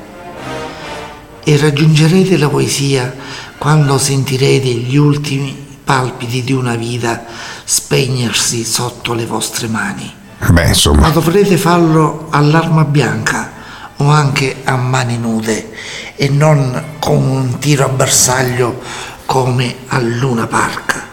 [1.43, 3.15] E raggiungerete la poesia
[3.57, 7.25] quando sentirete gli ultimi palpiti di una vita
[7.65, 10.13] spegnersi sotto le vostre mani.
[10.51, 11.01] Beh, insomma.
[11.01, 13.57] Ma dovrete farlo all'arma bianca
[13.99, 15.71] o anche a mani nude
[16.17, 18.81] e non con un tiro a bersaglio
[19.27, 21.07] come a Luna Park.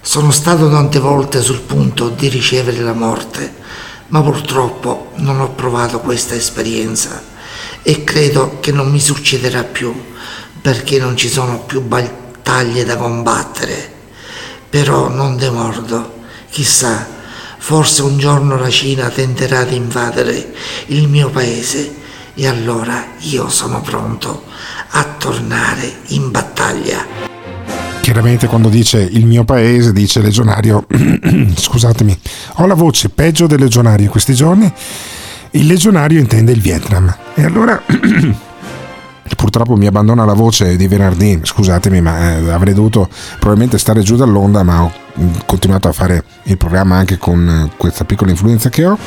[0.00, 3.54] Sono stato tante volte sul punto di ricevere la morte,
[4.08, 7.22] ma purtroppo non ho provato questa esperienza
[7.82, 9.94] e credo che non mi succederà più
[10.60, 13.96] perché non ci sono più battaglie da combattere.
[14.70, 16.20] Però non demordo,
[16.50, 17.06] chissà,
[17.68, 20.54] forse un giorno la Cina tenterà di invadere
[20.86, 21.96] il mio paese
[22.32, 24.44] e allora io sono pronto
[24.92, 27.04] a tornare in battaglia.
[28.00, 30.86] Chiaramente quando dice il mio paese, dice legionario,
[31.54, 32.18] scusatemi,
[32.54, 34.72] ho la voce peggio del legionario questi giorni,
[35.50, 37.14] il legionario intende il Vietnam.
[37.34, 37.82] E allora
[39.36, 44.16] purtroppo mi abbandona la voce di venerdì, scusatemi, ma eh, avrei dovuto probabilmente stare giù
[44.16, 48.68] dall'onda, ma ho mm, continuato a fare il programma anche con eh, questa piccola influenza
[48.68, 48.98] che ho.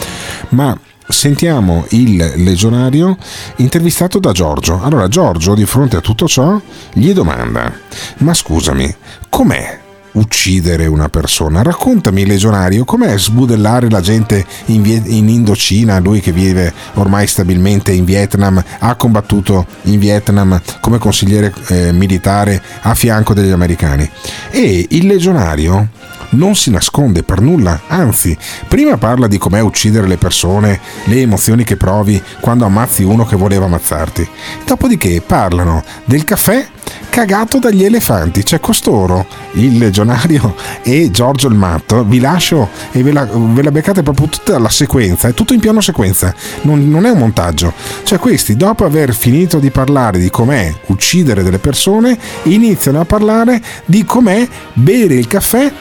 [0.49, 0.77] Ma
[1.07, 3.17] sentiamo il legionario
[3.57, 4.81] intervistato da Giorgio.
[4.81, 6.59] Allora Giorgio, di fronte a tutto ciò,
[6.93, 7.71] gli domanda,
[8.17, 8.95] ma scusami,
[9.29, 9.79] com'è
[10.13, 11.61] uccidere una persona?
[11.61, 17.91] Raccontami, legionario, com'è sbudellare la gente in, Vie- in Indocina, lui che vive ormai stabilmente
[17.91, 24.09] in Vietnam, ha combattuto in Vietnam come consigliere eh, militare a fianco degli americani.
[24.49, 25.89] E il legionario
[26.31, 31.63] non si nasconde per nulla, anzi, prima parla di com'è uccidere le persone, le emozioni
[31.63, 34.27] che provi quando ammazzi uno che voleva ammazzarti.
[34.65, 36.65] Dopodiché parlano del caffè
[37.11, 43.11] cagato dagli elefanti, cioè costoro, il legionario e Giorgio il matto, vi lascio e ve
[43.11, 47.05] la, ve la beccate proprio tutta la sequenza, è tutto in piano sequenza, non, non
[47.05, 47.73] è un montaggio.
[48.03, 53.61] Cioè questi, dopo aver finito di parlare di com'è uccidere delle persone, iniziano a parlare
[53.83, 55.71] di com'è bere il caffè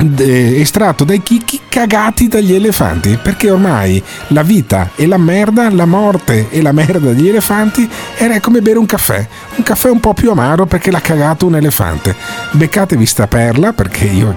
[0.00, 5.84] eh, estratto dai chicchi cagati dagli elefanti, perché ormai la vita e la merda, la
[5.84, 10.14] morte e la merda degli elefanti era come bere un caffè, un caffè un po'
[10.14, 12.14] più amaro perché l'ha cagato un elefante.
[12.52, 14.34] Beccatevi sta perla perché io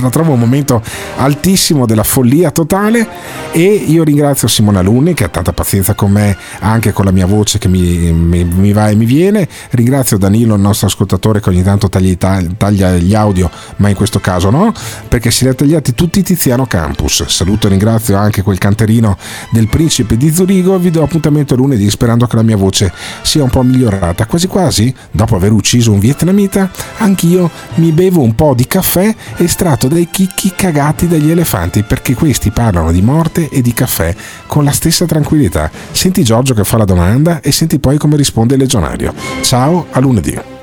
[0.00, 0.82] la trovo un momento
[1.16, 3.08] altissimo della follia totale
[3.52, 7.26] e io ringrazio Simona Luni che ha tanta pazienza con me anche con la mia
[7.26, 11.48] voce che mi, mi- mi va e mi viene, ringrazio Danilo il nostro ascoltatore che
[11.48, 12.14] ogni tanto taglia,
[12.56, 14.72] taglia gli audio ma in questo caso no
[15.06, 17.24] perché si li tagliati tutti Tiziano Campus.
[17.26, 19.16] Saluto e ringrazio anche quel canterino
[19.50, 20.78] del principe di Zurigo.
[20.78, 22.92] Vi do appuntamento lunedì sperando che la mia voce
[23.22, 24.26] sia un po' migliorata.
[24.26, 29.88] Quasi quasi, dopo aver ucciso un vietnamita, anch'io mi bevo un po' di caffè estratto
[29.88, 34.14] dai chicchi cagati dagli elefanti, perché questi parlano di morte e di caffè
[34.46, 35.70] con la stessa tranquillità.
[35.90, 39.14] Senti Giorgio che fa la domanda e senti poi come risponde il legionario.
[39.42, 40.55] Ciao, a lunedì.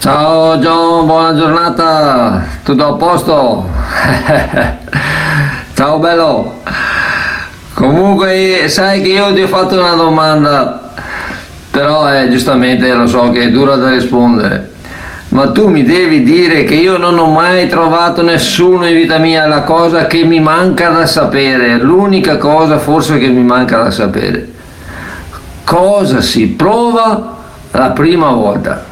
[0.00, 3.68] Ciao John, buona giornata, tutto a posto?
[5.74, 6.62] Ciao bello.
[7.74, 10.92] Comunque sai che io ti ho fatto una domanda,
[11.70, 14.70] però eh, giustamente lo so che è dura da rispondere.
[15.28, 19.46] Ma tu mi devi dire che io non ho mai trovato nessuno in vita mia
[19.46, 24.50] la cosa che mi manca da sapere, l'unica cosa forse che mi manca da sapere.
[25.62, 27.36] Cosa si prova
[27.72, 28.88] la prima volta?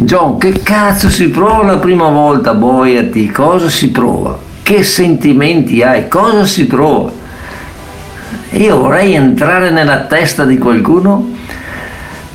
[0.00, 3.32] John, che cazzo si prova la prima volta, boiati?
[3.32, 4.38] Cosa si prova?
[4.62, 6.06] Che sentimenti hai?
[6.06, 7.10] Cosa si prova?
[8.50, 11.30] Io vorrei entrare nella testa di qualcuno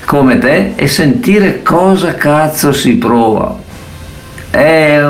[0.03, 3.55] come te e sentire cosa cazzo si prova.
[4.49, 5.01] È,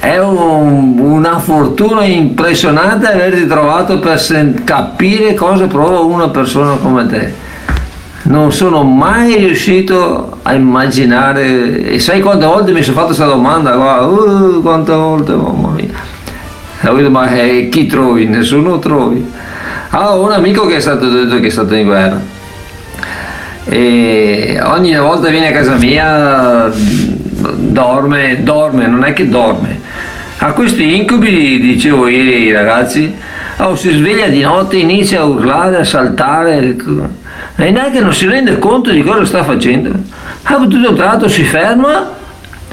[0.00, 7.06] è un- una fortuna impressionante averti trovato per sen- capire cosa prova una persona come
[7.06, 7.43] te
[8.24, 13.72] non sono mai riuscito a immaginare e sai quante volte mi sono fatto questa domanda?
[13.72, 17.08] Guarda, uh, quante volte mamma mia.
[17.08, 18.26] Ma eh, chi trovi?
[18.26, 19.30] nessuno trovi.
[19.90, 22.20] Ah, un amico che è stato detto che è stato in guerra
[23.66, 26.70] e ogni volta viene a casa mia
[27.56, 29.80] dorme dorme non è che dorme.
[30.38, 33.14] Ha questi incubi dicevo ieri ai ragazzi
[33.58, 36.76] oh, si sveglia di notte inizia a urlare a saltare
[37.56, 39.92] e neanche non si rende conto di cosa sta facendo.
[40.42, 42.12] A tutto un tratto si ferma,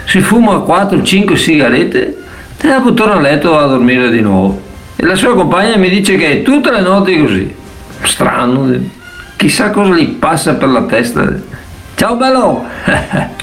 [0.05, 2.17] si fuma 4-5 sigarette
[2.57, 4.59] e dopo torna a letto a dormire di nuovo.
[4.95, 7.55] E la sua compagna mi dice che è tutte le notti così.
[8.01, 8.73] Strano,
[9.35, 11.31] chissà cosa gli passa per la testa.
[11.95, 12.65] Ciao bello!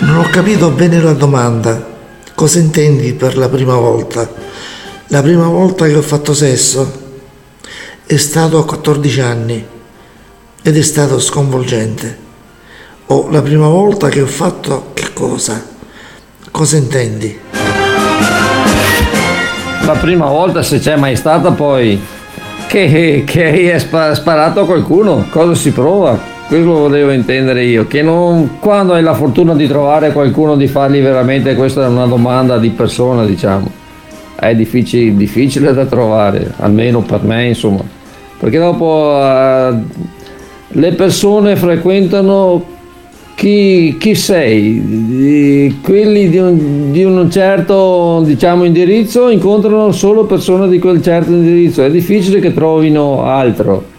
[0.00, 1.86] Non ho capito bene la domanda.
[2.34, 4.26] Cosa intendi per la prima volta?
[5.08, 7.07] La prima volta che ho fatto sesso
[8.10, 9.62] è stato a 14 anni
[10.62, 12.16] ed è stato sconvolgente.
[13.08, 15.62] O la prima volta che ho fatto che cosa?
[16.50, 17.38] Cosa intendi?
[19.84, 22.00] La prima volta se c'è mai stata poi
[22.66, 26.18] che, che hai spa- sparato a qualcuno, cosa si prova?
[26.46, 30.66] Questo lo volevo intendere io, che non, quando hai la fortuna di trovare qualcuno di
[30.66, 33.70] fargli veramente, questa è una domanda di persona diciamo,
[34.34, 37.96] è difficile, difficile da trovare, almeno per me insomma,
[38.38, 39.74] perché dopo eh,
[40.68, 42.76] le persone frequentano
[43.34, 50.80] chi, chi sei, quelli di un, di un certo diciamo, indirizzo incontrano solo persone di
[50.80, 53.96] quel certo indirizzo, è difficile che trovino altro.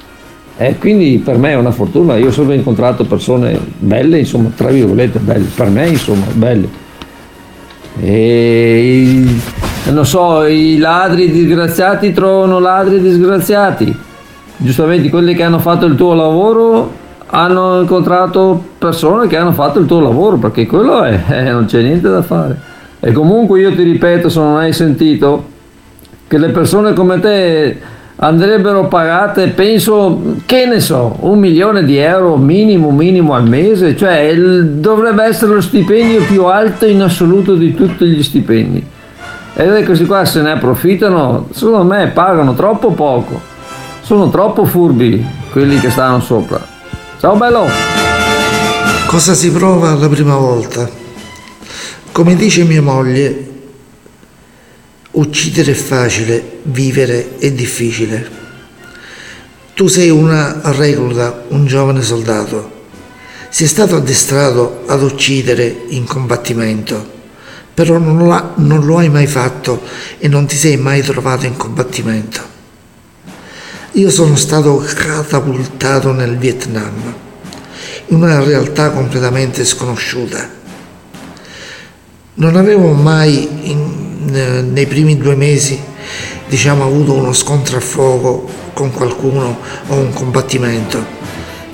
[0.58, 4.70] E quindi per me è una fortuna, io ho solo incontrato persone belle, insomma, tra
[4.72, 6.68] virgolette belle, per me insomma, belle.
[8.02, 9.24] E
[9.90, 14.08] non so, i ladri disgraziati trovano ladri disgraziati.
[14.62, 16.92] Giustamente quelli che hanno fatto il tuo lavoro
[17.28, 21.82] hanno incontrato persone che hanno fatto il tuo lavoro, perché quello è, eh, non c'è
[21.82, 22.60] niente da fare.
[23.00, 25.46] E comunque io ti ripeto, se non hai sentito,
[26.28, 27.78] che le persone come te
[28.18, 34.18] andrebbero pagate, penso, che ne so, un milione di euro minimo, minimo al mese, cioè
[34.20, 38.86] il- dovrebbe essere lo stipendio più alto in assoluto di tutti gli stipendi.
[39.54, 43.40] E questi qua se ne approfittano, secondo me pagano troppo poco,
[44.10, 46.68] sono troppo furbi quelli che stanno sopra.
[47.20, 47.68] Ciao bello!
[49.06, 50.90] Cosa si prova la prima volta?
[52.12, 53.50] Come dice mia moglie,
[55.12, 58.28] uccidere è facile, vivere è difficile.
[59.76, 62.88] Tu sei una recluta, un giovane soldato.
[63.50, 67.08] Sei stato addestrato ad uccidere in combattimento,
[67.76, 69.84] però non, lo hai mai fatto
[70.18, 72.49] e non ti sei mai trovato in combattimento.
[74.00, 77.14] Io sono stato catapultato nel Vietnam,
[78.08, 80.50] in una realtà completamente sconosciuta.
[82.36, 85.78] Non avevo mai in- ne- nei primi due mesi
[86.48, 91.06] diciamo, avuto uno scontro a fuoco con qualcuno o un combattimento,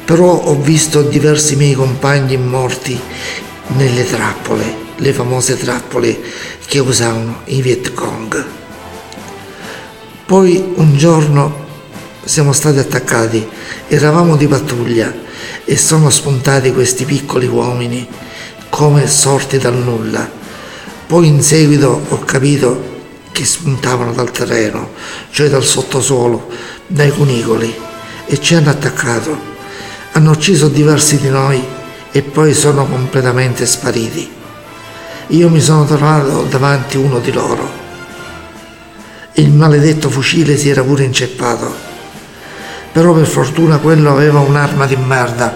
[0.04, 3.00] però ho visto diversi miei compagni morti
[3.76, 4.64] nelle trappole,
[4.96, 6.20] le famose trappole
[6.66, 8.46] che usavano i Viet Cong.
[10.26, 11.65] Poi un giorno
[12.26, 13.48] siamo stati attaccati,
[13.88, 15.14] eravamo di pattuglia
[15.64, 18.08] e sono spuntati questi piccoli uomini
[18.70, 20.28] come sorti dal nulla.
[21.06, 22.94] Poi in seguito ho capito
[23.32, 24.90] che spuntavano dal terreno,
[25.30, 26.50] cioè dal sottosuolo,
[26.88, 27.74] dai cunicoli
[28.26, 29.54] e ci hanno attaccato.
[30.14, 31.64] Hanno ucciso diversi di noi
[32.12, 34.32] e poi sono completamente spariti.
[35.28, 37.84] Io mi sono trovato davanti uno di loro.
[39.34, 41.95] Il maledetto fucile si era pure inceppato.
[42.96, 45.54] Però per fortuna quello aveva un'arma di merda,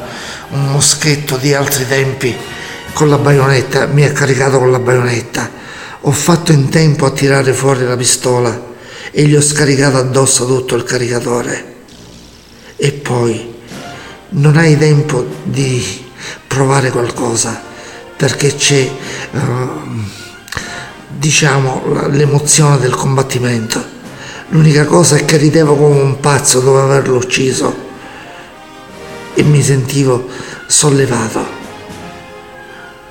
[0.50, 2.36] un moschetto di altri tempi
[2.92, 5.50] con la baionetta, mi ha caricato con la baionetta.
[6.02, 8.62] Ho fatto in tempo a tirare fuori la pistola
[9.10, 11.76] e gli ho scaricato addosso tutto il caricatore.
[12.76, 13.56] E poi
[14.32, 16.12] non hai tempo di
[16.46, 17.58] provare qualcosa
[18.18, 18.92] perché c'è,
[19.32, 20.12] ehm,
[21.08, 23.99] diciamo, l'emozione del combattimento.
[24.52, 27.88] L'unica cosa è che ridevo come un pazzo dopo averlo ucciso
[29.36, 30.28] e mi sentivo
[30.66, 31.46] sollevato.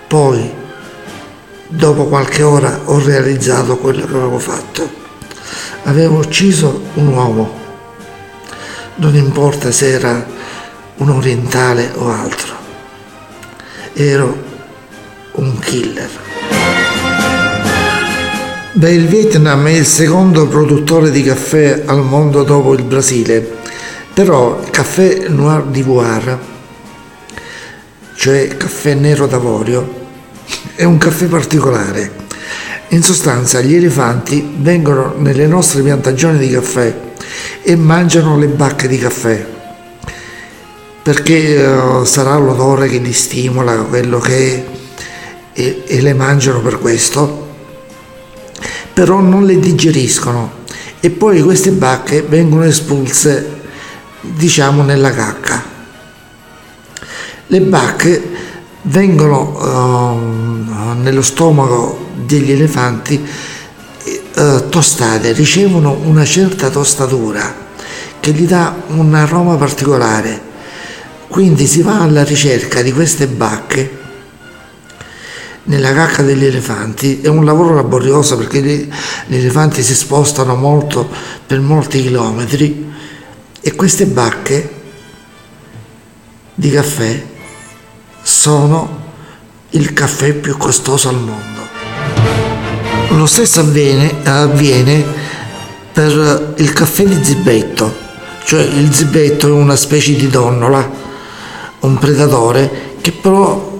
[0.09, 0.52] Poi,
[1.69, 4.90] dopo qualche ora, ho realizzato quello che avevo fatto.
[5.85, 7.55] Avevo ucciso un uomo,
[8.97, 10.27] non importa se era
[10.97, 12.55] un orientale o altro.
[13.93, 14.43] Ero
[15.35, 16.57] un killer.
[18.78, 23.44] Beh, il Vietnam è il secondo produttore di caffè al mondo dopo il Brasile,
[24.14, 26.38] però il caffè Noir d'Ivoire,
[28.14, 30.06] cioè caffè nero d'avorio,
[30.76, 32.12] è un caffè particolare.
[32.90, 36.96] In sostanza gli elefanti vengono nelle nostre piantagioni di caffè
[37.60, 39.44] e mangiano le bacche di caffè.
[41.02, 44.64] Perché eh, sarà l'odore che li stimola, quello che è,
[45.52, 47.46] e, e le mangiano per questo,
[48.98, 50.64] però non le digeriscono
[50.98, 53.60] e poi queste bacche vengono espulse,
[54.22, 55.62] diciamo, nella cacca.
[57.46, 58.28] Le bacche
[58.82, 63.24] vengono ehm, nello stomaco degli elefanti
[64.34, 67.54] eh, tostate, ricevono una certa tostatura
[68.18, 70.40] che gli dà un aroma particolare.
[71.28, 73.97] Quindi si va alla ricerca di queste bacche
[75.69, 77.20] nella cacca degli elefanti.
[77.20, 78.89] È un lavoro laborioso perché gli,
[79.27, 81.09] gli elefanti si spostano molto
[81.47, 82.93] per molti chilometri
[83.61, 84.77] e queste bacche
[86.55, 87.24] di caffè
[88.23, 89.07] sono
[89.70, 91.66] il caffè più costoso al mondo.
[93.11, 95.05] Lo stesso avviene, avviene
[95.93, 97.95] per il caffè di zibetto,
[98.45, 100.89] cioè il zibetto è una specie di donnola,
[101.81, 103.77] un predatore che però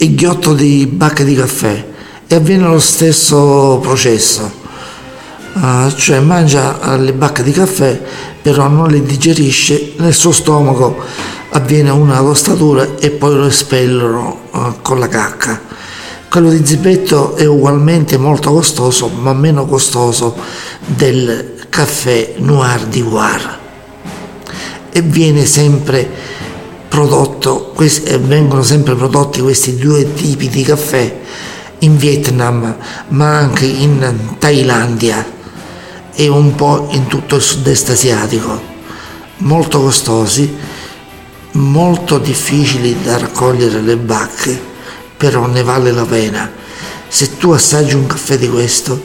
[0.00, 1.86] è ghiotto di bacche di caffè
[2.26, 4.50] e avviene lo stesso processo,
[5.52, 8.00] Ah, cioè mangia le bacche di caffè
[8.40, 10.96] però non le digerisce, nel suo stomaco
[11.50, 15.60] avviene una tostatura e poi lo espellono ah, con la cacca.
[16.30, 20.34] Quello di zibetto è ugualmente molto costoso, ma meno costoso
[20.86, 23.58] del caffè Noir d'Ivoire.
[24.92, 26.08] E viene sempre
[26.90, 31.20] prodotto, eh, vengono sempre prodotti questi due tipi di caffè
[31.78, 32.76] in Vietnam,
[33.08, 35.24] ma anche in Thailandia
[36.12, 38.60] e un po' in tutto il sud-est asiatico.
[39.38, 40.52] Molto costosi,
[41.52, 44.60] molto difficili da raccogliere le bacche,
[45.16, 46.50] però ne vale la pena.
[47.06, 49.00] Se tu assaggi un caffè di questo,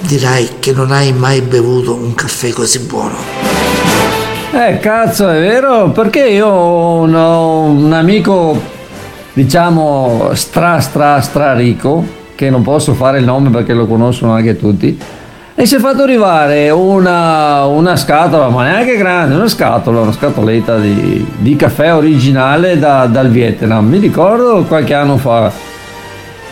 [0.00, 3.37] dirai che non hai mai bevuto un caffè così buono.
[4.60, 5.90] Eh, cazzo, è vero?
[5.90, 8.60] Perché io ho un, amico,
[9.32, 12.04] diciamo, stra stra stra ricco,
[12.34, 14.98] che non posso fare il nome perché lo conoscono anche tutti,
[15.54, 20.76] e si è fatto arrivare una, una scatola, ma neanche grande, una scatola, una scatoletta
[20.78, 25.52] di, di caffè originale da- dal Vietnam, mi ricordo qualche anno fa.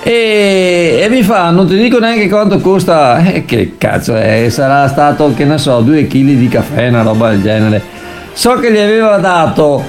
[0.04, 4.86] E, e mi fa, non ti dico neanche quanto costa, eh, che cazzo è, sarà
[4.86, 7.95] stato, che ne so, 2 kg di caffè, una roba del genere.
[8.36, 9.82] So che gli aveva dato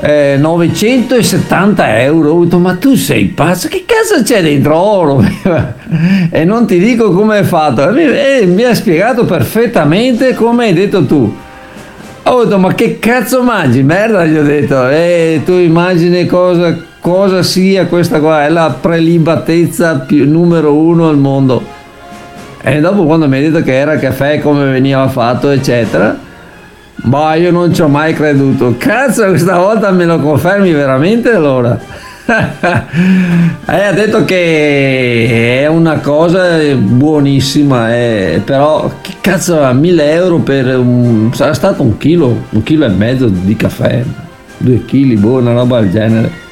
[0.00, 5.22] eh, 970 euro, ho detto, ma tu sei pazzo, che cazzo c'è dentro oro?
[6.32, 11.04] e non ti dico come è fatto, e mi, ha spiegato perfettamente come hai detto
[11.04, 11.36] tu.
[12.22, 13.82] Ho detto, ma che cazzo mangi?
[13.82, 14.88] Merda, gli ho detto.
[14.88, 21.18] E tu immagini cosa cosa sia questa qua, è la prelibatezza più, numero uno al
[21.18, 21.62] mondo.
[22.62, 26.28] E dopo quando mi ha detto che era caffè, come veniva fatto, eccetera,
[27.02, 28.74] ma io non ci ho mai creduto.
[28.76, 31.78] Cazzo, questa volta me lo confermi veramente allora?
[32.30, 40.38] eh, ha detto che è una cosa buonissima, eh, però che cazzo a 1000 euro
[40.38, 44.04] per un, sarà stato un chilo, un chilo e mezzo di caffè,
[44.58, 46.48] due chili, boh, una roba del genere.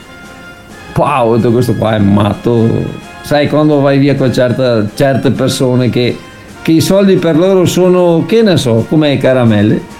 [0.96, 3.06] Wow, detto, questo qua è matto.
[3.22, 6.16] Sai, quando vai via con certa, certe persone che,
[6.60, 9.96] che i soldi per loro sono, che ne so, come caramelle.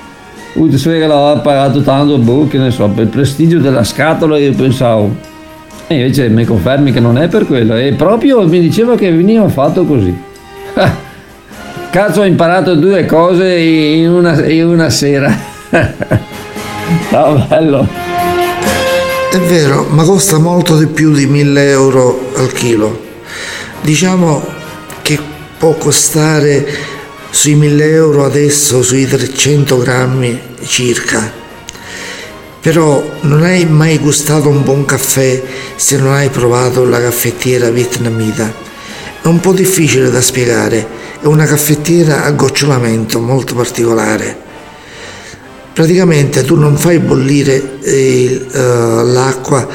[0.55, 4.39] Uy, ti sveglia l'aveva pagato tanto, boh, che ne so, per il prestigio della scatola
[4.39, 5.15] io pensavo,
[5.87, 7.75] e invece mi confermi che non è per quello.
[7.75, 10.15] E proprio mi diceva che veniva fatto così.
[11.91, 15.35] Cazzo ho imparato due cose in una, in una sera.
[17.09, 17.89] Ciao bello.
[19.31, 23.07] È vero, ma costa molto di più di 1000 euro al chilo.
[23.81, 24.45] Diciamo
[25.01, 25.19] che
[25.57, 26.67] può costare
[27.31, 31.39] sui 1000 euro adesso sui 300 grammi circa
[32.61, 35.43] però non hai mai gustato un buon caffè
[35.77, 38.53] se non hai provato la caffettiera vietnamita.
[39.23, 40.87] È un po' difficile da spiegare,
[41.21, 44.47] è una caffettiera a gocciolamento molto particolare.
[45.73, 48.59] Praticamente tu non fai bollire eh, uh,
[49.05, 49.67] l'acqua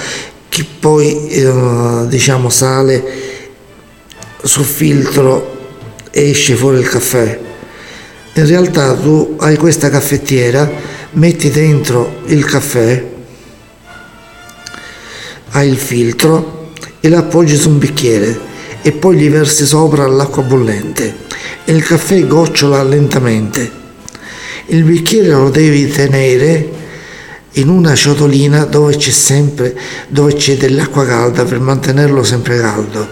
[0.50, 3.04] che poi uh, diciamo sale
[4.44, 5.72] sul filtro
[6.12, 7.40] e esce fuori il caffè.
[8.36, 10.68] In realtà tu hai questa caffettiera
[11.12, 13.12] metti dentro il caffè,
[15.52, 18.40] hai il filtro e lo appoggi su un bicchiere
[18.82, 21.16] e poi gli versi sopra l'acqua bollente
[21.64, 23.72] e il caffè gocciola lentamente.
[24.66, 26.72] Il bicchiere lo devi tenere
[27.52, 29.78] in una ciotolina dove c'è sempre
[30.08, 33.08] dove c'è dell'acqua calda per mantenerlo sempre caldo.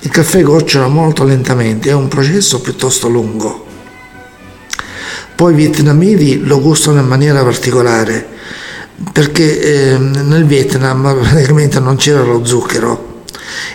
[0.00, 3.61] Il caffè gocciola molto lentamente, è un processo piuttosto lungo.
[5.42, 8.24] Poi i vietnamiti lo gustano in maniera particolare
[9.10, 13.24] perché eh, nel Vietnam praticamente non c'era lo zucchero.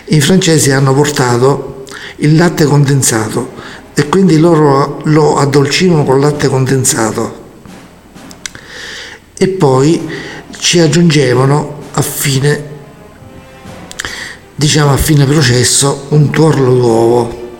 [0.06, 1.84] I francesi hanno portato
[2.20, 3.52] il latte condensato
[3.92, 7.50] e quindi loro lo addolcivano con latte condensato
[9.36, 10.08] e poi
[10.58, 12.64] ci aggiungevano a fine
[14.54, 17.50] diciamo a fine processo un tuorlo d'uovo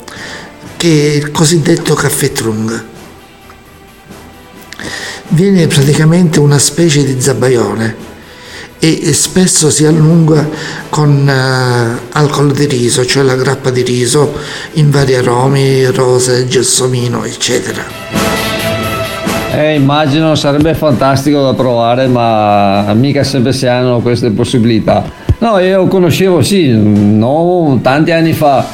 [0.78, 2.87] che è il cosiddetto caffè trung
[5.28, 8.06] viene praticamente una specie di zabaione
[8.80, 10.48] e spesso si allunga
[10.88, 14.34] con uh, alcol di riso, cioè la grappa di riso
[14.74, 17.82] in vari aromi, rose, gelsomino, eccetera.
[19.52, 25.02] Eh, immagino sarebbe fantastico da provare, ma mica sempre si hanno queste possibilità.
[25.38, 28.64] No, io conoscevo, sì, no, tanti anni fa,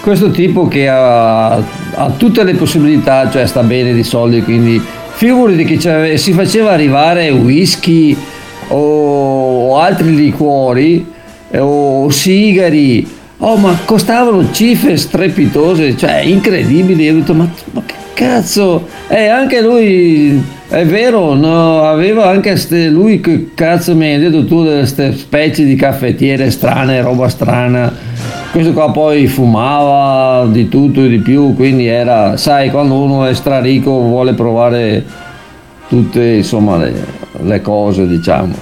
[0.00, 4.82] questo tipo che ha, ha tutte le possibilità, cioè sta bene di soldi, quindi
[5.14, 8.16] figurati che si faceva arrivare whisky
[8.68, 11.04] o, altri liquori
[11.56, 13.06] o sigari.
[13.38, 17.08] Oh ma costavano cifre strepitose cioè incredibili.
[17.10, 18.86] Ho detto ma, ma che cazzo?
[19.08, 20.42] Eh anche lui
[20.74, 25.64] è vero no, aveva anche ste, lui che cazzo mi hai detto tu delle specie
[25.64, 27.92] di caffettiere strane roba strana
[28.54, 33.34] questo qua poi fumava di tutto e di più, quindi era, sai, quando uno è
[33.34, 35.04] straricco vuole provare
[35.88, 36.92] tutte insomma le,
[37.42, 38.54] le cose, diciamo.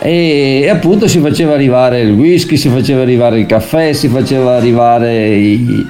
[0.00, 4.56] E, e, appunto si faceva arrivare il whisky, si faceva arrivare il caffè, si faceva
[4.56, 5.86] arrivare i,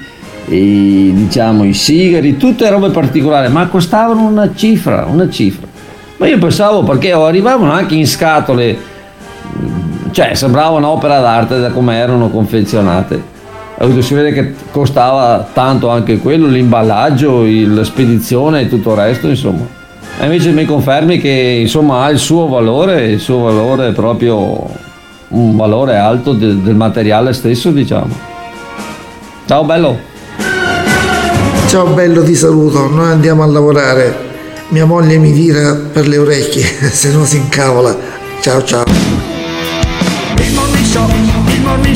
[0.48, 5.66] i, diciamo, i sigari, tutte robe particolari, ma costavano una cifra, una cifra.
[6.16, 8.90] Ma io pensavo perché arrivavano anche in scatole
[10.12, 13.31] cioè sembrava un'opera d'arte da come erano confezionate.
[13.98, 19.66] Si vede che costava tanto anche quello l'imballaggio la spedizione e tutto il resto insomma.
[20.20, 24.69] E invece mi confermi che insomma ha il suo valore il suo valore è proprio
[25.28, 28.14] un valore alto del, del materiale stesso diciamo.
[29.47, 30.11] Ciao bello
[31.73, 32.86] ciao bello ti saluto.
[32.86, 34.15] Noi andiamo a lavorare.
[34.69, 36.62] Mia moglie mi tira per le orecchie
[36.93, 37.97] se no si incavola.
[38.43, 38.85] Ciao ciao.
[38.85, 38.90] Show,
[40.39, 41.09] il morning show,
[41.49, 41.94] il morning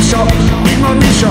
[0.00, 0.24] show,
[0.62, 1.30] il morning show.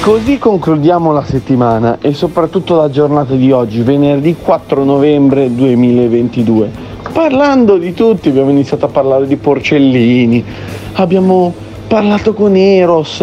[0.00, 6.70] Così concludiamo la settimana e soprattutto la giornata di oggi, venerdì 4 novembre 2022.
[7.12, 10.42] Parlando di tutti, abbiamo iniziato a parlare di porcellini,
[10.94, 11.52] abbiamo
[11.86, 13.22] parlato con Eros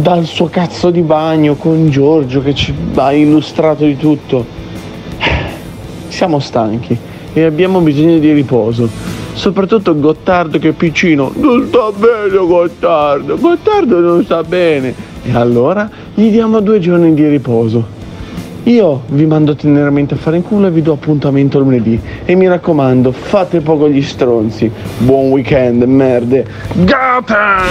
[0.00, 4.44] dal suo cazzo di bagno, con Giorgio che ci ha illustrato di tutto.
[6.08, 6.96] Siamo stanchi
[7.32, 8.88] e abbiamo bisogno di riposo
[9.34, 11.32] soprattutto Gottardo che è piccino.
[11.34, 14.94] Non sta bene Gottardo, Gottardo non sta bene.
[15.22, 18.02] E allora gli diamo due giorni di riposo.
[18.66, 22.00] Io vi mando teneramente a fare in culo e vi do appuntamento lunedì.
[22.24, 24.70] E mi raccomando, fate poco gli stronzi.
[24.98, 26.46] Buon weekend, merde.
[26.72, 27.66] Gotham!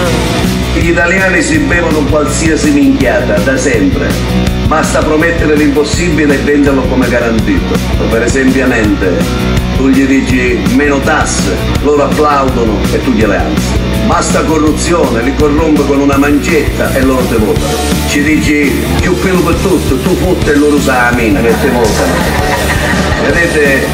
[0.80, 4.06] Gli italiani si bevono qualsiasi minchiata, da sempre.
[4.68, 7.76] Basta promettere l'impossibile e venderlo come garantito.
[8.08, 8.64] Per esempio,
[9.76, 13.83] tu gli dici meno tasse, loro applaudono e tu gliele alzi.
[14.06, 17.76] Basta corruzione, li corrompe con una mancetta e loro te votano.
[18.06, 21.70] Ci dici più pelo per tutto, tu fotte e loro usa la mina che te
[21.70, 22.12] votano.
[23.24, 23.86] Vedete,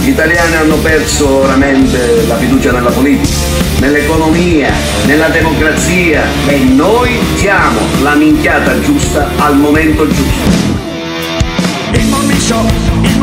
[0.00, 3.34] gli italiani hanno perso veramente la fiducia nella politica,
[3.80, 4.72] nell'economia,
[5.04, 10.75] nella democrazia e noi siamo la minchiata giusta al momento giusto.